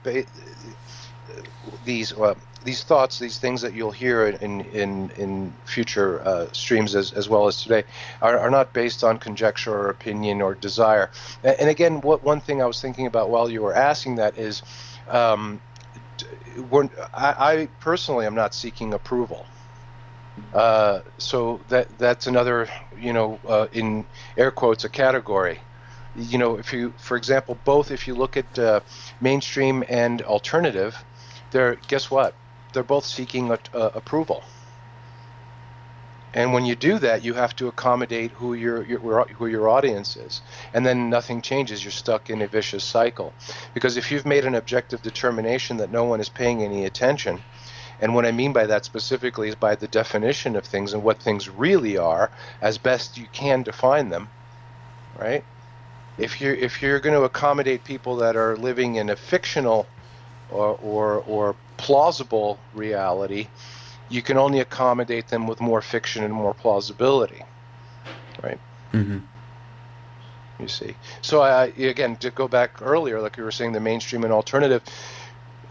these. 1.84 2.14
Well, 2.14 2.36
these 2.64 2.82
thoughts, 2.82 3.18
these 3.18 3.38
things 3.38 3.62
that 3.62 3.74
you'll 3.74 3.90
hear 3.90 4.26
in 4.26 4.60
in 4.60 5.10
in 5.16 5.52
future 5.64 6.20
uh, 6.26 6.46
streams 6.52 6.94
as, 6.94 7.12
as 7.12 7.28
well 7.28 7.46
as 7.46 7.62
today, 7.62 7.84
are, 8.20 8.38
are 8.38 8.50
not 8.50 8.72
based 8.72 9.04
on 9.04 9.18
conjecture 9.18 9.72
or 9.72 9.90
opinion 9.90 10.42
or 10.42 10.54
desire. 10.54 11.10
And, 11.44 11.68
again, 11.68 12.00
what 12.00 12.24
one 12.24 12.40
thing 12.40 12.60
I 12.62 12.66
was 12.66 12.80
thinking 12.80 13.06
about 13.06 13.30
while 13.30 13.48
you 13.50 13.62
were 13.62 13.74
asking 13.74 14.16
that 14.16 14.38
is, 14.38 14.62
um, 15.08 15.60
I, 17.14 17.34
I, 17.38 17.68
personally 17.80 18.26
am 18.26 18.34
not 18.34 18.54
seeking 18.54 18.92
approval. 18.94 19.46
Uh, 20.52 21.00
so 21.18 21.60
that 21.68 21.86
that's 21.98 22.26
another, 22.26 22.68
you 23.00 23.12
know, 23.12 23.38
uh, 23.46 23.66
in 23.72 24.04
air 24.36 24.50
quotes, 24.50 24.84
a 24.84 24.88
category. 24.88 25.60
You 26.16 26.38
know, 26.38 26.58
if 26.58 26.72
you, 26.72 26.92
for 26.98 27.16
example, 27.16 27.56
both 27.64 27.90
if 27.90 28.08
you 28.08 28.14
look 28.14 28.36
at 28.36 28.58
uh, 28.58 28.80
mainstream 29.20 29.84
and 29.88 30.22
alternative, 30.22 30.96
they're 31.50 31.76
guess 31.88 32.10
what? 32.10 32.34
They're 32.72 32.82
both 32.82 33.04
seeking 33.04 33.50
a, 33.50 33.58
a, 33.72 33.80
approval. 33.94 34.42
And 36.34 36.52
when 36.52 36.66
you 36.66 36.76
do 36.76 36.98
that, 36.98 37.24
you 37.24 37.34
have 37.34 37.56
to 37.56 37.68
accommodate 37.68 38.32
who 38.32 38.52
your, 38.52 38.84
your 38.84 39.24
who 39.28 39.46
your 39.46 39.68
audience 39.68 40.16
is, 40.16 40.42
and 40.74 40.84
then 40.84 41.08
nothing 41.08 41.40
changes. 41.40 41.82
You're 41.82 41.90
stuck 41.90 42.28
in 42.28 42.42
a 42.42 42.46
vicious 42.46 42.84
cycle. 42.84 43.32
Because 43.72 43.96
if 43.96 44.12
you've 44.12 44.26
made 44.26 44.44
an 44.44 44.54
objective 44.54 45.00
determination 45.00 45.78
that 45.78 45.90
no 45.90 46.04
one 46.04 46.20
is 46.20 46.28
paying 46.28 46.62
any 46.62 46.84
attention, 46.84 47.42
and 48.00 48.14
what 48.14 48.26
I 48.26 48.32
mean 48.32 48.52
by 48.52 48.66
that 48.66 48.84
specifically 48.84 49.48
is 49.48 49.54
by 49.54 49.74
the 49.74 49.88
definition 49.88 50.54
of 50.54 50.64
things 50.64 50.92
and 50.92 51.02
what 51.02 51.18
things 51.18 51.48
really 51.48 51.96
are, 51.96 52.30
as 52.60 52.76
best 52.76 53.16
you 53.16 53.26
can 53.32 53.62
define 53.62 54.10
them, 54.10 54.28
right? 55.18 55.42
If 56.18 56.40
you're 56.40 56.54
if 56.54 56.82
you're 56.82 57.00
going 57.00 57.16
to 57.16 57.24
accommodate 57.24 57.84
people 57.84 58.16
that 58.16 58.36
are 58.36 58.56
living 58.56 58.96
in 58.96 59.08
a 59.08 59.16
fictional 59.16 59.86
or 60.50 60.76
or, 60.82 61.22
or 61.26 61.56
plausible 61.76 62.58
reality, 62.74 63.48
you 64.08 64.22
can 64.22 64.36
only 64.36 64.60
accommodate 64.60 65.28
them 65.28 65.46
with 65.46 65.60
more 65.60 65.80
fiction 65.80 66.24
and 66.24 66.32
more 66.32 66.54
plausibility, 66.54 67.42
right? 68.42 68.58
Mm-hmm. 68.92 69.18
You 70.60 70.68
see. 70.68 70.94
So 71.22 71.40
I, 71.42 71.66
again, 71.66 72.16
to 72.16 72.30
go 72.30 72.48
back 72.48 72.82
earlier, 72.82 73.20
like 73.20 73.36
you 73.36 73.44
were 73.44 73.52
saying, 73.52 73.72
the 73.72 73.80
mainstream 73.80 74.24
and 74.24 74.32
alternative, 74.32 74.82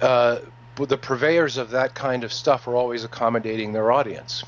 uh, 0.02 0.40
the 0.76 0.98
purveyors 0.98 1.58
of 1.58 1.72
that 1.72 1.94
kind 1.94 2.24
of 2.24 2.32
stuff 2.32 2.68
are 2.68 2.76
always 2.76 3.04
accommodating 3.04 3.74
their 3.74 3.92
audience. 3.92 4.44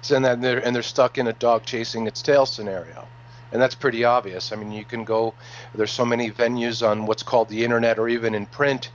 So, 0.00 0.16
and, 0.16 0.24
they're, 0.42 0.58
and 0.58 0.74
they're 0.74 0.82
stuck 0.82 1.18
in 1.18 1.28
a 1.28 1.32
dog 1.32 1.64
chasing 1.64 2.08
its 2.08 2.22
tail 2.22 2.44
scenario 2.44 3.06
and 3.52 3.60
that's 3.60 3.74
pretty 3.74 4.04
obvious. 4.04 4.52
I 4.52 4.56
mean, 4.56 4.72
you 4.72 4.84
can 4.84 5.04
go. 5.04 5.34
There's 5.74 5.92
so 5.92 6.04
many 6.04 6.30
venues 6.30 6.86
on 6.86 7.06
what's 7.06 7.22
called 7.22 7.48
the 7.48 7.64
internet 7.64 7.98
or 7.98 8.08
even 8.08 8.34
in 8.34 8.46
print 8.46 8.90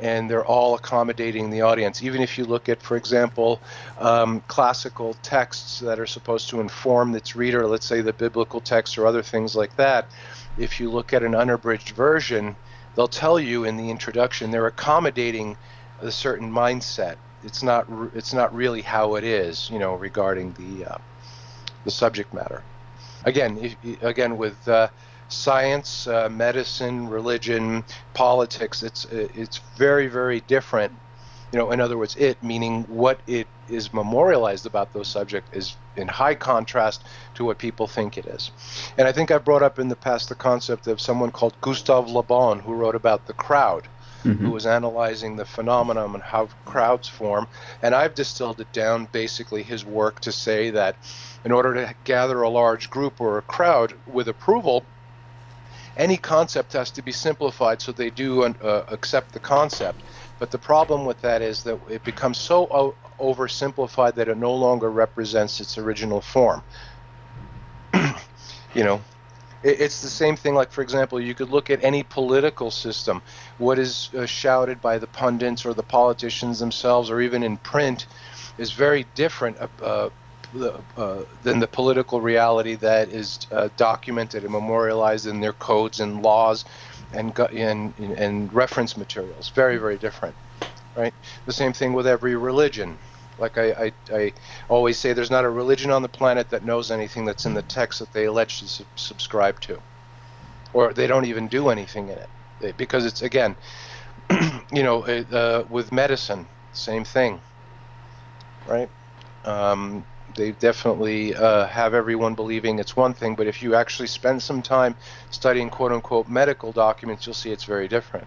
and 0.00 0.30
they're 0.30 0.44
all 0.44 0.74
accommodating 0.74 1.50
the 1.50 1.62
audience. 1.62 2.02
Even 2.02 2.22
if 2.22 2.38
you 2.38 2.44
look 2.44 2.68
at, 2.68 2.80
for 2.82 2.96
example, 2.96 3.60
um, 3.98 4.40
classical 4.46 5.14
texts 5.22 5.80
that 5.80 5.98
are 5.98 6.06
supposed 6.06 6.48
to 6.50 6.60
inform 6.60 7.14
its 7.14 7.34
reader, 7.34 7.66
let's 7.66 7.86
say 7.86 8.00
the 8.00 8.12
biblical 8.12 8.60
text 8.60 8.96
or 8.96 9.06
other 9.06 9.22
things 9.22 9.56
like 9.56 9.74
that, 9.76 10.06
if 10.56 10.80
you 10.80 10.90
look 10.90 11.12
at 11.12 11.22
an 11.22 11.34
unabridged 11.34 11.90
version, 11.90 12.54
they'll 12.94 13.08
tell 13.08 13.38
you 13.40 13.64
in 13.64 13.76
the 13.76 13.90
introduction 13.90 14.50
they're 14.50 14.66
accommodating 14.66 15.56
a 16.00 16.10
certain 16.10 16.50
mindset. 16.50 17.16
It's 17.44 17.62
not 17.62 17.86
it's 18.14 18.32
not 18.32 18.54
really 18.54 18.82
how 18.82 19.14
it 19.14 19.24
is, 19.24 19.70
you 19.70 19.78
know, 19.78 19.94
regarding 19.94 20.52
the 20.54 20.92
uh, 20.92 20.98
the 21.84 21.90
subject 21.90 22.34
matter. 22.34 22.62
Again, 23.24 23.58
if, 23.58 24.02
again 24.02 24.36
with 24.36 24.68
uh, 24.68 24.88
science, 25.28 26.06
uh, 26.06 26.28
medicine, 26.28 27.08
religion, 27.08 27.84
politics. 28.14 28.82
It's 28.82 29.04
it's 29.06 29.58
very 29.76 30.08
very 30.08 30.40
different. 30.40 30.92
You 31.52 31.58
know, 31.58 31.70
in 31.70 31.80
other 31.80 31.96
words, 31.96 32.14
it 32.16 32.42
meaning 32.42 32.84
what 32.84 33.20
it 33.26 33.46
is 33.68 33.92
memorialized 33.92 34.66
about 34.66 34.92
those 34.92 35.08
subjects 35.08 35.50
is 35.56 35.76
in 35.96 36.08
high 36.08 36.34
contrast 36.34 37.04
to 37.34 37.44
what 37.44 37.58
people 37.58 37.86
think 37.86 38.18
it 38.18 38.26
is. 38.26 38.50
And 38.98 39.08
I 39.08 39.12
think 39.12 39.30
I've 39.30 39.44
brought 39.44 39.62
up 39.62 39.78
in 39.78 39.88
the 39.88 39.96
past 39.96 40.28
the 40.28 40.34
concept 40.34 40.86
of 40.86 41.00
someone 41.00 41.30
called 41.30 41.54
Gustave 41.60 42.10
Le 42.10 42.22
Bon 42.22 42.60
who 42.60 42.74
wrote 42.74 42.94
about 42.94 43.26
the 43.26 43.32
crowd. 43.32 43.88
Mm-hmm. 44.24 44.46
Who 44.46 44.50
was 44.50 44.66
analyzing 44.66 45.36
the 45.36 45.44
phenomenon 45.44 46.14
and 46.14 46.22
how 46.22 46.48
crowds 46.64 47.06
form. 47.06 47.46
And 47.82 47.94
I've 47.94 48.14
distilled 48.14 48.60
it 48.60 48.72
down, 48.72 49.08
basically, 49.12 49.62
his 49.62 49.84
work 49.84 50.20
to 50.20 50.32
say 50.32 50.70
that 50.70 50.96
in 51.44 51.52
order 51.52 51.74
to 51.74 51.94
gather 52.02 52.42
a 52.42 52.48
large 52.48 52.90
group 52.90 53.20
or 53.20 53.38
a 53.38 53.42
crowd 53.42 53.94
with 54.06 54.26
approval, 54.26 54.84
any 55.96 56.16
concept 56.16 56.72
has 56.72 56.90
to 56.92 57.02
be 57.02 57.12
simplified 57.12 57.82
so 57.82 57.92
they 57.92 58.10
do 58.10 58.44
uh, 58.44 58.84
accept 58.88 59.32
the 59.32 59.40
concept. 59.40 60.02
But 60.38 60.50
the 60.50 60.58
problem 60.58 61.04
with 61.04 61.20
that 61.22 61.42
is 61.42 61.62
that 61.64 61.78
it 61.90 62.04
becomes 62.04 62.38
so 62.38 62.66
o- 62.70 62.96
oversimplified 63.20 64.14
that 64.14 64.28
it 64.28 64.38
no 64.38 64.54
longer 64.54 64.90
represents 64.90 65.60
its 65.60 65.76
original 65.76 66.20
form. 66.20 66.62
you 68.74 68.84
know, 68.84 69.00
it's 69.62 70.02
the 70.02 70.08
same 70.08 70.36
thing. 70.36 70.54
Like, 70.54 70.70
for 70.70 70.82
example, 70.82 71.20
you 71.20 71.34
could 71.34 71.50
look 71.50 71.70
at 71.70 71.82
any 71.82 72.02
political 72.02 72.70
system. 72.70 73.22
What 73.58 73.78
is 73.78 74.10
uh, 74.16 74.26
shouted 74.26 74.80
by 74.80 74.98
the 74.98 75.06
pundits 75.06 75.66
or 75.66 75.74
the 75.74 75.82
politicians 75.82 76.58
themselves, 76.58 77.10
or 77.10 77.20
even 77.20 77.42
in 77.42 77.56
print, 77.58 78.06
is 78.58 78.72
very 78.72 79.06
different. 79.14 79.58
Uh, 79.82 80.10
uh, 80.96 81.24
than 81.42 81.58
the 81.60 81.66
political 81.66 82.22
reality 82.22 82.74
that 82.74 83.10
is 83.10 83.38
uh, 83.52 83.68
documented 83.76 84.44
and 84.44 84.52
memorialized 84.52 85.26
in 85.26 85.40
their 85.40 85.52
codes 85.52 86.00
and 86.00 86.22
laws 86.22 86.64
and, 87.12 87.38
and, 87.38 87.92
and 87.98 88.50
reference 88.54 88.96
materials. 88.96 89.50
Very, 89.50 89.76
very 89.76 89.98
different, 89.98 90.34
right? 90.96 91.12
The 91.44 91.52
same 91.52 91.74
thing 91.74 91.92
with 91.92 92.06
every 92.06 92.34
religion. 92.34 92.96
Like 93.38 93.56
I, 93.56 93.70
I, 93.70 93.92
I, 94.12 94.32
always 94.68 94.98
say, 94.98 95.12
there's 95.12 95.30
not 95.30 95.44
a 95.44 95.50
religion 95.50 95.90
on 95.90 96.02
the 96.02 96.08
planet 96.08 96.50
that 96.50 96.64
knows 96.64 96.90
anything 96.90 97.24
that's 97.24 97.46
in 97.46 97.54
the 97.54 97.62
text 97.62 98.00
that 98.00 98.12
they 98.12 98.24
allege 98.24 98.58
to 98.60 98.68
su- 98.68 98.84
subscribe 98.96 99.60
to, 99.60 99.80
or 100.72 100.92
they 100.92 101.06
don't 101.06 101.24
even 101.24 101.48
do 101.48 101.68
anything 101.68 102.08
in 102.08 102.18
it, 102.60 102.76
because 102.76 103.06
it's 103.06 103.22
again, 103.22 103.56
you 104.72 104.82
know, 104.82 105.04
uh, 105.04 105.64
with 105.68 105.92
medicine, 105.92 106.46
same 106.72 107.04
thing, 107.04 107.40
right? 108.66 108.88
Um, 109.44 110.04
they 110.34 110.52
definitely 110.52 111.34
uh, 111.34 111.66
have 111.66 111.94
everyone 111.94 112.34
believing 112.34 112.78
it's 112.78 112.96
one 112.96 113.14
thing, 113.14 113.34
but 113.34 113.46
if 113.46 113.62
you 113.62 113.74
actually 113.74 114.08
spend 114.08 114.42
some 114.42 114.62
time 114.62 114.94
studying 115.30 115.70
quote 115.70 115.92
unquote 115.92 116.28
medical 116.28 116.72
documents, 116.72 117.26
you'll 117.26 117.34
see 117.34 117.50
it's 117.50 117.64
very 117.64 117.88
different. 117.88 118.26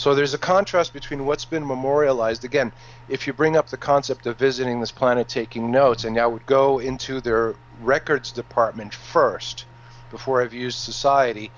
So 0.00 0.14
there's 0.14 0.32
a 0.32 0.38
contrast 0.38 0.94
between 0.94 1.26
what's 1.26 1.44
been 1.44 1.66
memorialized. 1.66 2.42
Again, 2.42 2.72
if 3.10 3.26
you 3.26 3.34
bring 3.34 3.54
up 3.54 3.68
the 3.68 3.76
concept 3.76 4.24
of 4.26 4.38
visiting 4.38 4.80
this 4.80 4.90
planet, 4.90 5.28
taking 5.28 5.70
notes, 5.70 6.04
and 6.04 6.18
I 6.18 6.26
would 6.26 6.46
go 6.46 6.78
into 6.78 7.20
their 7.20 7.54
records 7.82 8.32
department 8.32 8.94
first 8.94 9.66
before 10.10 10.40
I 10.40 10.46
viewed 10.46 10.72
society, 10.72 11.50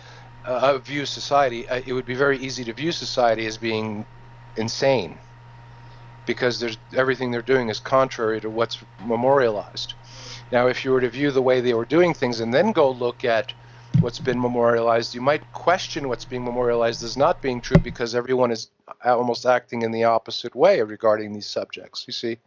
uh, 0.45 0.77
view 0.79 1.07
society, 1.07 1.69
uh, 1.69 1.83
it 1.87 1.93
would 1.93 2.05
be 2.05 2.17
very 2.17 2.37
easy 2.37 2.65
to 2.65 2.73
view 2.73 2.91
society 2.91 3.47
as 3.47 3.57
being 3.59 4.05
insane 4.57 5.17
because 6.27 6.59
there's 6.59 6.79
everything 6.97 7.31
they're 7.31 7.43
doing 7.43 7.69
is 7.69 7.79
contrary 7.79 8.41
to 8.41 8.51
what's 8.51 8.77
memorialized. 9.07 9.95
Now, 10.51 10.67
if 10.67 10.85
you 10.85 10.91
were 10.91 11.01
to 11.01 11.09
view 11.09 11.31
the 11.31 11.43
way 11.43 11.61
they 11.61 11.75
were 11.75 11.85
doing 11.85 12.13
things 12.13 12.41
and 12.41 12.53
then 12.53 12.73
go 12.73 12.91
look 12.91 13.25
at 13.25 13.55
what's 14.01 14.19
been 14.19 14.41
memorialized, 14.41 15.15
you 15.15 15.21
might 15.21 15.53
question 15.53 16.09
what's 16.09 16.25
being 16.25 16.45
memorialized 16.45 17.03
as 17.03 17.17
not 17.17 17.43
being 17.43 17.61
true 17.61 17.79
because 17.79 18.15
everyone 18.15 18.51
is 18.51 18.71
almost 19.05 19.47
acting 19.47 19.83
in 19.83 19.93
the 19.93 20.05
opposite 20.05 20.55
way 20.55 20.81
regarding 20.83 21.33
these 21.33 21.47
subjects. 21.47 22.05
You 22.07 22.13
see? 22.13 22.39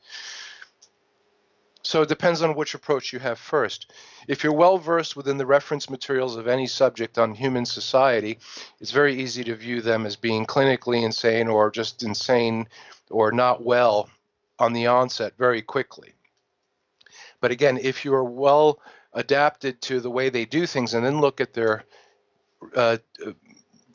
So 1.86 2.02
it 2.02 2.10
depends 2.10 2.42
on 2.42 2.56
which 2.56 2.74
approach 2.74 3.14
you 3.14 3.20
have 3.20 3.38
first. 3.38 3.94
If 4.28 4.44
you're 4.44 4.54
well 4.54 4.80
versed 4.80 5.16
within 5.16 5.38
the 5.38 5.46
reference 5.46 5.88
materials 5.88 6.36
of 6.36 6.48
any 6.48 6.66
subject 6.66 7.20
on 7.20 7.36
human 7.36 7.64
society, 7.64 8.40
it's 8.82 8.92
very 8.92 9.22
easy 9.22 9.44
to 9.44 9.56
view 9.56 9.82
them 9.82 10.08
as 10.08 10.16
being 10.16 10.48
clinically 10.48 11.04
insane 11.04 11.48
or 11.48 11.70
just 11.70 12.02
insane 12.02 12.68
or 13.12 13.32
not 13.32 13.64
well 13.64 14.10
on 14.58 14.74
the 14.74 14.88
onset 14.88 15.34
very 15.38 15.62
quickly. 15.62 16.14
But 17.40 17.52
again, 17.52 17.78
if 17.78 18.04
you 18.04 18.16
are 18.16 18.24
well 18.24 18.80
adapted 19.16 19.82
to 19.82 20.00
the 20.00 20.12
way 20.12 20.30
they 20.30 20.46
do 20.46 20.68
things 20.68 20.94
and 20.94 21.06
then 21.06 21.22
look 21.22 21.42
at 21.42 21.54
their 21.54 21.84
uh, 22.76 22.98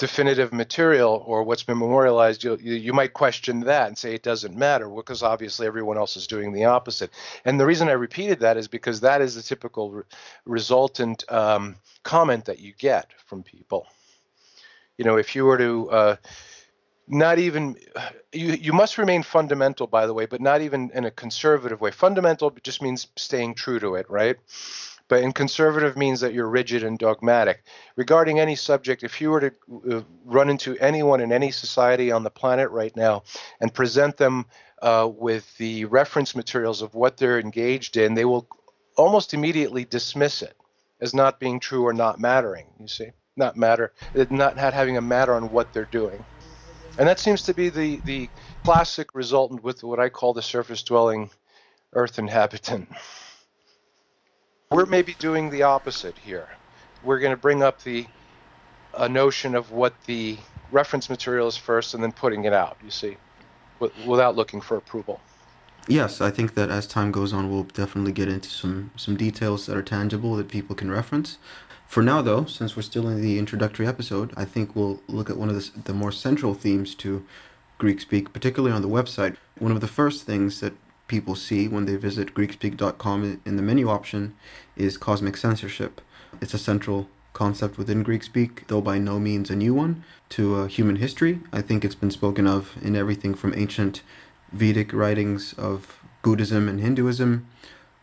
definitive 0.00 0.50
material 0.52 1.22
or 1.26 1.42
what's 1.42 1.62
been 1.62 1.78
memorialized, 1.78 2.42
you, 2.42 2.56
you 2.56 2.92
might 2.94 3.12
question 3.12 3.60
that 3.60 3.88
and 3.88 3.98
say 3.98 4.14
it 4.14 4.22
doesn't 4.22 4.56
matter 4.56 4.88
because 4.88 5.22
obviously 5.22 5.66
everyone 5.66 5.98
else 5.98 6.16
is 6.16 6.26
doing 6.26 6.52
the 6.52 6.64
opposite. 6.64 7.10
And 7.44 7.60
the 7.60 7.66
reason 7.66 7.88
I 7.88 7.92
repeated 7.92 8.40
that 8.40 8.56
is 8.56 8.66
because 8.66 9.00
that 9.02 9.20
is 9.20 9.34
the 9.34 9.42
typical 9.42 9.90
re- 9.90 10.02
resultant 10.46 11.30
um, 11.30 11.76
comment 12.02 12.46
that 12.46 12.60
you 12.60 12.72
get 12.78 13.12
from 13.26 13.42
people. 13.42 13.86
You 14.96 15.04
know, 15.04 15.18
if 15.18 15.36
you 15.36 15.44
were 15.44 15.58
to 15.58 15.90
uh, 15.90 16.16
not 17.06 17.38
even 17.38 17.76
you 18.32 18.52
you 18.52 18.72
must 18.72 18.96
remain 18.96 19.22
fundamental 19.22 19.88
by 19.88 20.06
the 20.06 20.14
way 20.14 20.26
but 20.26 20.40
not 20.40 20.60
even 20.60 20.90
in 20.94 21.04
a 21.04 21.10
conservative 21.10 21.80
way 21.80 21.90
fundamental 21.90 22.50
just 22.62 22.80
means 22.80 23.08
staying 23.16 23.52
true 23.52 23.80
to 23.80 23.96
it 23.96 24.08
right 24.08 24.36
But 25.10 25.24
in 25.24 25.32
conservative 25.32 25.96
means 25.96 26.20
that 26.20 26.34
you're 26.34 26.48
rigid 26.48 26.84
and 26.84 26.96
dogmatic. 26.96 27.64
Regarding 27.96 28.38
any 28.38 28.54
subject, 28.54 29.02
if 29.02 29.20
you 29.20 29.30
were 29.30 29.40
to 29.40 29.52
uh, 29.90 30.02
run 30.24 30.48
into 30.48 30.78
anyone 30.78 31.20
in 31.20 31.32
any 31.32 31.50
society 31.50 32.12
on 32.12 32.22
the 32.22 32.30
planet 32.30 32.70
right 32.70 32.94
now 32.94 33.24
and 33.60 33.74
present 33.74 34.16
them 34.16 34.46
uh, 34.80 35.10
with 35.12 35.58
the 35.58 35.84
reference 35.86 36.36
materials 36.36 36.80
of 36.80 36.94
what 36.94 37.16
they're 37.16 37.40
engaged 37.40 37.96
in, 37.96 38.14
they 38.14 38.24
will 38.24 38.46
almost 38.96 39.34
immediately 39.34 39.84
dismiss 39.84 40.42
it 40.42 40.56
as 41.00 41.12
not 41.12 41.40
being 41.40 41.58
true 41.58 41.84
or 41.84 41.92
not 41.92 42.20
mattering. 42.20 42.66
You 42.78 42.86
see, 42.86 43.10
not 43.36 43.56
matter, 43.56 43.92
not, 44.14 44.54
not 44.54 44.74
having 44.74 44.96
a 44.96 45.02
matter 45.02 45.34
on 45.34 45.50
what 45.50 45.72
they're 45.72 45.86
doing. 45.86 46.24
And 46.98 47.08
that 47.08 47.18
seems 47.18 47.42
to 47.44 47.54
be 47.54 47.68
the, 47.68 48.00
the 48.04 48.30
classic 48.64 49.12
resultant 49.14 49.64
with 49.64 49.82
what 49.82 49.98
I 49.98 50.08
call 50.08 50.34
the 50.34 50.42
surface 50.42 50.84
dwelling 50.84 51.30
earth 51.94 52.20
inhabitant. 52.20 52.90
We're 54.72 54.86
maybe 54.86 55.16
doing 55.18 55.50
the 55.50 55.64
opposite 55.64 56.16
here. 56.16 56.48
We're 57.02 57.18
going 57.18 57.32
to 57.32 57.36
bring 57.36 57.60
up 57.60 57.82
the 57.82 58.06
a 58.94 59.08
notion 59.08 59.56
of 59.56 59.72
what 59.72 59.94
the 60.06 60.38
reference 60.70 61.10
material 61.10 61.48
is 61.48 61.56
first 61.56 61.92
and 61.92 62.00
then 62.04 62.12
putting 62.12 62.44
it 62.44 62.52
out, 62.52 62.76
you 62.84 62.90
see, 62.92 63.16
without 64.06 64.36
looking 64.36 64.60
for 64.60 64.76
approval. 64.76 65.20
Yes, 65.88 66.20
I 66.20 66.30
think 66.30 66.54
that 66.54 66.70
as 66.70 66.86
time 66.86 67.10
goes 67.10 67.32
on, 67.32 67.50
we'll 67.50 67.64
definitely 67.64 68.12
get 68.12 68.28
into 68.28 68.48
some, 68.48 68.92
some 68.94 69.16
details 69.16 69.66
that 69.66 69.76
are 69.76 69.82
tangible 69.82 70.36
that 70.36 70.46
people 70.46 70.76
can 70.76 70.88
reference. 70.88 71.38
For 71.88 72.00
now, 72.00 72.22
though, 72.22 72.44
since 72.44 72.76
we're 72.76 72.82
still 72.82 73.08
in 73.08 73.20
the 73.20 73.40
introductory 73.40 73.88
episode, 73.88 74.32
I 74.36 74.44
think 74.44 74.76
we'll 74.76 75.02
look 75.08 75.28
at 75.28 75.36
one 75.36 75.48
of 75.48 75.56
the, 75.56 75.80
the 75.80 75.94
more 75.94 76.12
central 76.12 76.54
themes 76.54 76.94
to 76.96 77.26
Greek 77.78 78.00
Speak, 78.00 78.32
particularly 78.32 78.72
on 78.72 78.82
the 78.82 78.88
website. 78.88 79.36
One 79.58 79.72
of 79.72 79.80
the 79.80 79.88
first 79.88 80.26
things 80.26 80.60
that 80.60 80.74
people 81.10 81.34
see 81.34 81.68
when 81.68 81.84
they 81.84 81.96
visit 81.96 82.34
GreekSpeak.com 82.34 83.42
in 83.44 83.56
the 83.56 83.62
menu 83.62 83.90
option 83.90 84.34
is 84.76 84.96
cosmic 84.96 85.36
censorship. 85.36 86.00
It's 86.40 86.54
a 86.54 86.58
central 86.58 87.08
concept 87.32 87.76
within 87.76 88.04
Greekspeak, 88.04 88.68
though 88.68 88.80
by 88.80 88.98
no 88.98 89.18
means 89.18 89.50
a 89.50 89.56
new 89.56 89.74
one, 89.74 90.04
to 90.30 90.54
uh, 90.54 90.66
human 90.66 90.96
history. 90.96 91.40
I 91.52 91.62
think 91.62 91.84
it's 91.84 91.96
been 91.96 92.12
spoken 92.12 92.46
of 92.46 92.76
in 92.80 92.94
everything 92.94 93.34
from 93.34 93.52
ancient 93.54 94.02
Vedic 94.52 94.92
writings 94.92 95.52
of 95.54 96.00
Buddhism 96.22 96.68
and 96.68 96.80
Hinduism, 96.80 97.46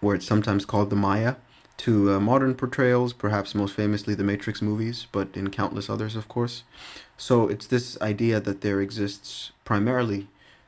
where 0.02 0.16
it's 0.16 0.26
sometimes 0.26 0.66
called 0.66 0.90
the 0.90 0.96
Maya, 0.96 1.36
to 1.78 2.12
uh, 2.12 2.20
modern 2.20 2.56
portrayals, 2.56 3.14
perhaps 3.14 3.56
most 3.56 3.74
famously 3.74 4.16
the 4.16 4.24
Matrix 4.24 4.62
movies, 4.62 5.08
but 5.12 5.30
in 5.36 5.50
countless 5.50 5.90
others, 5.90 6.16
of 6.16 6.28
course. 6.28 6.64
So 7.18 7.48
it's 7.48 7.68
this 7.68 8.00
idea 8.02 8.40
that 8.42 8.62
there 8.62 8.82
exists 8.82 9.52
primarily 9.64 10.28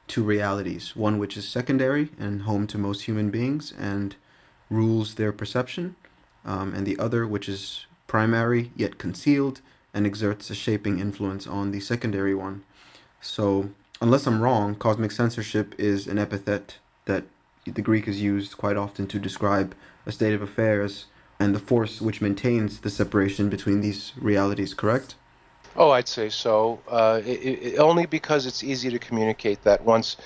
two 0.10 0.24
realities 0.24 0.96
one 0.96 1.18
which 1.18 1.38
is 1.38 1.48
secondary 1.48 2.10
and 2.20 2.42
home 2.42 2.68
to 2.68 2.78
most 2.78 3.04
human 3.04 3.30
beings 3.30 3.74
and 3.80 4.16
rules 4.70 5.16
their 5.16 5.32
perception, 5.32 5.96
um, 6.44 6.74
and 6.74 6.86
the 6.86 7.00
other 7.00 7.26
which 7.26 7.48
is 7.48 7.86
primary 8.08 8.72
yet 8.76 8.98
concealed 8.98 9.62
and 9.94 10.06
exerts 10.06 10.50
a 10.50 10.56
shaping 10.56 11.00
influence 11.00 11.48
on 11.48 11.72
the 11.72 11.80
secondary 11.80 12.36
one. 12.36 12.64
So 13.22 13.70
unless 14.02 14.28
I'm 14.28 14.42
wrong, 14.42 14.76
cosmic 14.76 15.12
censorship 15.12 15.74
is 15.78 16.08
an 16.08 16.18
epithet 16.18 16.78
that 17.06 17.24
the 17.66 17.82
Greek 17.82 18.08
is 18.08 18.22
used 18.22 18.58
quite 18.58 18.78
often 18.78 19.08
to 19.08 19.20
describe 19.20 19.76
a 20.06 20.12
state 20.12 20.34
of 20.34 20.42
affairs 20.42 21.06
and 21.40 21.56
the 21.56 21.60
force 21.60 22.02
which 22.02 22.22
maintains 22.22 22.80
the 22.80 22.90
separation 22.90 23.50
between 23.50 23.82
these 23.82 24.12
realities, 24.18 24.74
correct? 24.74 25.16
Oh, 25.76 25.92
I'd 25.92 26.08
say 26.08 26.30
so. 26.30 26.82
Uh, 26.88 27.22
it, 27.26 27.30
it, 27.30 27.80
only 27.80 28.06
because 28.06 28.46
it's 28.46 28.64
easy 28.64 28.90
to 28.90 29.00
communicate 29.00 29.64
that 29.64 29.84
once 29.84 30.18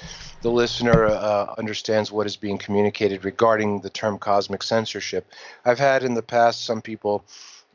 the 0.42 0.52
listener 0.52 1.06
uh, 1.06 1.54
understands 1.58 2.12
what 2.12 2.28
is 2.28 2.36
being 2.36 2.58
communicated 2.58 3.24
regarding 3.24 3.82
the 3.82 3.90
term 3.90 4.18
cosmic 4.18 4.64
censorship. 4.64 5.26
I've 5.64 5.80
had 5.80 6.04
in 6.04 6.14
the 6.14 6.22
past 6.22 6.66
some 6.66 6.82
people 6.82 7.24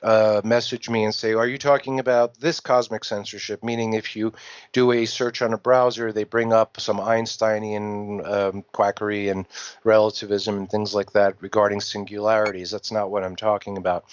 uh, 0.02 0.40
message 0.44 0.88
me 0.88 1.04
and 1.04 1.14
say, 1.14 1.32
Are 1.32 1.46
you 1.46 1.58
talking 1.58 1.98
about 1.98 2.38
this 2.38 2.60
cosmic 2.60 3.04
censorship? 3.04 3.64
Meaning, 3.64 3.94
if 3.94 4.14
you 4.14 4.32
do 4.72 4.92
a 4.92 5.06
search 5.06 5.42
on 5.42 5.52
a 5.52 5.58
browser, 5.58 6.12
they 6.12 6.24
bring 6.24 6.52
up 6.52 6.80
some 6.80 7.00
Einsteinian 7.00 8.24
um, 8.24 8.64
quackery 8.72 9.28
and 9.28 9.46
relativism 9.84 10.56
and 10.56 10.70
things 10.70 10.94
like 10.94 11.12
that 11.12 11.34
regarding 11.40 11.80
singularities. 11.80 12.70
That's 12.70 12.92
not 12.92 13.10
what 13.10 13.24
I'm 13.24 13.36
talking 13.36 13.76
about. 13.76 14.04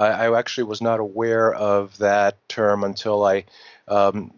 I, 0.00 0.26
I 0.26 0.38
actually 0.38 0.64
was 0.64 0.80
not 0.80 1.00
aware 1.00 1.52
of 1.52 1.96
that 1.98 2.36
term 2.48 2.84
until 2.84 3.24
I 3.24 3.44
um, 3.86 4.32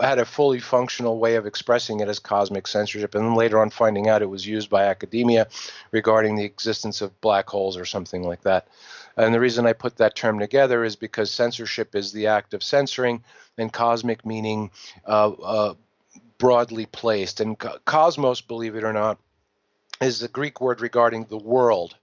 had 0.00 0.18
a 0.18 0.24
fully 0.24 0.60
functional 0.60 1.18
way 1.18 1.36
of 1.36 1.46
expressing 1.46 2.00
it 2.00 2.08
as 2.08 2.18
cosmic 2.18 2.66
censorship, 2.66 3.14
and 3.14 3.24
then 3.24 3.34
later 3.34 3.60
on 3.60 3.70
finding 3.70 4.08
out 4.08 4.22
it 4.22 4.30
was 4.30 4.46
used 4.46 4.70
by 4.70 4.84
academia 4.84 5.46
regarding 5.90 6.36
the 6.36 6.44
existence 6.44 7.00
of 7.00 7.20
black 7.20 7.48
holes 7.48 7.76
or 7.76 7.84
something 7.84 8.22
like 8.22 8.42
that. 8.42 8.66
And 9.16 9.34
the 9.34 9.40
reason 9.40 9.66
I 9.66 9.74
put 9.74 9.96
that 9.98 10.16
term 10.16 10.38
together 10.38 10.84
is 10.84 10.96
because 10.96 11.30
censorship 11.30 11.94
is 11.94 12.12
the 12.12 12.26
act 12.28 12.54
of 12.54 12.62
censoring, 12.62 13.22
and 13.58 13.72
cosmic 13.72 14.24
meaning 14.24 14.70
uh, 15.06 15.30
uh, 15.30 15.74
broadly 16.38 16.86
placed. 16.86 17.40
And 17.40 17.58
cosmos, 17.84 18.40
believe 18.40 18.74
it 18.74 18.84
or 18.84 18.94
not, 18.94 19.18
is 20.00 20.20
the 20.20 20.28
Greek 20.28 20.60
word 20.60 20.80
regarding 20.80 21.24
the 21.24 21.36
world 21.36 21.94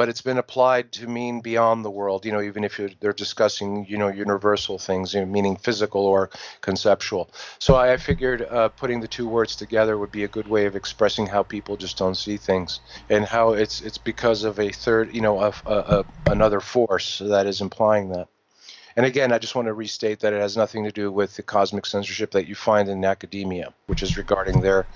but 0.00 0.08
it's 0.08 0.22
been 0.22 0.38
applied 0.38 0.90
to 0.92 1.06
mean 1.06 1.42
beyond 1.42 1.84
the 1.84 1.90
world. 1.90 2.24
You 2.24 2.32
know, 2.32 2.40
even 2.40 2.64
if 2.64 2.80
they're 3.00 3.12
discussing, 3.12 3.84
you 3.86 3.98
know, 3.98 4.08
universal 4.08 4.78
things, 4.78 5.12
you 5.12 5.20
know, 5.20 5.26
meaning 5.26 5.56
physical 5.56 6.06
or 6.06 6.30
conceptual. 6.62 7.30
So 7.58 7.76
I 7.76 7.98
figured 7.98 8.40
uh, 8.40 8.70
putting 8.70 9.02
the 9.02 9.08
two 9.08 9.28
words 9.28 9.56
together 9.56 9.98
would 9.98 10.10
be 10.10 10.24
a 10.24 10.28
good 10.28 10.48
way 10.48 10.64
of 10.64 10.74
expressing 10.74 11.26
how 11.26 11.42
people 11.42 11.76
just 11.76 11.98
don't 11.98 12.14
see 12.14 12.38
things, 12.38 12.80
and 13.10 13.26
how 13.26 13.52
it's 13.52 13.82
it's 13.82 13.98
because 13.98 14.44
of 14.44 14.58
a 14.58 14.70
third, 14.70 15.14
you 15.14 15.20
know, 15.20 15.38
a, 15.38 15.52
a, 15.66 15.76
a 15.76 16.04
another 16.30 16.60
force 16.60 17.18
that 17.18 17.46
is 17.46 17.60
implying 17.60 18.08
that. 18.08 18.28
And 18.96 19.04
again, 19.04 19.32
I 19.32 19.38
just 19.38 19.54
want 19.54 19.66
to 19.66 19.74
restate 19.74 20.20
that 20.20 20.32
it 20.32 20.40
has 20.40 20.56
nothing 20.56 20.84
to 20.84 20.92
do 20.92 21.12
with 21.12 21.36
the 21.36 21.42
cosmic 21.42 21.84
censorship 21.84 22.30
that 22.30 22.48
you 22.48 22.54
find 22.54 22.88
in 22.88 23.04
academia, 23.04 23.74
which 23.86 24.02
is 24.02 24.16
regarding 24.16 24.62
their 24.62 24.86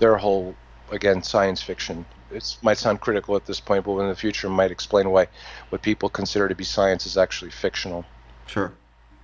their 0.00 0.18
whole 0.18 0.54
again 0.90 1.22
science 1.22 1.62
fiction 1.62 2.04
it 2.32 2.56
might 2.62 2.78
sound 2.78 3.00
critical 3.00 3.36
at 3.36 3.46
this 3.46 3.60
point, 3.60 3.84
but 3.84 3.98
in 3.98 4.08
the 4.08 4.14
future 4.14 4.48
might 4.48 4.70
explain 4.70 5.10
why 5.10 5.26
what 5.70 5.82
people 5.82 6.08
consider 6.08 6.48
to 6.48 6.54
be 6.54 6.64
science 6.64 7.06
is 7.06 7.16
actually 7.16 7.50
fictional. 7.50 8.04
Sure. 8.46 8.72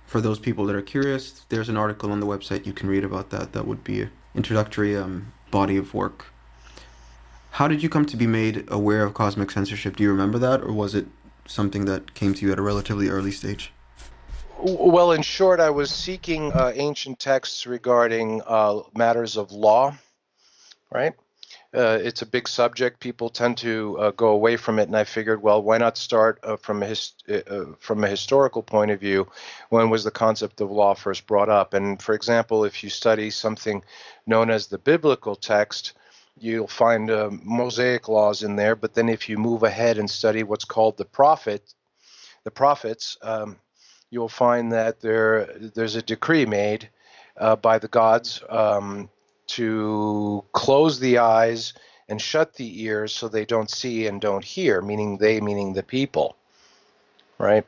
For 0.05 0.21
those 0.21 0.39
people 0.39 0.65
that 0.65 0.75
are 0.75 0.81
curious, 0.81 1.45
there's 1.49 1.69
an 1.69 1.77
article 1.77 2.11
on 2.11 2.19
the 2.19 2.25
website 2.25 2.65
you 2.65 2.73
can 2.73 2.87
read 2.87 3.03
about 3.03 3.29
that. 3.31 3.53
That 3.53 3.67
would 3.67 3.83
be 3.83 4.03
an 4.03 4.11
introductory 4.35 4.95
um, 4.95 5.33
body 5.51 5.77
of 5.77 5.93
work. 5.93 6.27
How 7.51 7.67
did 7.67 7.81
you 7.83 7.89
come 7.89 8.05
to 8.05 8.17
be 8.17 8.27
made 8.27 8.65
aware 8.67 9.03
of 9.03 9.13
cosmic 9.13 9.51
censorship? 9.51 9.95
Do 9.95 10.03
you 10.03 10.11
remember 10.11 10.37
that, 10.39 10.61
or 10.61 10.71
was 10.71 10.95
it 10.95 11.07
something 11.45 11.85
that 11.85 12.13
came 12.13 12.33
to 12.35 12.45
you 12.45 12.51
at 12.51 12.59
a 12.59 12.61
relatively 12.61 13.09
early 13.09 13.31
stage? 13.31 13.71
Well, 14.59 15.11
in 15.11 15.21
short, 15.21 15.59
I 15.59 15.69
was 15.69 15.91
seeking 15.91 16.51
uh, 16.53 16.71
ancient 16.75 17.19
texts 17.19 17.67
regarding 17.67 18.41
uh, 18.45 18.81
matters 18.95 19.37
of 19.37 19.51
law, 19.51 19.95
right? 20.91 21.13
Uh, 21.77 21.99
it's 22.01 22.23
a 22.23 22.25
big 22.25 22.47
subject. 22.47 22.99
People 22.99 23.29
tend 23.29 23.57
to 23.59 23.97
uh, 23.99 24.11
go 24.11 24.29
away 24.29 24.57
from 24.57 24.79
it, 24.79 24.87
and 24.87 24.97
I 24.97 25.03
figured, 25.03 25.43
well, 25.43 25.61
why 25.61 25.77
not 25.77 25.95
start 25.95 26.39
uh, 26.43 26.55
from 26.57 26.81
a 26.81 26.87
his, 26.87 27.13
uh, 27.29 27.35
uh, 27.47 27.65
from 27.77 28.03
a 28.03 28.07
historical 28.07 28.63
point 28.63 28.89
of 28.89 28.99
view? 28.99 29.27
When 29.69 29.91
was 29.91 30.03
the 30.03 30.11
concept 30.11 30.59
of 30.59 30.71
law 30.71 30.95
first 30.95 31.27
brought 31.27 31.49
up? 31.49 31.75
And 31.75 32.01
for 32.01 32.15
example, 32.15 32.65
if 32.65 32.83
you 32.83 32.89
study 32.89 33.29
something 33.29 33.83
known 34.25 34.49
as 34.49 34.65
the 34.65 34.79
biblical 34.79 35.35
text, 35.35 35.93
you'll 36.39 36.67
find 36.67 37.11
uh, 37.11 37.29
Mosaic 37.43 38.09
laws 38.09 38.41
in 38.41 38.55
there. 38.55 38.75
But 38.75 38.95
then, 38.95 39.07
if 39.07 39.29
you 39.29 39.37
move 39.37 39.61
ahead 39.61 39.99
and 39.99 40.09
study 40.09 40.41
what's 40.41 40.65
called 40.65 40.97
the 40.97 41.05
prophet, 41.05 41.73
the 42.43 42.51
prophets, 42.51 43.17
um, 43.21 43.57
you'll 44.09 44.29
find 44.29 44.71
that 44.71 44.99
there 44.99 45.45
there's 45.75 45.95
a 45.95 46.01
decree 46.01 46.47
made 46.47 46.89
by 47.61 47.77
the 47.77 47.87
gods. 47.87 48.41
Um, 48.49 49.09
to 49.47 50.43
close 50.51 50.99
the 50.99 51.17
eyes 51.17 51.73
and 52.09 52.21
shut 52.21 52.53
the 52.53 52.83
ears 52.83 53.13
so 53.13 53.27
they 53.27 53.45
don't 53.45 53.69
see 53.69 54.07
and 54.07 54.21
don't 54.21 54.43
hear, 54.43 54.81
meaning 54.81 55.17
they, 55.17 55.41
meaning 55.41 55.73
the 55.73 55.83
people, 55.83 56.37
right? 57.37 57.65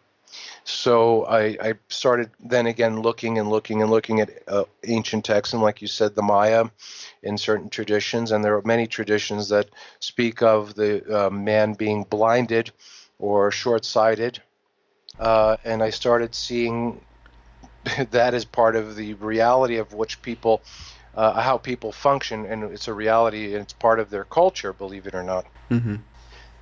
So 0.63 1.25
I, 1.25 1.57
I 1.61 1.73
started 1.89 2.29
then 2.39 2.67
again 2.67 3.01
looking 3.01 3.39
and 3.39 3.49
looking 3.49 3.81
and 3.81 3.89
looking 3.89 4.19
at 4.19 4.29
uh, 4.47 4.65
ancient 4.85 5.25
texts, 5.25 5.53
and 5.53 5.63
like 5.63 5.81
you 5.81 5.87
said, 5.87 6.15
the 6.15 6.21
Maya 6.21 6.65
in 7.23 7.37
certain 7.37 7.69
traditions, 7.69 8.31
and 8.31 8.43
there 8.43 8.55
are 8.55 8.61
many 8.61 8.85
traditions 8.85 9.49
that 9.49 9.69
speak 9.99 10.41
of 10.43 10.75
the 10.75 11.25
uh, 11.25 11.29
man 11.29 11.73
being 11.73 12.03
blinded 12.03 12.71
or 13.17 13.51
short 13.51 13.83
sighted. 13.83 14.41
Uh, 15.17 15.57
and 15.65 15.81
I 15.83 15.89
started 15.89 16.35
seeing 16.35 17.01
that 18.11 18.33
as 18.33 18.45
part 18.45 18.75
of 18.75 18.95
the 18.95 19.15
reality 19.15 19.77
of 19.77 19.93
which 19.93 20.21
people 20.21 20.61
uh, 21.15 21.41
how 21.41 21.57
people 21.57 21.91
function, 21.91 22.45
and 22.45 22.63
it's 22.63 22.87
a 22.87 22.93
reality, 22.93 23.53
and 23.53 23.63
it's 23.63 23.73
part 23.73 23.99
of 23.99 24.09
their 24.09 24.23
culture, 24.23 24.73
believe 24.73 25.07
it 25.07 25.15
or 25.15 25.23
not. 25.23 25.45
Mm-hmm. 25.69 25.95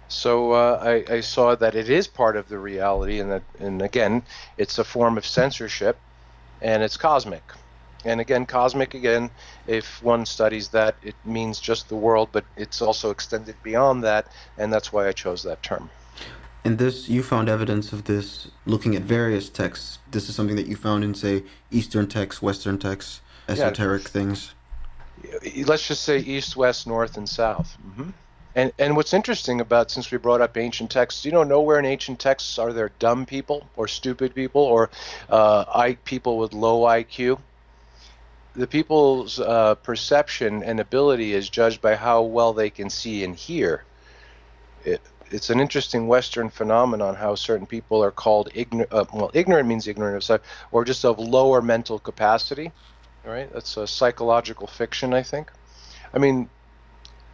So 0.09 0.53
uh, 0.53 1.03
I, 1.09 1.15
I, 1.15 1.19
saw 1.19 1.55
that 1.55 1.75
it 1.75 1.89
is 1.89 2.07
part 2.07 2.37
of 2.37 2.47
the 2.47 2.57
reality, 2.57 3.19
and 3.19 3.29
that, 3.29 3.43
and 3.59 3.81
again, 3.81 4.23
it's 4.57 4.77
a 4.77 4.83
form 4.85 5.17
of 5.17 5.25
censorship, 5.25 5.97
and 6.61 6.81
it's 6.81 6.95
cosmic. 6.95 7.43
And 8.05 8.21
again, 8.21 8.45
cosmic 8.45 8.93
again, 8.93 9.29
if 9.67 10.01
one 10.01 10.25
studies 10.25 10.69
that, 10.69 10.95
it 11.03 11.15
means 11.25 11.59
just 11.59 11.89
the 11.89 11.95
world, 11.95 12.29
but 12.31 12.45
it's 12.55 12.81
also 12.81 13.09
extended 13.09 13.55
beyond 13.63 14.03
that, 14.05 14.27
and 14.57 14.71
that's 14.71 14.93
why 14.93 15.09
I 15.09 15.11
chose 15.11 15.43
that 15.43 15.61
term. 15.61 15.89
And 16.63 16.77
this, 16.77 17.09
you 17.09 17.21
found 17.21 17.49
evidence 17.49 17.91
of 17.93 18.05
this 18.05 18.49
looking 18.65 18.95
at 18.95 19.01
various 19.01 19.49
texts. 19.49 19.99
This 20.09 20.29
is 20.29 20.35
something 20.35 20.55
that 20.55 20.67
you 20.67 20.75
found 20.75 21.03
in, 21.03 21.15
say, 21.15 21.43
Eastern 21.71 22.07
texts, 22.07 22.41
Western 22.41 22.77
texts, 22.77 23.21
esoteric 23.47 24.03
yeah. 24.03 24.09
things. 24.09 24.53
Let's 25.65 25.87
just 25.87 26.03
say 26.03 26.19
East, 26.19 26.55
West, 26.55 26.87
North, 26.87 27.17
and 27.17 27.27
South. 27.27 27.77
Mm-hmm. 27.85 28.09
And 28.57 28.71
and 28.79 28.95
what's 28.95 29.13
interesting 29.13 29.61
about 29.61 29.91
since 29.91 30.09
we 30.09 30.17
brought 30.17 30.41
up 30.41 30.57
ancient 30.57 30.89
texts, 30.89 31.25
you 31.25 31.31
know, 31.31 31.43
nowhere 31.43 31.77
in 31.77 31.85
ancient 31.85 32.19
texts 32.19 32.57
are 32.57 32.73
there 32.73 32.89
dumb 32.97 33.25
people 33.25 33.69
or 33.75 33.87
stupid 33.87 34.33
people 34.33 34.63
or 34.63 34.89
uh, 35.29 35.65
I, 35.67 35.93
people 36.05 36.39
with 36.39 36.53
low 36.53 36.81
IQ. 36.81 37.39
The 38.55 38.65
people's 38.65 39.39
uh, 39.39 39.75
perception 39.75 40.63
and 40.63 40.79
ability 40.79 41.33
is 41.33 41.47
judged 41.49 41.81
by 41.81 41.95
how 41.95 42.23
well 42.23 42.53
they 42.53 42.71
can 42.71 42.89
see 42.89 43.23
and 43.23 43.35
hear. 43.35 43.83
It, 44.83 45.01
it's 45.29 45.51
an 45.51 45.59
interesting 45.59 46.07
Western 46.07 46.49
phenomenon 46.49 47.13
how 47.13 47.35
certain 47.35 47.67
people 47.67 48.03
are 48.03 48.11
called 48.11 48.49
ignorant. 48.55 48.91
Uh, 48.91 49.05
well, 49.13 49.29
ignorant 49.35 49.67
means 49.67 49.87
ignorant 49.87 50.29
of 50.29 50.41
or 50.71 50.83
just 50.83 51.05
of 51.05 51.19
lower 51.19 51.61
mental 51.61 51.99
capacity. 51.99 52.71
Right? 53.27 53.51
That's 53.51 53.75
a 53.75 53.85
psychological 53.85 54.67
fiction, 54.67 55.13
I 55.13 55.21
think. 55.21 55.51
I 56.13 56.17
mean, 56.17 56.49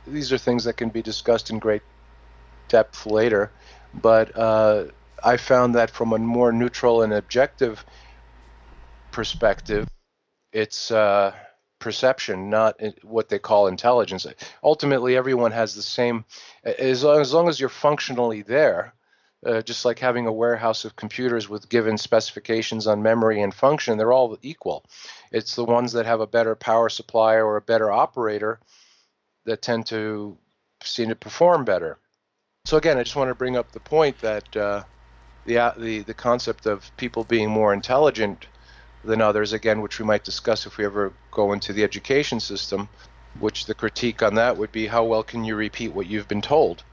these 0.08 0.34
are 0.34 0.40
things 0.40 0.64
that 0.64 0.76
can 0.76 0.90
be 0.90 1.04
discussed 1.04 1.52
in 1.52 1.60
great 1.60 1.84
depth 2.68 3.06
later, 3.06 3.52
but 3.94 4.36
uh, 4.36 4.86
I 5.24 5.38
found 5.38 5.76
that 5.76 5.92
from 5.92 6.12
a 6.12 6.18
more 6.18 6.52
neutral 6.52 7.04
and 7.04 7.14
objective 7.14 7.86
perspective, 9.12 9.88
it's 10.52 10.90
uh, 10.90 11.34
perception, 11.78 12.50
not 12.50 12.82
what 13.04 13.30
they 13.30 13.40
call 13.40 13.68
intelligence. 13.68 14.26
Ultimately, 14.64 15.16
everyone 15.16 15.52
has 15.52 15.76
the 15.76 15.84
same, 15.84 16.26
as 16.64 17.04
long 17.04 17.22
as, 17.22 17.34
long 17.34 17.50
as 17.50 17.60
you're 17.60 17.70
functionally 17.70 18.42
there. 18.42 18.94
Uh, 19.46 19.62
just 19.62 19.84
like 19.84 20.00
having 20.00 20.26
a 20.26 20.32
warehouse 20.32 20.86
of 20.86 20.96
computers 20.96 21.50
with 21.50 21.68
given 21.68 21.98
specifications 21.98 22.88
on 22.88 23.04
memory 23.04 23.42
and 23.42 23.54
function, 23.54 23.98
they're 23.98 24.14
all 24.14 24.38
equal. 24.42 24.86
It's 25.32 25.56
the 25.56 25.66
ones 25.66 25.94
that 25.94 26.06
have 26.06 26.22
a 26.22 26.28
better 26.28 26.56
power 26.56 26.88
supply 26.88 27.36
or 27.36 27.58
a 27.58 27.62
better 27.62 27.92
operator 27.92 28.60
that 29.46 29.62
tend 29.62 29.88
to 29.88 30.38
seem 30.82 31.10
to 31.10 31.16
perform 31.16 31.66
better. 31.66 31.98
So 32.66 32.78
again, 32.78 32.98
I 32.98 33.04
just 33.04 33.18
want 33.18 33.30
to 33.30 33.36
bring 33.36 33.58
up 33.58 33.72
the 33.72 33.80
point 33.82 34.20
that 34.22 34.56
uh, 34.56 34.84
the, 35.46 35.58
uh, 35.58 35.74
the 35.78 36.00
the 36.00 36.14
concept 36.14 36.66
of 36.66 36.90
people 36.96 37.26
being 37.26 37.50
more 37.50 37.74
intelligent 37.74 38.48
than 39.04 39.22
others, 39.22 39.52
again, 39.52 39.82
which 39.82 40.00
we 40.00 40.06
might 40.06 40.24
discuss 40.24 40.66
if 40.66 40.78
we 40.78 40.86
ever 40.86 41.12
go 41.32 41.52
into 41.52 41.74
the 41.74 41.84
education 41.84 42.40
system, 42.40 42.88
which 43.40 43.66
the 43.66 43.74
critique 43.74 44.24
on 44.24 44.36
that 44.36 44.58
would 44.58 44.72
be 44.72 44.88
how 44.88 45.04
well 45.04 45.24
can 45.24 45.44
you 45.44 45.56
repeat 45.56 45.94
what 45.94 46.08
you've 46.08 46.28
been 46.28 46.42
told? 46.42 46.84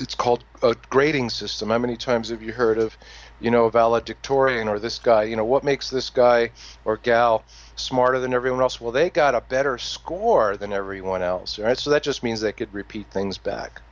It's 0.00 0.14
called 0.14 0.44
a 0.62 0.74
grading 0.88 1.30
system. 1.30 1.70
How 1.70 1.78
many 1.78 1.96
times 1.96 2.30
have 2.30 2.42
you 2.42 2.52
heard 2.52 2.78
of, 2.78 2.96
you 3.38 3.50
know, 3.50 3.66
a 3.66 3.70
valedictorian 3.70 4.66
or 4.66 4.78
this 4.78 4.98
guy? 4.98 5.24
You 5.24 5.36
know, 5.36 5.44
what 5.44 5.62
makes 5.62 5.90
this 5.90 6.10
guy 6.10 6.52
or 6.84 6.96
gal 6.96 7.44
smarter 7.76 8.18
than 8.18 8.34
everyone 8.34 8.60
else. 8.60 8.80
Well, 8.80 8.92
they 8.92 9.10
got 9.10 9.34
a 9.34 9.40
better 9.40 9.78
score 9.78 10.56
than 10.56 10.72
everyone 10.72 11.22
else, 11.22 11.58
right? 11.58 11.78
So 11.78 11.90
that 11.90 12.02
just 12.02 12.22
means 12.22 12.40
they 12.40 12.52
could 12.52 12.72
repeat 12.72 13.10
things 13.10 13.38
back. 13.38 13.82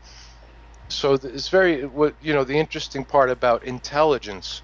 So 0.89 1.15
it's 1.15 1.49
very 1.49 1.85
what 1.85 2.15
you 2.23 2.33
know 2.33 2.45
the 2.45 2.59
interesting 2.59 3.05
part 3.05 3.31
about 3.31 3.65
intelligence. 3.65 4.63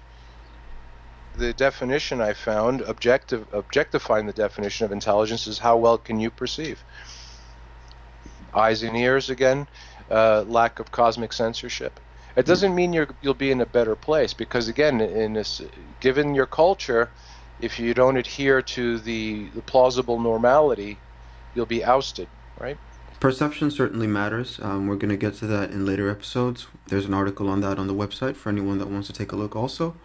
The 1.37 1.53
definition 1.53 2.21
I 2.21 2.33
found, 2.33 2.81
objective 2.81 3.45
objectifying 3.53 4.25
the 4.25 4.33
definition 4.33 4.85
of 4.85 4.91
intelligence 4.91 5.47
is 5.47 5.59
how 5.59 5.77
well 5.77 5.97
can 5.97 6.19
you 6.19 6.31
perceive. 6.31 6.83
Eyes 8.53 8.83
and 8.83 8.95
ears 8.95 9.29
again, 9.29 9.67
uh, 10.09 10.43
lack 10.47 10.79
of 10.79 10.91
cosmic 10.91 11.33
censorship. 11.33 11.99
It 12.35 12.45
doesn't 12.45 12.75
mean 12.75 12.91
you 12.91 13.07
will 13.23 13.33
be 13.33 13.51
in 13.51 13.61
a 13.61 13.65
better 13.65 13.95
place 13.95 14.33
because 14.33 14.67
again, 14.67 14.99
in 14.99 15.33
this, 15.33 15.61
given 16.01 16.35
your 16.35 16.45
culture, 16.45 17.09
if 17.61 17.79
you 17.79 17.93
don't 17.93 18.17
adhere 18.17 18.61
to 18.61 18.99
the, 18.99 19.47
the 19.55 19.61
plausible 19.61 20.19
normality, 20.19 20.97
you'll 21.53 21.65
be 21.65 21.83
ousted, 21.83 22.27
right? 22.59 22.77
Perception 23.21 23.71
certainly 23.71 24.07
matters. 24.07 24.59
Um, 24.61 24.87
we're 24.87 24.97
going 24.97 25.09
to 25.09 25.17
get 25.17 25.35
to 25.35 25.47
that 25.47 25.71
in 25.71 25.85
later 25.85 26.09
episodes. 26.09 26.67
There's 26.87 27.05
an 27.05 27.13
article 27.13 27.49
on 27.49 27.61
that 27.61 27.79
on 27.79 27.87
the 27.87 27.93
website 27.93 28.35
for 28.35 28.49
anyone 28.49 28.77
that 28.79 28.89
wants 28.89 29.07
to 29.07 29.13
take 29.13 29.31
a 29.31 29.37
look 29.37 29.55
also. 29.55 29.95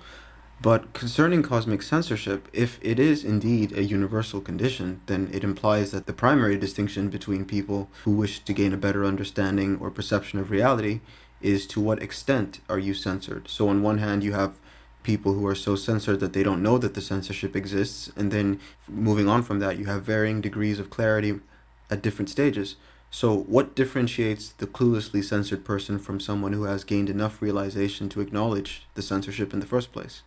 But 0.62 0.92
concerning 0.92 1.42
cosmic 1.42 1.82
censorship, 1.82 2.46
if 2.52 2.78
it 2.82 2.98
is 2.98 3.24
indeed 3.24 3.72
a 3.72 3.82
universal 3.82 4.42
condition, 4.42 5.00
then 5.06 5.30
it 5.32 5.42
implies 5.42 5.90
that 5.90 6.04
the 6.04 6.12
primary 6.12 6.58
distinction 6.58 7.08
between 7.08 7.46
people 7.46 7.88
who 8.04 8.11
wish 8.11 8.40
to 8.40 8.52
gain 8.52 8.74
a 8.74 8.76
better 8.76 9.06
understanding 9.06 9.78
or 9.80 9.90
perception 9.90 10.38
of 10.38 10.50
reality 10.50 11.00
is 11.40 11.66
to 11.68 11.80
what 11.80 12.02
extent 12.02 12.61
are 12.68 12.78
you 12.78 12.92
censored. 12.92 13.48
So, 13.48 13.68
on 13.70 13.82
one 13.82 13.98
hand, 13.98 14.22
you 14.22 14.34
have 14.34 14.56
people 15.02 15.32
who 15.32 15.46
are 15.46 15.54
so 15.54 15.76
censored 15.76 16.20
that 16.20 16.34
they 16.34 16.42
don't 16.42 16.62
know 16.62 16.76
that 16.76 16.92
the 16.92 17.00
censorship 17.00 17.56
exists. 17.56 18.12
And 18.14 18.30
then 18.30 18.61
moving 18.86 19.30
on 19.30 19.42
from 19.42 19.61
that, 19.61 19.78
you 19.78 19.86
have 19.86 20.02
varying 20.02 20.42
degrees 20.42 20.78
of 20.78 20.90
clarity 20.90 21.40
at 21.90 22.02
different 22.02 22.28
stages. 22.28 22.76
So, 23.11 23.34
what 23.34 23.74
differentiates 23.74 24.50
the 24.50 24.66
cluelessly 24.66 25.24
censored 25.24 25.64
person 25.64 25.98
from 25.98 26.20
someone 26.20 26.52
who 26.52 26.64
has 26.64 26.84
gained 26.84 27.08
enough 27.08 27.40
realization 27.40 28.11
to 28.11 28.20
acknowledge 28.20 28.86
the 28.94 29.02
censorship 29.02 29.54
in 29.54 29.61
the 29.61 29.66
first 29.66 29.90
place? 29.90 30.22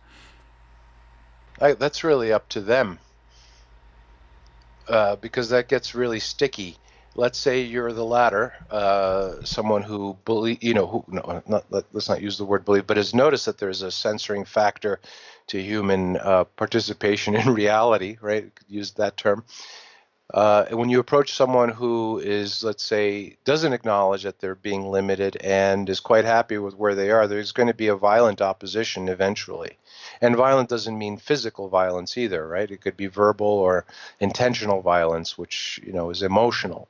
I, 1.60 1.72
that's 1.72 2.04
really 2.04 2.32
up 2.32 2.48
to 2.50 2.60
them 2.60 2.98
uh, 4.88 5.16
because 5.16 5.50
that 5.50 5.68
gets 5.68 5.94
really 5.94 6.20
sticky 6.20 6.78
let's 7.16 7.38
say 7.38 7.62
you're 7.62 7.92
the 7.92 8.04
latter, 8.04 8.52
uh, 8.70 9.42
someone 9.44 9.82
who 9.82 10.16
believe, 10.24 10.62
you 10.62 10.74
know, 10.74 10.86
who 10.86 11.04
no, 11.08 11.42
not, 11.46 11.64
let, 11.70 11.84
us 11.94 12.08
not 12.08 12.20
use 12.20 12.38
the 12.38 12.44
word 12.44 12.64
believe, 12.64 12.86
but 12.86 12.96
has 12.96 13.14
noticed 13.14 13.46
that 13.46 13.58
there's 13.58 13.82
a 13.82 13.90
censoring 13.90 14.44
factor 14.44 15.00
to 15.46 15.62
human 15.62 16.16
uh, 16.16 16.44
participation 16.44 17.34
in 17.34 17.54
reality, 17.54 18.16
right? 18.20 18.50
Use 18.68 18.92
that 18.92 19.16
term. 19.16 19.44
Uh, 20.32 20.64
when 20.70 20.88
you 20.88 20.98
approach 20.98 21.34
someone 21.34 21.68
who 21.68 22.18
is, 22.18 22.64
let's 22.64 22.82
say, 22.82 23.36
doesn't 23.44 23.74
acknowledge 23.74 24.22
that 24.22 24.40
they're 24.40 24.54
being 24.54 24.90
limited 24.90 25.36
and 25.44 25.88
is 25.88 26.00
quite 26.00 26.24
happy 26.24 26.58
with 26.58 26.74
where 26.74 26.94
they 26.94 27.10
are, 27.10 27.28
there's 27.28 27.52
going 27.52 27.66
to 27.66 27.74
be 27.74 27.88
a 27.88 27.94
violent 27.96 28.40
opposition 28.40 29.08
eventually. 29.08 29.76
And 30.24 30.36
violent 30.36 30.70
doesn't 30.70 30.96
mean 30.96 31.18
physical 31.18 31.68
violence 31.68 32.16
either, 32.16 32.48
right? 32.48 32.70
It 32.70 32.80
could 32.80 32.96
be 32.96 33.08
verbal 33.08 33.46
or 33.46 33.84
intentional 34.20 34.80
violence, 34.80 35.36
which 35.36 35.78
you 35.84 35.92
know 35.92 36.08
is 36.08 36.22
emotional. 36.22 36.88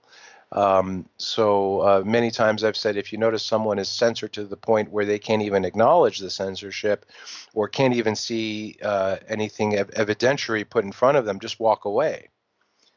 Um, 0.53 1.09
so 1.17 1.81
uh, 1.81 2.03
many 2.07 2.31
times 2.31 2.63
I've 2.63 2.77
said 2.77 2.97
if 2.97 3.13
you 3.13 3.19
notice 3.19 3.43
someone 3.43 3.81
is 3.81 3.89
censored 3.89 4.33
to 4.35 4.45
the 4.45 4.57
point 4.57 4.93
where 4.93 5.05
they 5.05 5.19
can't 5.19 5.43
even 5.43 5.65
acknowledge 5.65 6.21
the 6.21 6.31
censorship 6.31 7.07
or 7.55 7.67
can't 7.67 7.95
even 7.95 8.15
see 8.15 8.77
uh, 8.81 9.17
anything 9.27 9.75
ev- 9.75 9.91
evidentiary 9.91 10.69
put 10.69 10.85
in 10.85 10.93
front 10.93 11.17
of 11.17 11.25
them, 11.25 11.41
just 11.41 11.59
walk 11.59 11.87
away 11.87 12.29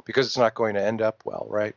because 0.05 0.27
it's 0.27 0.37
not 0.37 0.53
going 0.53 0.75
to 0.75 0.85
end 0.85 1.01
up 1.01 1.23
well, 1.25 1.47
right? 1.49 1.75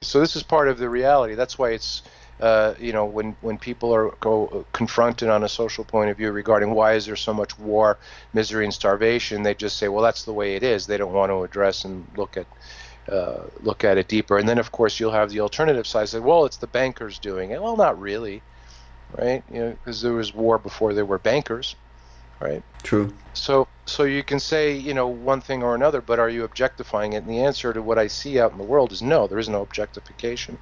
So 0.00 0.18
this 0.18 0.34
is 0.34 0.42
part 0.42 0.68
of 0.68 0.78
the 0.78 0.88
reality. 0.88 1.34
That's 1.34 1.58
why 1.58 1.72
it's 1.72 2.00
uh, 2.40 2.74
you 2.78 2.92
know 2.92 3.04
when 3.04 3.36
when 3.40 3.58
people 3.58 3.94
are 3.94 4.10
go, 4.20 4.64
confronted 4.72 5.28
on 5.28 5.44
a 5.44 5.48
social 5.48 5.84
point 5.84 6.10
of 6.10 6.16
view 6.16 6.30
regarding 6.32 6.72
why 6.72 6.94
is 6.94 7.06
there 7.06 7.16
so 7.16 7.32
much 7.32 7.58
war, 7.58 7.98
misery, 8.34 8.64
and 8.64 8.74
starvation, 8.74 9.42
they 9.42 9.54
just 9.54 9.78
say, 9.78 9.88
well, 9.88 10.02
that's 10.02 10.24
the 10.24 10.32
way 10.32 10.56
it 10.56 10.62
is. 10.62 10.86
They 10.86 10.98
don't 10.98 11.12
want 11.12 11.30
to 11.30 11.44
address 11.44 11.84
and 11.84 12.06
look 12.16 12.36
at 12.36 12.46
uh, 13.08 13.44
look 13.62 13.84
at 13.84 13.98
it 13.98 14.08
deeper. 14.08 14.38
And 14.38 14.48
then, 14.48 14.58
of 14.58 14.72
course, 14.72 14.98
you'll 14.98 15.12
have 15.12 15.30
the 15.30 15.40
alternative 15.40 15.86
side 15.86 16.08
say, 16.08 16.18
well, 16.18 16.44
it's 16.44 16.56
the 16.56 16.66
bankers 16.66 17.18
doing 17.18 17.50
it. 17.50 17.62
Well, 17.62 17.76
not 17.76 17.98
really, 18.00 18.42
right? 19.16 19.42
You 19.52 19.60
know, 19.60 19.70
because 19.70 20.02
there 20.02 20.12
was 20.12 20.34
war 20.34 20.58
before 20.58 20.92
there 20.92 21.04
were 21.04 21.18
bankers, 21.18 21.76
right? 22.40 22.62
True. 22.82 23.14
So, 23.32 23.68
so 23.86 24.02
you 24.02 24.22
can 24.22 24.40
say, 24.40 24.76
you 24.76 24.92
know, 24.92 25.06
one 25.06 25.40
thing 25.40 25.62
or 25.62 25.74
another, 25.74 26.00
but 26.00 26.18
are 26.18 26.28
you 26.28 26.44
objectifying 26.44 27.12
it? 27.12 27.18
And 27.18 27.28
the 27.28 27.40
answer 27.40 27.72
to 27.72 27.80
what 27.80 27.98
I 27.98 28.08
see 28.08 28.40
out 28.40 28.52
in 28.52 28.58
the 28.58 28.64
world 28.64 28.92
is 28.92 29.02
no. 29.02 29.26
There 29.26 29.38
is 29.38 29.48
no 29.48 29.62
objectification. 29.62 30.58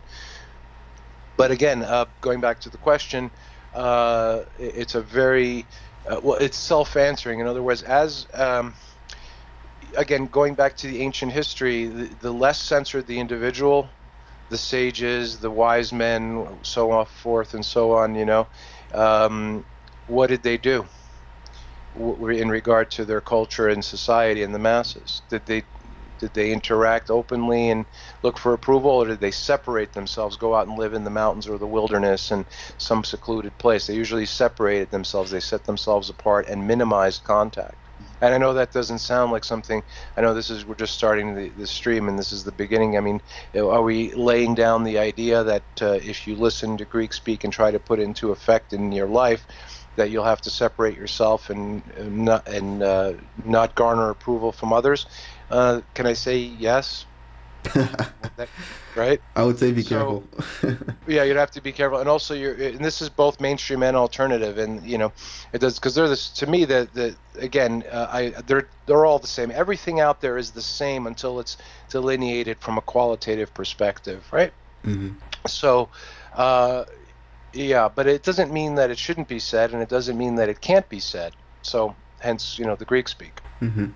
But 1.37 1.51
again, 1.51 1.83
uh, 1.83 2.07
going 2.21 2.41
back 2.41 2.61
to 2.61 2.71
the 2.71 2.79
question, 2.79 3.31
uh, 3.75 4.43
it's 4.59 4.95
a 4.95 5.01
very 5.03 5.67
uh, 6.09 6.21
well, 6.23 6.39
it's 6.39 6.59
self-answering. 6.59 7.41
In 7.41 7.47
other 7.47 7.63
words, 7.63 7.83
as 7.83 8.27
um, 8.35 8.75
again, 9.97 10.27
going 10.27 10.55
back 10.55 10.77
to 10.79 10.87
the 10.87 11.01
ancient 11.01 11.33
history, 11.33 11.87
the, 11.87 12.05
the, 12.21 12.33
less 12.33 12.61
censored 12.61 13.07
the 13.07 13.19
individual, 13.19 13.89
the 14.51 14.59
sages, 14.59 15.39
the 15.39 15.51
wise 15.51 15.93
men, 15.93 16.47
so 16.63 16.91
on 16.91 17.07
forth 17.07 17.55
and 17.55 17.65
so 17.65 17.93
on, 17.93 18.15
you 18.15 18.25
know, 18.25 18.47
um, 18.93 19.65
what 20.07 20.29
did 20.29 20.43
they 20.43 20.59
do 20.59 20.87
in 21.97 22.49
regard 22.49 22.91
to 22.91 23.05
their 23.05 23.21
culture 23.21 23.69
and 23.69 23.85
society 23.85 24.43
and 24.43 24.55
the 24.55 24.59
masses? 24.59 25.23
Did 25.29 25.47
they 25.47 25.63
did 26.25 26.35
they 26.35 26.53
interact 26.53 27.11
openly 27.11 27.71
and 27.71 27.87
look 28.23 28.39
for 28.39 28.55
approval, 28.55 28.93
or 28.93 29.07
did 29.09 29.21
they 29.21 29.33
separate 29.33 29.93
themselves, 29.95 30.37
go 30.37 30.55
out 30.57 30.69
and 30.69 30.79
live 30.79 30.95
in 30.95 31.05
the 31.05 31.11
mountains 31.11 31.49
or 31.49 31.59
the 31.59 31.69
wilderness 31.69 32.33
and 32.33 32.47
some 32.79 33.05
secluded 33.05 33.59
place? 33.59 33.87
They 33.87 33.95
usually 33.97 34.27
separated 34.27 34.91
themselves. 34.91 35.33
They 35.33 35.41
set 35.41 35.65
themselves 35.65 36.11
apart 36.11 36.49
and 36.49 36.67
minimized 36.69 37.25
contact 37.25 37.77
And 38.23 38.35
I 38.35 38.39
know 38.39 38.55
that 38.55 38.73
doesn't 38.73 39.01
sound 39.01 39.33
like 39.33 39.45
something. 39.45 39.85
I 40.17 40.23
know 40.23 40.35
this 40.35 40.51
is 40.51 40.67
we're 40.67 40.77
just 40.77 40.95
starting 40.95 41.35
the, 41.37 41.51
the 41.51 41.69
stream, 41.69 42.09
and 42.09 42.19
this 42.19 42.33
is 42.33 42.45
the 42.45 42.53
beginning. 42.53 42.97
I 42.99 43.01
mean, 43.01 43.23
are 43.57 43.83
we 43.83 44.15
laying 44.15 44.57
down 44.57 44.85
the 44.85 44.99
idea 44.99 45.45
that 45.45 45.67
uh, 45.83 45.93
if 46.03 46.27
you 46.27 46.37
listen 46.37 46.79
to 46.79 46.87
Greek 46.87 47.15
speak 47.15 47.45
and 47.45 47.53
try 47.55 47.71
to 47.73 47.81
put 47.81 48.01
into 48.01 48.33
effect 48.33 48.75
in 48.75 48.93
your 48.93 49.09
life, 49.09 49.47
that 49.97 50.11
you'll 50.11 50.25
have 50.25 50.43
to 50.43 50.51
separate 50.51 50.97
yourself 50.99 51.51
and, 51.51 51.85
and 51.97 52.25
not 52.25 52.49
and 52.49 52.83
uh, 52.83 53.15
not 53.45 53.77
garner 53.77 54.11
approval 54.11 54.53
from 54.53 54.73
others? 54.73 55.07
Uh, 55.51 55.81
can 55.95 56.07
I 56.07 56.13
say 56.15 56.39
yes? 56.39 57.07
right? 58.95 59.21
I 59.37 59.43
would 59.43 59.59
say 59.59 59.73
be 59.73 59.83
so, 59.83 60.23
careful. 60.63 60.87
yeah, 61.07 61.25
you'd 61.25 61.37
have 61.37 61.51
to 61.53 61.63
be 61.63 61.73
careful, 61.73 61.99
and 61.99 62.09
also 62.09 62.35
you're. 62.35 62.55
And 62.55 62.85
this 62.85 63.01
is 63.01 63.09
both 63.09 63.41
mainstream 63.41 63.83
and 63.83 63.97
alternative, 63.97 64.59
and 64.59 64.85
you 64.85 64.99
know, 64.99 65.13
it 65.53 65.61
does 65.61 65.79
because 65.79 65.95
they're 65.95 66.09
this 66.09 66.29
to 66.31 66.47
me 66.47 66.65
that 66.67 66.93
the 66.95 67.17
again, 67.39 67.85
uh, 67.91 68.09
I 68.11 68.31
they're 68.47 68.69
they're 68.87 69.07
all 69.07 69.19
the 69.19 69.27
same. 69.27 69.51
Everything 69.51 70.01
out 70.01 70.21
there 70.21 70.37
is 70.37 70.51
the 70.51 70.63
same 70.63 71.07
until 71.07 71.41
it's 71.41 71.57
delineated 71.89 72.59
from 72.61 72.79
a 72.79 72.83
qualitative 72.83 73.53
perspective, 73.55 74.25
right? 74.33 74.53
Mm-hmm. 74.85 75.11
So. 75.47 75.89
Uh, 76.35 76.85
yeah, 77.53 77.89
but 77.89 78.09
it 78.09 78.25
doesn't 78.25 78.53
mean 78.53 78.75
that 78.75 78.91
it 78.91 78.99
shouldn't 78.99 79.29
be 79.29 79.39
said, 79.39 79.73
and 79.73 79.81
it 79.81 79.89
doesn't 79.89 80.19
mean 80.19 80.35
that 80.35 80.49
it 80.49 80.61
can't 80.61 80.89
be 80.89 80.99
said. 80.99 81.37
So, 81.63 81.95
hence, 82.19 82.59
you 82.59 82.65
know, 82.65 82.75
the 82.75 82.85
Greek 82.85 83.07
speak. 83.07 83.41
Mm-hmm. 83.61 83.87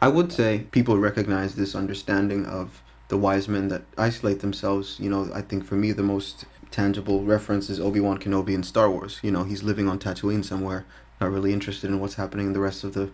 I 0.00 0.08
would 0.08 0.32
say 0.32 0.66
people 0.70 0.98
recognize 0.98 1.54
this 1.54 1.74
understanding 1.74 2.46
of 2.46 2.82
the 3.08 3.16
wise 3.16 3.48
men 3.48 3.68
that 3.68 3.82
isolate 3.96 4.40
themselves. 4.40 4.98
You 4.98 5.10
know, 5.10 5.30
I 5.34 5.42
think 5.42 5.64
for 5.64 5.76
me 5.76 5.92
the 5.92 6.02
most 6.02 6.44
tangible 6.70 7.22
reference 7.24 7.68
is 7.68 7.78
Obi 7.78 8.00
Wan 8.00 8.18
Kenobi 8.18 8.54
in 8.54 8.62
Star 8.62 8.90
Wars. 8.90 9.20
You 9.22 9.30
know, 9.30 9.44
he's 9.44 9.62
living 9.62 9.88
on 9.88 9.98
Tatooine 9.98 10.44
somewhere, 10.44 10.86
not 11.20 11.30
really 11.30 11.52
interested 11.52 11.90
in 11.90 12.00
what's 12.00 12.14
happening 12.14 12.46
in 12.46 12.52
the 12.52 12.60
rest 12.60 12.84
of 12.84 12.94
the 12.94 13.10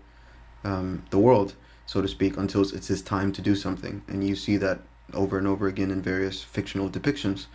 um, 0.64 1.04
the 1.10 1.18
world, 1.18 1.54
so 1.86 2.02
to 2.02 2.08
speak, 2.08 2.36
until 2.36 2.62
it's 2.62 2.88
his 2.88 3.02
time 3.02 3.32
to 3.32 3.42
do 3.42 3.54
something. 3.54 4.02
And 4.08 4.26
you 4.26 4.34
see 4.34 4.56
that 4.56 4.80
over 5.14 5.38
and 5.38 5.46
over 5.46 5.66
again 5.66 5.90
in 5.90 6.02
various 6.02 6.42
fictional 6.42 6.90
depictions. 6.90 7.46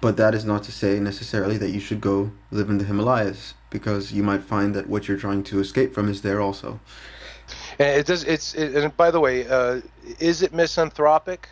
But 0.00 0.16
that 0.16 0.34
is 0.34 0.44
not 0.44 0.62
to 0.64 0.72
say 0.72 1.00
necessarily 1.00 1.56
that 1.58 1.70
you 1.70 1.80
should 1.80 2.00
go 2.00 2.32
live 2.50 2.68
in 2.68 2.78
the 2.78 2.84
Himalayas, 2.84 3.54
because 3.70 4.12
you 4.12 4.22
might 4.22 4.42
find 4.42 4.74
that 4.74 4.88
what 4.88 5.08
you're 5.08 5.16
trying 5.16 5.42
to 5.44 5.60
escape 5.60 5.94
from 5.94 6.08
is 6.08 6.22
there 6.22 6.40
also. 6.40 6.80
And 7.78 7.98
it 8.00 8.06
does. 8.06 8.24
It's. 8.24 8.54
It, 8.54 8.74
and 8.74 8.96
by 8.96 9.10
the 9.10 9.20
way, 9.20 9.46
uh, 9.46 9.80
is 10.18 10.42
it 10.42 10.52
misanthropic? 10.52 11.48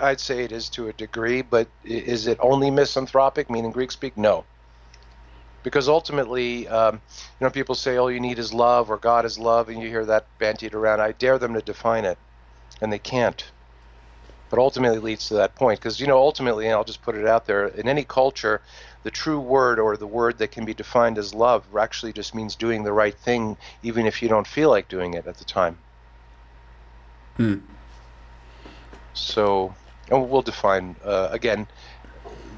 I'd 0.00 0.20
say 0.20 0.44
it 0.44 0.52
is 0.52 0.68
to 0.70 0.88
a 0.88 0.92
degree, 0.92 1.42
but 1.42 1.68
is 1.84 2.26
it 2.26 2.38
only 2.40 2.70
misanthropic, 2.70 3.50
meaning 3.50 3.72
Greek 3.72 3.90
speak? 3.90 4.16
No. 4.16 4.44
Because 5.62 5.88
ultimately, 5.88 6.68
um, 6.68 7.00
you 7.40 7.44
know, 7.44 7.50
people 7.50 7.74
say, 7.74 7.96
"Oh, 7.98 8.08
you 8.08 8.20
need 8.20 8.38
is 8.38 8.54
love," 8.54 8.90
or 8.90 8.98
"God 8.98 9.24
is 9.24 9.38
love," 9.38 9.68
and 9.68 9.80
you 9.82 9.88
hear 9.88 10.04
that 10.04 10.26
bandied 10.38 10.74
around. 10.74 11.00
I 11.00 11.12
dare 11.12 11.38
them 11.38 11.54
to 11.54 11.60
define 11.60 12.04
it, 12.04 12.18
and 12.80 12.92
they 12.92 12.98
can't. 12.98 13.44
But 14.48 14.58
ultimately, 14.58 14.98
leads 14.98 15.28
to 15.28 15.34
that 15.34 15.54
point, 15.56 15.80
because 15.80 16.00
you 16.00 16.06
know, 16.06 16.18
ultimately, 16.18 16.66
and 16.66 16.74
I'll 16.74 16.84
just 16.84 17.02
put 17.02 17.16
it 17.16 17.26
out 17.26 17.46
there: 17.46 17.66
in 17.66 17.88
any 17.88 18.04
culture, 18.04 18.62
the 19.02 19.10
true 19.10 19.40
word 19.40 19.78
or 19.78 19.96
the 19.96 20.06
word 20.06 20.38
that 20.38 20.52
can 20.52 20.64
be 20.64 20.74
defined 20.74 21.18
as 21.18 21.34
love 21.34 21.64
actually 21.76 22.12
just 22.12 22.34
means 22.34 22.54
doing 22.54 22.84
the 22.84 22.92
right 22.92 23.16
thing, 23.16 23.56
even 23.82 24.06
if 24.06 24.22
you 24.22 24.28
don't 24.28 24.46
feel 24.46 24.70
like 24.70 24.88
doing 24.88 25.14
it 25.14 25.26
at 25.26 25.38
the 25.38 25.44
time. 25.44 25.78
Hmm. 27.36 27.58
So 29.14 29.74
and 30.10 30.30
we'll 30.30 30.42
define 30.42 30.96
uh, 31.04 31.28
again. 31.30 31.66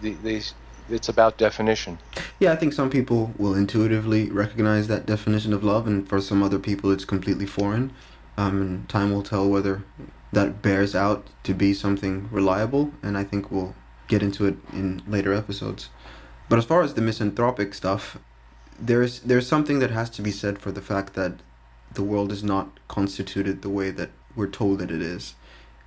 The, 0.00 0.14
the, 0.14 0.42
it's 0.90 1.08
about 1.08 1.36
definition. 1.36 1.98
Yeah, 2.38 2.52
I 2.52 2.56
think 2.56 2.72
some 2.72 2.88
people 2.88 3.34
will 3.36 3.54
intuitively 3.54 4.30
recognize 4.30 4.88
that 4.88 5.04
definition 5.04 5.52
of 5.52 5.62
love, 5.62 5.86
and 5.86 6.08
for 6.08 6.20
some 6.20 6.42
other 6.42 6.58
people, 6.58 6.90
it's 6.90 7.04
completely 7.04 7.46
foreign. 7.46 7.92
Um, 8.38 8.62
and 8.62 8.88
time 8.88 9.12
will 9.12 9.22
tell 9.22 9.48
whether 9.48 9.82
that 10.32 10.62
bears 10.62 10.94
out 10.94 11.26
to 11.44 11.54
be 11.54 11.72
something 11.74 12.28
reliable, 12.30 12.92
and 13.02 13.16
I 13.16 13.24
think 13.24 13.50
we'll 13.50 13.74
get 14.08 14.22
into 14.22 14.46
it 14.46 14.56
in 14.72 15.02
later 15.06 15.32
episodes. 15.32 15.88
But 16.48 16.58
as 16.58 16.64
far 16.64 16.82
as 16.82 16.94
the 16.94 17.02
misanthropic 17.02 17.74
stuff, 17.74 18.18
there's 18.78 19.20
there's 19.20 19.46
something 19.46 19.80
that 19.80 19.90
has 19.90 20.08
to 20.10 20.22
be 20.22 20.30
said 20.30 20.58
for 20.58 20.70
the 20.70 20.80
fact 20.82 21.14
that 21.14 21.34
the 21.92 22.02
world 22.02 22.30
is 22.30 22.44
not 22.44 22.78
constituted 22.88 23.62
the 23.62 23.70
way 23.70 23.90
that 23.90 24.10
we're 24.36 24.46
told 24.46 24.78
that 24.78 24.90
it 24.90 25.02
is 25.02 25.34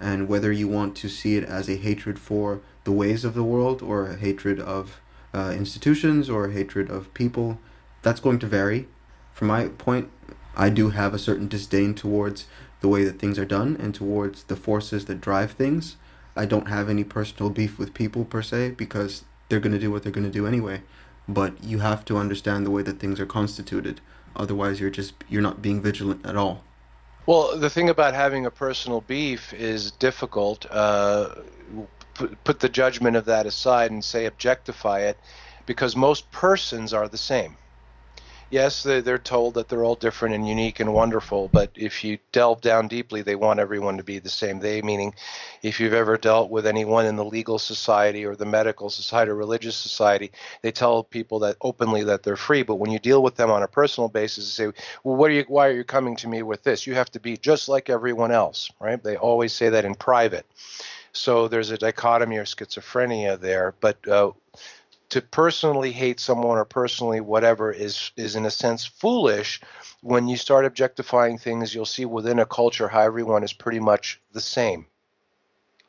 and 0.01 0.27
whether 0.27 0.51
you 0.51 0.67
want 0.67 0.95
to 0.97 1.07
see 1.07 1.37
it 1.37 1.43
as 1.43 1.69
a 1.69 1.75
hatred 1.75 2.17
for 2.17 2.59
the 2.83 2.91
ways 2.91 3.23
of 3.23 3.35
the 3.35 3.43
world 3.43 3.83
or 3.83 4.07
a 4.07 4.17
hatred 4.17 4.59
of 4.59 4.99
uh, 5.33 5.53
institutions 5.55 6.29
or 6.29 6.45
a 6.45 6.51
hatred 6.51 6.89
of 6.89 7.13
people, 7.13 7.59
that's 8.01 8.19
going 8.19 8.39
to 8.39 8.47
vary. 8.47 8.87
From 9.31 9.47
my 9.49 9.67
point, 9.67 10.09
I 10.57 10.69
do 10.69 10.89
have 10.89 11.13
a 11.13 11.19
certain 11.19 11.47
disdain 11.47 11.93
towards 11.93 12.47
the 12.81 12.87
way 12.87 13.03
that 13.03 13.19
things 13.19 13.39
are 13.39 13.45
done 13.45 13.77
and 13.79 13.95
towards 13.95 14.43
the 14.43 14.55
forces 14.55 15.05
that 15.05 15.21
drive 15.21 15.51
things. 15.51 15.95
I 16.35 16.45
don't 16.45 16.67
have 16.67 16.89
any 16.89 17.03
personal 17.03 17.49
beef 17.49 17.77
with 17.77 17.93
people 17.93 18.25
per 18.25 18.41
se 18.41 18.71
because 18.71 19.23
they're 19.47 19.59
going 19.59 19.73
to 19.73 19.79
do 19.79 19.91
what 19.91 20.03
they're 20.03 20.11
going 20.11 20.25
to 20.25 20.31
do 20.31 20.47
anyway. 20.47 20.81
But 21.27 21.63
you 21.63 21.79
have 21.79 22.03
to 22.05 22.17
understand 22.17 22.65
the 22.65 22.71
way 22.71 22.81
that 22.81 22.99
things 22.99 23.19
are 23.19 23.25
constituted. 23.25 24.01
Otherwise, 24.35 24.79
you're 24.79 24.89
just 24.89 25.13
you're 25.29 25.41
not 25.41 25.61
being 25.61 25.81
vigilant 25.81 26.25
at 26.25 26.35
all. 26.35 26.63
Well, 27.27 27.57
the 27.57 27.69
thing 27.69 27.89
about 27.89 28.15
having 28.15 28.45
a 28.45 28.51
personal 28.51 29.01
beef 29.01 29.53
is 29.53 29.91
difficult. 29.91 30.65
Uh, 30.71 31.35
put, 32.15 32.43
put 32.43 32.59
the 32.59 32.69
judgment 32.69 33.15
of 33.15 33.25
that 33.25 33.45
aside 33.45 33.91
and 33.91 34.03
say 34.03 34.25
objectify 34.25 35.01
it, 35.01 35.17
because 35.65 35.95
most 35.95 36.31
persons 36.31 36.93
are 36.93 37.07
the 37.07 37.17
same 37.17 37.55
yes, 38.51 38.83
they're 38.83 39.17
told 39.17 39.55
that 39.55 39.69
they're 39.69 39.83
all 39.83 39.95
different 39.95 40.35
and 40.35 40.47
unique 40.47 40.79
and 40.79 40.93
wonderful, 40.93 41.47
but 41.47 41.71
if 41.75 42.03
you 42.03 42.19
delve 42.31 42.61
down 42.61 42.87
deeply, 42.87 43.21
they 43.21 43.35
want 43.35 43.59
everyone 43.59 43.97
to 43.97 44.03
be 44.03 44.19
the 44.19 44.29
same. 44.29 44.59
They, 44.59 44.81
meaning 44.81 45.15
if 45.63 45.79
you've 45.79 45.93
ever 45.93 46.17
dealt 46.17 46.51
with 46.51 46.67
anyone 46.67 47.05
in 47.05 47.15
the 47.15 47.25
legal 47.25 47.57
society 47.57 48.25
or 48.25 48.35
the 48.35 48.45
medical 48.45 48.89
society 48.89 49.31
or 49.31 49.35
religious 49.35 49.75
society, 49.75 50.31
they 50.61 50.71
tell 50.71 51.03
people 51.03 51.39
that 51.39 51.57
openly 51.61 52.03
that 52.03 52.23
they're 52.23 52.35
free. 52.35 52.63
But 52.63 52.75
when 52.75 52.91
you 52.91 52.99
deal 52.99 53.23
with 53.23 53.35
them 53.35 53.49
on 53.49 53.63
a 53.63 53.67
personal 53.67 54.09
basis, 54.09 54.55
they 54.55 54.65
say, 54.65 54.73
well, 55.03 55.15
what 55.15 55.31
are 55.31 55.35
you, 55.35 55.45
why 55.47 55.67
are 55.67 55.73
you 55.73 55.83
coming 55.83 56.15
to 56.17 56.27
me 56.27 56.43
with 56.43 56.63
this? 56.63 56.85
You 56.85 56.93
have 56.95 57.11
to 57.11 57.19
be 57.19 57.37
just 57.37 57.69
like 57.69 57.89
everyone 57.89 58.31
else, 58.31 58.69
right? 58.79 59.01
They 59.01 59.15
always 59.15 59.53
say 59.53 59.69
that 59.69 59.85
in 59.85 59.95
private. 59.95 60.45
So 61.13 61.47
there's 61.47 61.71
a 61.71 61.77
dichotomy 61.77 62.37
or 62.37 62.45
schizophrenia 62.45 63.39
there. 63.39 63.73
But 63.79 64.07
uh, 64.07 64.31
to 65.11 65.21
personally 65.21 65.91
hate 65.91 66.19
someone 66.19 66.57
or 66.57 66.65
personally 66.65 67.21
whatever 67.21 67.71
is 67.71 68.11
is 68.17 68.35
in 68.35 68.45
a 68.45 68.51
sense 68.51 68.85
foolish 68.85 69.61
when 70.01 70.27
you 70.27 70.35
start 70.35 70.65
objectifying 70.65 71.37
things 71.37 71.73
you'll 71.73 71.85
see 71.85 72.05
within 72.05 72.39
a 72.39 72.45
culture 72.45 72.87
how 72.87 73.01
everyone 73.01 73.43
is 73.43 73.53
pretty 73.53 73.79
much 73.79 74.19
the 74.33 74.41
same 74.41 74.85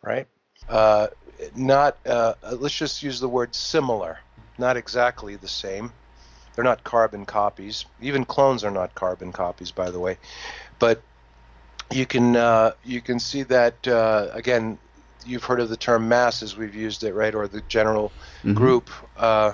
right? 0.03 0.27
Uh, 0.69 1.09
not 1.55 1.97
uh, 2.07 2.35
let's 2.53 2.77
just 2.77 3.03
use 3.03 3.21
the 3.21 3.29
word 3.29 3.55
similar 3.55 4.19
not 4.59 4.77
exactly 4.77 5.37
the 5.37 5.49
same. 5.49 5.93
They're 6.55 6.65
not 6.65 6.85
carbon 6.85 7.25
copies. 7.25 7.87
Even 8.01 8.25
clones 8.25 8.65
are 8.65 8.71
not 8.71 8.95
carbon 8.95 9.33
copies 9.33 9.71
by 9.71 9.91
the 9.91 9.99
way. 9.99 10.19
But 10.79 11.03
you 11.91 12.07
can 12.07 12.37
uh, 12.37 12.73
you 12.85 13.01
can 13.01 13.19
see 13.19 13.43
that 13.45 13.87
uh, 13.89 14.29
again 14.33 14.79
you've 15.27 15.45
heard 15.45 15.61
of 15.61 15.69
the 15.69 15.77
term 15.77 16.09
masses. 16.09 16.57
We've 16.57 16.75
used 16.75 17.05
it, 17.05 17.15
right, 17.15 17.35
or 17.35 17.49
the 17.49 17.63
general 17.63 18.11
mm-hmm. 18.41 18.55
group, 18.55 18.91
uh, 19.17 19.53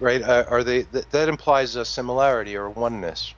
right? 0.00 0.22
Uh, 0.22 0.44
are 0.48 0.64
they 0.64 0.82
th- 0.84 1.06
that 1.10 1.28
implies 1.28 1.76
a 1.76 1.84
similarity 1.84 2.56
or 2.56 2.68
oneness, 2.68 3.34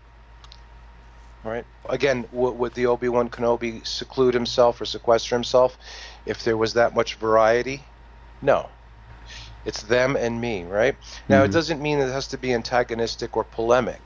right? 1.44 1.64
Again, 1.88 2.22
w- 2.32 2.54
would 2.54 2.74
the 2.74 2.86
Obi 2.86 3.08
Wan 3.08 3.28
Kenobi 3.28 3.86
seclude 3.86 4.34
himself 4.34 4.80
or 4.80 4.84
sequester 4.84 5.34
himself 5.34 5.78
if 6.26 6.44
there 6.44 6.56
was 6.56 6.74
that 6.74 6.94
much 6.94 7.14
variety? 7.16 7.82
No. 8.42 8.68
It's 9.64 9.82
them 9.82 10.16
and 10.16 10.40
me, 10.40 10.64
right? 10.64 10.96
Now, 11.28 11.38
mm-hmm. 11.38 11.50
it 11.50 11.52
doesn't 11.52 11.82
mean 11.82 11.98
it 11.98 12.10
has 12.10 12.28
to 12.28 12.38
be 12.38 12.54
antagonistic 12.54 13.36
or 13.36 13.44
polemic, 13.44 14.00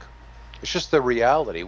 it's 0.62 0.72
just 0.72 0.90
the 0.92 1.00
reality. 1.00 1.64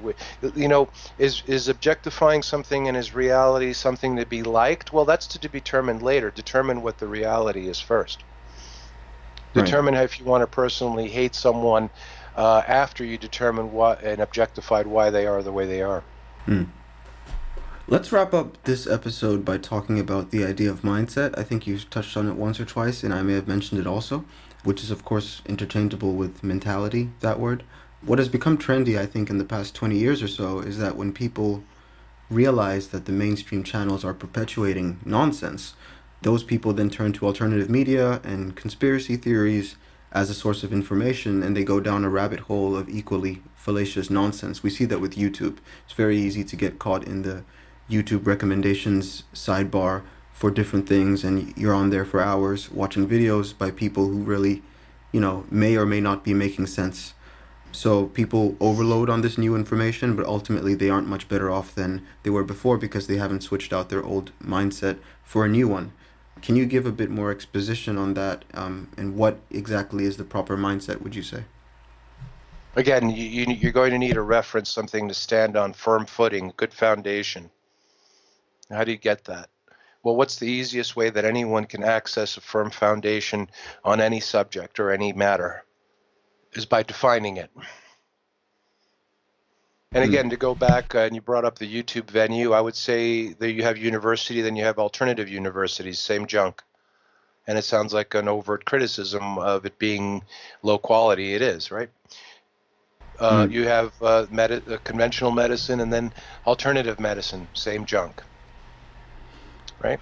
You 0.54 0.68
know, 0.68 0.88
is 1.18 1.42
is 1.46 1.68
objectifying 1.68 2.42
something 2.42 2.86
in 2.86 2.94
his 2.94 3.14
reality 3.14 3.72
something 3.72 4.16
to 4.16 4.24
be 4.24 4.42
liked? 4.42 4.92
Well, 4.92 5.04
that's 5.04 5.26
to 5.26 5.48
be 5.48 5.58
determined 5.58 6.02
later. 6.02 6.30
Determine 6.30 6.80
what 6.82 6.98
the 6.98 7.08
reality 7.08 7.68
is 7.68 7.80
first. 7.80 8.22
Right. 9.54 9.64
Determine 9.64 9.94
if 9.94 10.18
you 10.18 10.24
want 10.24 10.42
to 10.42 10.46
personally 10.46 11.08
hate 11.08 11.34
someone 11.34 11.90
uh, 12.36 12.62
after 12.66 13.04
you 13.04 13.18
determine 13.18 13.72
what 13.72 14.02
and 14.02 14.20
objectified 14.20 14.86
why 14.86 15.10
they 15.10 15.26
are 15.26 15.42
the 15.42 15.52
way 15.52 15.66
they 15.66 15.82
are. 15.82 16.02
Hmm. 16.46 16.64
Let's 17.86 18.12
wrap 18.12 18.32
up 18.32 18.62
this 18.62 18.86
episode 18.86 19.44
by 19.44 19.58
talking 19.58 19.98
about 19.98 20.30
the 20.30 20.44
idea 20.44 20.70
of 20.70 20.80
mindset. 20.80 21.36
I 21.36 21.42
think 21.42 21.66
you've 21.66 21.90
touched 21.90 22.16
on 22.16 22.28
it 22.28 22.34
once 22.34 22.58
or 22.58 22.64
twice, 22.64 23.04
and 23.04 23.12
I 23.12 23.22
may 23.22 23.34
have 23.34 23.46
mentioned 23.46 23.78
it 23.78 23.86
also, 23.86 24.24
which 24.62 24.82
is, 24.82 24.90
of 24.90 25.04
course, 25.04 25.42
interchangeable 25.44 26.14
with 26.14 26.42
mentality, 26.42 27.10
that 27.20 27.38
word 27.38 27.62
what 28.06 28.18
has 28.18 28.28
become 28.28 28.58
trendy, 28.58 28.98
I 28.98 29.06
think, 29.06 29.30
in 29.30 29.38
the 29.38 29.44
past 29.44 29.74
20 29.74 29.96
years 29.96 30.22
or 30.22 30.28
so 30.28 30.60
is 30.60 30.78
that 30.78 30.96
when 30.96 31.12
people 31.12 31.64
realize 32.30 32.88
that 32.88 33.06
the 33.06 33.12
mainstream 33.12 33.62
channels 33.62 34.04
are 34.04 34.14
perpetuating 34.14 34.98
nonsense, 35.04 35.74
those 36.22 36.44
people 36.44 36.72
then 36.72 36.90
turn 36.90 37.12
to 37.14 37.26
alternative 37.26 37.70
media 37.70 38.20
and 38.24 38.56
conspiracy 38.56 39.16
theories 39.16 39.76
as 40.12 40.30
a 40.30 40.34
source 40.34 40.62
of 40.62 40.72
information 40.72 41.42
and 41.42 41.56
they 41.56 41.64
go 41.64 41.80
down 41.80 42.04
a 42.04 42.08
rabbit 42.08 42.40
hole 42.40 42.76
of 42.76 42.88
equally 42.88 43.42
fallacious 43.56 44.10
nonsense. 44.10 44.62
We 44.62 44.70
see 44.70 44.84
that 44.86 45.00
with 45.00 45.16
YouTube. 45.16 45.58
It's 45.84 45.94
very 45.94 46.16
easy 46.16 46.44
to 46.44 46.56
get 46.56 46.78
caught 46.78 47.04
in 47.04 47.22
the 47.22 47.42
YouTube 47.90 48.26
recommendations 48.26 49.24
sidebar 49.34 50.02
for 50.32 50.50
different 50.50 50.88
things 50.88 51.24
and 51.24 51.56
you're 51.56 51.74
on 51.74 51.90
there 51.90 52.04
for 52.04 52.20
hours 52.20 52.70
watching 52.70 53.08
videos 53.08 53.56
by 53.56 53.70
people 53.70 54.08
who 54.08 54.18
really, 54.18 54.62
you 55.12 55.20
know, 55.20 55.44
may 55.50 55.76
or 55.76 55.86
may 55.86 56.00
not 56.00 56.22
be 56.24 56.32
making 56.32 56.66
sense. 56.66 57.14
So 57.74 58.06
people 58.06 58.56
overload 58.60 59.10
on 59.10 59.22
this 59.22 59.36
new 59.36 59.56
information, 59.56 60.14
but 60.14 60.26
ultimately 60.26 60.76
they 60.76 60.90
aren't 60.90 61.08
much 61.08 61.28
better 61.28 61.50
off 61.50 61.74
than 61.74 62.06
they 62.22 62.30
were 62.30 62.44
before 62.44 62.78
because 62.78 63.08
they 63.08 63.16
haven't 63.16 63.42
switched 63.42 63.72
out 63.72 63.88
their 63.88 64.04
old 64.04 64.30
mindset 64.40 64.98
for 65.24 65.44
a 65.44 65.48
new 65.48 65.66
one. 65.66 65.92
Can 66.40 66.54
you 66.54 66.66
give 66.66 66.86
a 66.86 66.92
bit 66.92 67.10
more 67.10 67.32
exposition 67.32 67.98
on 67.98 68.14
that 68.14 68.44
um, 68.54 68.90
and 68.96 69.16
what 69.16 69.40
exactly 69.50 70.04
is 70.04 70.18
the 70.18 70.24
proper 70.24 70.56
mindset, 70.56 71.02
would 71.02 71.16
you 71.16 71.24
say? 71.24 71.46
Again, 72.76 73.10
you, 73.10 73.46
you're 73.46 73.72
going 73.72 73.90
to 73.90 73.98
need 73.98 74.16
a 74.16 74.22
reference, 74.22 74.70
something 74.70 75.08
to 75.08 75.14
stand 75.14 75.56
on, 75.56 75.72
firm 75.72 76.06
footing, 76.06 76.52
good 76.56 76.72
foundation. 76.72 77.50
How 78.70 78.84
do 78.84 78.92
you 78.92 78.98
get 78.98 79.24
that? 79.24 79.50
Well, 80.04 80.14
what's 80.14 80.36
the 80.36 80.46
easiest 80.46 80.94
way 80.94 81.10
that 81.10 81.24
anyone 81.24 81.64
can 81.64 81.82
access 81.82 82.36
a 82.36 82.40
firm 82.40 82.70
foundation 82.70 83.50
on 83.84 84.00
any 84.00 84.20
subject 84.20 84.78
or 84.78 84.92
any 84.92 85.12
matter? 85.12 85.64
Is 86.54 86.66
by 86.66 86.82
defining 86.82 87.36
it. 87.36 87.50
And 89.92 90.04
hmm. 90.04 90.10
again, 90.10 90.30
to 90.30 90.36
go 90.36 90.54
back, 90.54 90.94
uh, 90.94 90.98
and 91.00 91.14
you 91.14 91.20
brought 91.20 91.44
up 91.44 91.58
the 91.58 91.72
YouTube 91.72 92.10
venue, 92.10 92.52
I 92.52 92.60
would 92.60 92.76
say 92.76 93.32
that 93.34 93.52
you 93.52 93.62
have 93.62 93.76
university, 93.76 94.40
then 94.40 94.56
you 94.56 94.64
have 94.64 94.78
alternative 94.78 95.28
universities, 95.28 95.98
same 95.98 96.26
junk. 96.26 96.62
And 97.46 97.58
it 97.58 97.62
sounds 97.62 97.92
like 97.92 98.14
an 98.14 98.28
overt 98.28 98.64
criticism 98.64 99.38
of 99.38 99.66
it 99.66 99.78
being 99.78 100.22
low 100.62 100.78
quality. 100.78 101.34
It 101.34 101.42
is, 101.42 101.70
right? 101.70 101.90
Uh, 103.18 103.44
mm. 103.44 103.52
You 103.52 103.66
have 103.66 103.92
uh, 104.02 104.26
med- 104.30 104.62
uh, 104.68 104.78
conventional 104.78 105.30
medicine 105.30 105.80
and 105.80 105.92
then 105.92 106.12
alternative 106.46 106.98
medicine, 106.98 107.46
same 107.54 107.84
junk, 107.84 108.22
right? 109.80 110.00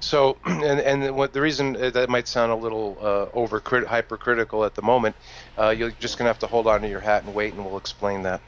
So, 0.00 0.36
and 0.44 0.80
and 0.80 1.16
what 1.16 1.32
the 1.32 1.40
reason 1.40 1.76
uh, 1.76 1.90
that 1.90 2.08
might 2.08 2.28
sound 2.28 2.52
a 2.52 2.56
little 2.56 2.96
uh, 3.00 3.26
over 3.32 3.60
hypercritical 3.60 4.64
at 4.64 4.74
the 4.74 4.82
moment, 4.82 5.16
uh, 5.58 5.70
you're 5.70 5.90
just 5.92 6.18
gonna 6.18 6.28
have 6.28 6.38
to 6.40 6.46
hold 6.46 6.66
on 6.66 6.82
to 6.82 6.88
your 6.88 7.00
hat 7.00 7.24
and 7.24 7.34
wait, 7.34 7.54
and 7.54 7.64
we'll 7.64 7.78
explain 7.78 8.22
that. 8.22 8.40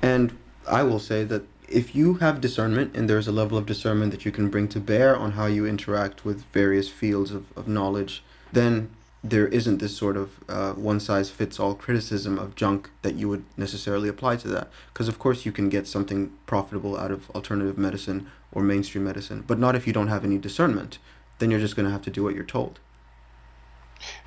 And 0.00 0.38
I 0.68 0.82
will 0.82 0.98
say 0.98 1.24
that 1.24 1.42
if 1.68 1.94
you 1.94 2.14
have 2.14 2.40
discernment 2.40 2.94
and 2.94 3.08
there's 3.08 3.26
a 3.26 3.32
level 3.32 3.56
of 3.56 3.66
discernment 3.66 4.12
that 4.12 4.24
you 4.24 4.32
can 4.32 4.50
bring 4.50 4.68
to 4.68 4.80
bear 4.80 5.16
on 5.16 5.32
how 5.32 5.46
you 5.46 5.66
interact 5.66 6.24
with 6.24 6.44
various 6.52 6.88
fields 6.88 7.30
of, 7.32 7.46
of 7.56 7.66
knowledge, 7.66 8.22
then 8.52 8.90
there 9.24 9.46
isn't 9.46 9.78
this 9.78 9.96
sort 9.96 10.16
of 10.16 10.40
uh, 10.48 10.72
one 10.72 10.98
size 10.98 11.30
fits 11.30 11.60
all 11.60 11.74
criticism 11.74 12.38
of 12.38 12.56
junk 12.56 12.90
that 13.02 13.14
you 13.14 13.28
would 13.28 13.44
necessarily 13.56 14.08
apply 14.08 14.36
to 14.36 14.48
that. 14.48 14.68
Because, 14.92 15.06
of 15.06 15.18
course, 15.18 15.46
you 15.46 15.52
can 15.52 15.68
get 15.68 15.86
something 15.86 16.32
profitable 16.46 16.98
out 16.98 17.12
of 17.12 17.30
alternative 17.30 17.78
medicine 17.78 18.26
or 18.50 18.62
mainstream 18.62 19.04
medicine, 19.04 19.44
but 19.46 19.58
not 19.58 19.76
if 19.76 19.86
you 19.86 19.92
don't 19.92 20.08
have 20.08 20.24
any 20.24 20.38
discernment. 20.38 20.98
Then 21.38 21.50
you're 21.50 21.60
just 21.60 21.76
going 21.76 21.86
to 21.86 21.92
have 21.92 22.02
to 22.02 22.10
do 22.10 22.24
what 22.24 22.34
you're 22.34 22.44
told. 22.44 22.80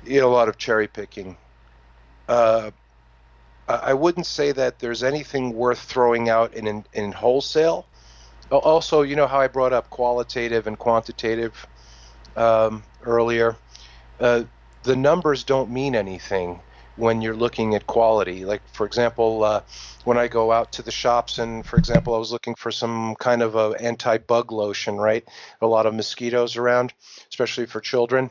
Know, 0.06 0.28
a 0.28 0.32
lot 0.32 0.48
of 0.48 0.56
cherry 0.56 0.88
picking. 0.88 1.36
Uh, 2.26 2.70
I 3.68 3.94
wouldn't 3.94 4.26
say 4.26 4.52
that 4.52 4.78
there's 4.78 5.02
anything 5.02 5.52
worth 5.52 5.80
throwing 5.80 6.28
out 6.28 6.54
in, 6.54 6.66
in, 6.66 6.84
in 6.92 7.12
wholesale. 7.12 7.86
Also, 8.50 9.02
you 9.02 9.16
know 9.16 9.26
how 9.26 9.40
I 9.40 9.48
brought 9.48 9.72
up 9.72 9.90
qualitative 9.90 10.66
and 10.68 10.78
quantitative 10.78 11.66
um, 12.36 12.82
earlier. 13.04 13.56
Uh, 14.20 14.44
the 14.86 14.96
numbers 14.96 15.44
don't 15.44 15.70
mean 15.70 15.94
anything 15.96 16.62
when 16.94 17.20
you're 17.20 17.36
looking 17.36 17.74
at 17.74 17.86
quality. 17.86 18.44
Like, 18.44 18.62
for 18.72 18.86
example, 18.86 19.44
uh, 19.44 19.60
when 20.04 20.16
I 20.16 20.28
go 20.28 20.52
out 20.52 20.72
to 20.74 20.82
the 20.82 20.92
shops, 20.92 21.38
and 21.38 21.66
for 21.66 21.78
example, 21.78 22.14
I 22.14 22.18
was 22.18 22.32
looking 22.32 22.54
for 22.54 22.70
some 22.70 23.16
kind 23.16 23.42
of 23.42 23.56
a 23.56 23.74
anti-bug 23.80 24.52
lotion, 24.52 24.96
right? 24.96 25.24
A 25.60 25.66
lot 25.66 25.86
of 25.86 25.94
mosquitoes 25.94 26.56
around, 26.56 26.94
especially 27.28 27.66
for 27.66 27.80
children. 27.80 28.30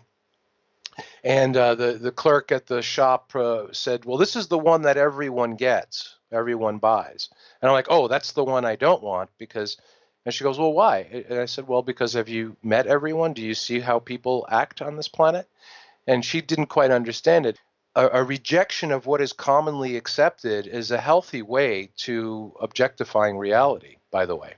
And 1.23 1.57
uh, 1.57 1.75
the 1.75 1.93
the 1.93 2.11
clerk 2.11 2.51
at 2.51 2.67
the 2.67 2.81
shop 2.81 3.35
uh, 3.35 3.73
said, 3.73 4.05
"Well, 4.05 4.17
this 4.17 4.35
is 4.37 4.47
the 4.47 4.57
one 4.57 4.83
that 4.83 4.97
everyone 4.97 5.55
gets, 5.55 6.15
everyone 6.31 6.77
buys." 6.77 7.29
And 7.61 7.69
I'm 7.69 7.73
like, 7.75 7.87
"Oh, 7.89 8.07
that's 8.07 8.31
the 8.31 8.45
one 8.45 8.65
I 8.65 8.77
don't 8.77 9.03
want 9.03 9.29
because." 9.37 9.77
And 10.25 10.33
she 10.33 10.43
goes, 10.43 10.57
"Well, 10.57 10.73
why?" 10.73 11.25
And 11.29 11.39
I 11.39 11.45
said, 11.45 11.67
"Well, 11.67 11.83
because 11.83 12.13
have 12.13 12.29
you 12.29 12.55
met 12.63 12.87
everyone? 12.87 13.33
Do 13.33 13.41
you 13.41 13.53
see 13.55 13.79
how 13.79 13.99
people 13.99 14.47
act 14.49 14.81
on 14.81 14.95
this 14.95 15.09
planet?" 15.09 15.49
And 16.07 16.23
she 16.23 16.41
didn't 16.41 16.67
quite 16.67 16.91
understand 16.91 17.45
it. 17.45 17.59
A, 17.95 18.19
a 18.19 18.23
rejection 18.23 18.91
of 18.91 19.05
what 19.05 19.21
is 19.21 19.33
commonly 19.33 19.97
accepted 19.97 20.67
is 20.67 20.91
a 20.91 21.01
healthy 21.01 21.41
way 21.41 21.91
to 21.97 22.53
objectifying 22.61 23.37
reality. 23.37 23.97
By 24.11 24.25
the 24.25 24.35
way, 24.35 24.55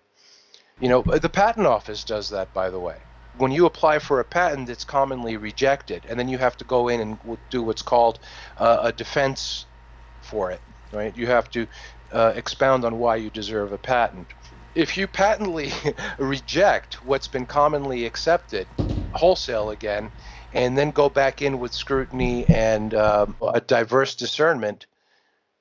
you 0.79 0.89
know 0.89 1.03
the 1.03 1.29
patent 1.29 1.67
office 1.67 2.03
does 2.03 2.29
that. 2.29 2.53
By 2.53 2.69
the 2.69 2.79
way, 2.79 3.03
when 3.33 3.51
you 3.51 3.65
apply 3.65 3.99
for 3.99 4.19
a 4.19 4.25
patent 4.25 4.69
it's 4.69 4.83
commonly 4.83 5.37
rejected, 5.37 6.05
and 6.09 6.19
then 6.19 6.27
you 6.27 6.37
have 6.37 6.57
to 6.57 6.65
go 6.65 6.87
in 6.87 6.99
and 7.01 7.19
do 7.49 7.63
what's 7.63 7.81
called 7.81 8.19
uh, 8.57 8.79
a 8.83 8.91
defense 8.91 9.65
for 10.21 10.51
it. 10.51 10.61
Right? 10.91 11.15
You 11.15 11.27
have 11.27 11.49
to 11.51 11.67
uh, 12.11 12.33
expound 12.35 12.85
on 12.85 12.97
why 12.97 13.17
you 13.17 13.29
deserve 13.29 13.71
a 13.71 13.77
patent. 13.77 14.33
If 14.75 14.97
you 14.97 15.07
patently 15.07 15.71
reject 16.19 17.03
what's 17.03 17.27
been 17.27 17.45
commonly 17.45 18.05
accepted, 18.05 18.67
wholesale 19.13 19.71
again, 19.71 20.11
and 20.53 20.77
then 20.77 20.91
go 20.91 21.09
back 21.09 21.41
in 21.41 21.59
with 21.59 21.73
scrutiny 21.73 22.45
and 22.47 22.93
um, 22.93 23.35
a 23.53 23.61
diverse 23.61 24.15
discernment. 24.15 24.85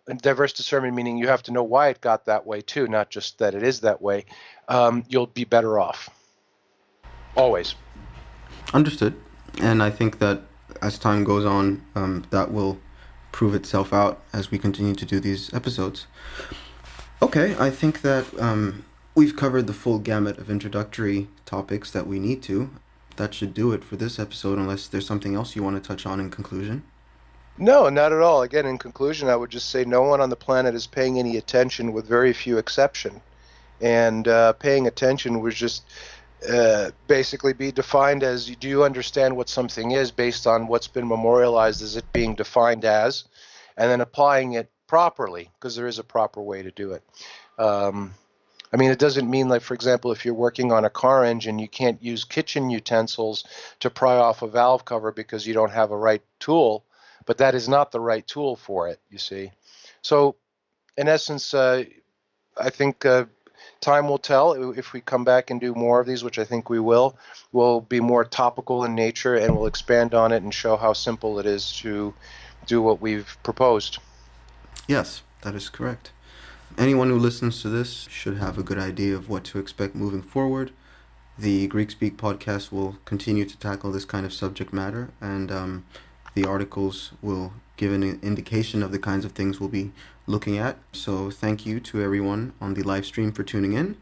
And 0.09 0.21
diverse 0.21 0.53
discernment 0.53 0.95
meaning 0.95 1.19
you 1.19 1.27
have 1.29 1.43
to 1.45 1.53
know 1.53 1.65
why 1.65 1.89
it 1.89 2.01
got 2.01 2.27
that 2.27 2.47
way 2.47 2.61
too, 2.61 2.87
not 2.87 3.11
just 3.11 3.39
that 3.39 3.55
it 3.55 3.63
is 3.63 3.81
that 3.81 4.01
way. 4.01 4.25
Um, 4.69 5.05
you'll 5.09 5.27
be 5.27 5.45
better 5.45 5.79
off. 5.81 6.09
Always. 7.37 7.75
Understood. 8.73 9.21
And 9.61 9.83
I 9.83 9.91
think 9.91 10.19
that 10.21 10.43
as 10.81 10.99
time 10.99 11.25
goes 11.25 11.45
on, 11.45 11.85
um, 11.95 12.25
that 12.31 12.53
will 12.53 12.79
prove 13.33 13.55
itself 13.55 13.93
out 13.93 14.23
as 14.33 14.51
we 14.51 14.59
continue 14.59 14.95
to 14.95 15.05
do 15.05 15.21
these 15.21 15.53
episodes. 15.53 16.07
Okay, 17.21 17.57
I 17.59 17.71
think 17.71 18.03
that 18.03 18.27
um, 18.41 18.85
we've 19.15 19.37
covered 19.37 19.67
the 19.67 19.73
full 19.73 19.99
gamut 19.99 20.39
of 20.39 20.51
introductory 20.51 21.29
topics 21.45 21.91
that 21.91 22.07
we 22.07 22.19
need 22.19 22.43
to. 22.45 22.71
That 23.17 23.35
should 23.35 23.55
do 23.55 23.73
it 23.73 23.83
for 23.83 23.97
this 23.97 24.19
episode, 24.19 24.59
unless 24.59 24.89
there's 24.89 25.07
something 25.07 25.35
else 25.35 25.57
you 25.57 25.63
want 25.63 25.83
to 25.83 25.87
touch 25.87 26.07
on 26.07 26.21
in 26.21 26.31
conclusion. 26.31 26.83
No, 27.59 27.89
not 27.89 28.13
at 28.13 28.21
all. 28.21 28.43
Again, 28.43 28.67
in 28.67 28.77
conclusion, 28.77 29.29
I 29.29 29.37
would 29.37 29.51
just 29.51 29.71
say 29.71 29.85
no 29.85 30.03
one 30.03 30.21
on 30.21 30.29
the 30.29 30.37
planet 30.37 30.75
is 30.75 30.87
paying 30.87 31.19
any 31.19 31.39
attention, 31.39 31.93
with 31.93 32.07
very 32.07 32.33
few 32.33 32.59
exception. 32.59 33.23
And 33.81 34.29
uh, 34.29 34.53
paying 34.55 34.87
attention 34.87 35.41
was 35.41 35.55
just 35.55 35.85
uh, 36.49 36.91
basically 37.09 37.55
be 37.55 37.73
defined 37.73 38.23
as 38.23 38.47
do 38.47 38.69
you 38.69 38.85
understand 38.85 39.37
what 39.37 39.49
something 39.49 39.93
is 39.93 40.11
based 40.11 40.47
on 40.47 40.67
what's 40.67 40.87
been 40.87 41.09
memorialized 41.09 41.83
as 41.83 41.97
it 41.97 42.05
being 42.13 42.35
defined 42.35 42.85
as, 42.85 43.25
and 43.77 43.91
then 43.91 44.03
applying 44.03 44.53
it 44.53 44.71
properly 44.87 45.51
because 45.55 45.75
there 45.77 45.87
is 45.87 45.99
a 45.99 46.05
proper 46.05 46.43
way 46.43 46.63
to 46.63 46.71
do 46.71 46.93
it. 46.93 47.03
Um, 47.59 48.15
I 48.73 48.77
mean, 48.77 48.91
it 48.91 48.99
doesn't 48.99 49.31
mean 49.31 49.49
like, 49.49 49.63
for 49.63 49.75
example, 49.75 50.13
if 50.13 50.25
you're 50.25 50.35
working 50.35 50.73
on 50.73 50.85
a 50.85 50.91
car 50.91 51.25
engine, 51.25 51.59
you 51.59 51.69
can't 51.69 52.03
use 52.03 52.25
kitchen 52.25 52.71
utensils 52.71 53.45
to 53.81 53.91
pry 53.91 54.17
off 54.17 54.43
a 54.43 54.49
valve 54.49 54.85
cover 54.85 55.13
because 55.13 55.47
you 55.47 55.55
don't 55.55 55.71
have 55.71 55.91
a 55.91 55.97
right 55.97 56.23
tool, 56.41 56.85
but 57.27 57.39
that 57.39 57.55
is 57.55 57.69
not 57.69 57.93
the 57.93 58.01
right 58.01 58.27
tool 58.27 58.57
for 58.57 58.89
it, 58.89 59.01
you 59.11 59.19
see. 59.19 59.53
So, 60.03 60.37
in 60.97 61.09
essence, 61.09 61.55
uh, 61.55 61.85
I 62.57 62.71
think 62.71 63.05
uh, 63.05 63.27
time 63.81 64.09
will 64.09 64.19
tell 64.19 64.73
if 64.73 64.93
we 64.93 65.01
come 65.01 65.25
back 65.25 65.51
and 65.51 65.61
do 65.61 65.75
more 65.75 66.01
of 66.01 66.07
these, 66.07 66.25
which 66.25 66.39
I 66.39 66.45
think 66.45 66.71
we 66.71 66.81
will. 66.81 67.17
We'll 67.53 67.81
be 67.81 68.01
more 68.01 68.25
topical 68.25 68.85
in 68.85 68.95
nature 68.95 69.35
and 69.35 69.57
we'll 69.57 69.67
expand 69.67 70.15
on 70.15 70.33
it 70.33 70.43
and 70.43 70.53
show 70.53 70.77
how 70.77 70.93
simple 70.93 71.39
it 71.39 71.47
is 71.47 71.73
to 71.79 72.15
do 72.67 72.83
what 72.83 73.01
we've 73.01 73.37
proposed. 73.43 73.99
Yes, 74.89 75.23
that 75.43 75.55
is 75.55 75.69
correct. 75.69 76.11
Anyone 76.79 77.09
who 77.09 77.19
listens 77.19 77.63
to 77.63 77.71
this 77.71 78.07
should 78.11 78.37
have 78.37 78.59
a 78.59 78.63
good 78.63 78.77
idea 78.79 79.15
of 79.15 79.31
what 79.31 79.45
to 79.45 79.59
expect 79.59 79.95
moving 79.95 80.21
forward. 80.21 80.73
The 81.39 81.67
Greek 81.69 81.91
Speak 81.91 82.19
podcast 82.19 82.71
will 82.71 82.99
continue 83.07 83.47
to 83.47 83.59
tackle 83.59 83.91
this 83.93 84.05
kind 84.05 84.27
of 84.27 84.33
subject 84.33 84.75
matter, 84.75 85.09
and 85.19 85.51
um, 85.51 85.87
the 86.35 86.45
articles 86.45 87.13
will 87.23 87.55
give 87.79 87.93
an 87.93 88.03
indication 88.23 88.83
of 88.83 88.93
the 88.93 88.99
kinds 88.99 89.25
of 89.25 89.33
things 89.33 89.59
we'll 89.59 89.71
be 89.71 89.93
looking 90.27 90.59
at. 90.59 90.77
So, 90.93 91.31
thank 91.31 91.65
you 91.65 91.81
to 91.81 92.03
everyone 92.03 92.53
on 92.61 92.75
the 92.75 92.83
live 92.83 93.07
stream 93.07 93.33
for 93.33 93.43
tuning 93.43 93.73
in. 93.73 93.97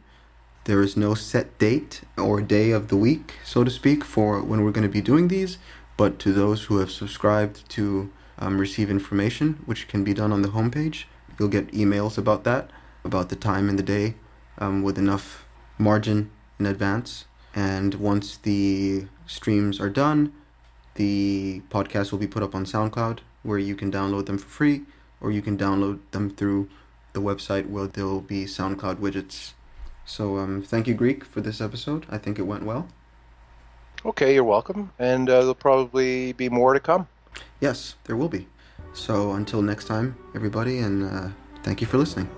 There 0.65 0.83
is 0.83 0.97
no 0.97 1.15
set 1.15 1.57
date 1.59 2.03
or 2.19 2.41
day 2.41 2.73
of 2.73 2.89
the 2.89 2.97
week, 2.97 3.35
so 3.45 3.63
to 3.63 3.71
speak, 3.71 4.03
for 4.03 4.43
when 4.43 4.65
we're 4.65 4.73
going 4.73 4.83
to 4.83 4.93
be 4.93 5.01
doing 5.01 5.29
these, 5.29 5.59
but 5.97 6.19
to 6.21 6.33
those 6.33 6.65
who 6.65 6.79
have 6.79 6.91
subscribed 6.91 7.69
to 7.71 8.11
um, 8.37 8.59
receive 8.59 8.91
information, 8.91 9.63
which 9.65 9.87
can 9.87 10.03
be 10.03 10.13
done 10.13 10.33
on 10.33 10.43
the 10.43 10.49
homepage, 10.49 11.05
you'll 11.39 11.49
get 11.49 11.73
emails 11.73 12.19
about 12.19 12.45
that, 12.45 12.71
about 13.05 13.29
the 13.29 13.37
time 13.37 13.69
and 13.69 13.79
the 13.79 13.83
day, 13.83 14.15
um, 14.59 14.83
with 14.83 14.99
enough 14.99 15.45
margin 15.79 16.31
in 16.59 16.67
advance. 16.67 17.27
And 17.55 17.95
once 17.95 18.37
the 18.37 19.07
streams 19.27 19.81
are 19.81 19.91
done, 19.91 20.33
the 20.95 21.63
podcast 21.71 22.13
will 22.13 22.19
be 22.19 22.27
put 22.27 22.43
up 22.43 22.55
on 22.55 22.65
SoundCloud 22.65 23.21
where 23.45 23.59
you 23.59 23.77
can 23.77 23.93
download 23.93 24.27
them 24.27 24.39
for 24.39 24.49
free, 24.49 24.83
or 25.21 25.31
you 25.31 25.43
can 25.43 25.57
download 25.57 26.01
them 26.11 26.31
through 26.31 26.69
the 27.13 27.21
website 27.21 27.69
where 27.69 27.87
there'll 27.87 28.21
be 28.21 28.45
SoundCloud 28.45 28.97
widgets. 28.97 29.53
So 30.05 30.39
um, 30.39 30.63
thank 30.63 30.89
you, 30.89 30.95
Greek, 30.95 31.25
for 31.25 31.41
this 31.41 31.61
episode. 31.61 32.07
I 32.11 32.19
think 32.19 32.39
it 32.39 32.43
went 32.43 32.65
well. 32.65 32.89
Okay, 34.05 34.35
you're 34.35 34.45
welcome, 34.45 34.93
and 34.99 35.31
uh, 35.31 35.41
there'll 35.41 35.55
probably 35.55 36.33
be 36.33 36.49
more 36.49 36.75
to 36.75 36.81
come. 36.81 37.07
Yes, 37.61 37.95
there 38.05 38.17
will 38.17 38.29
be. 38.29 38.49
So 38.95 39.33
until 39.33 39.61
next 39.61 39.87
time, 39.87 40.17
everybody, 40.35 40.79
and 40.79 41.05
uh, 41.05 41.29
thank 41.63 41.81
you 41.81 41.87
for 41.87 41.99
listening. 41.99 42.29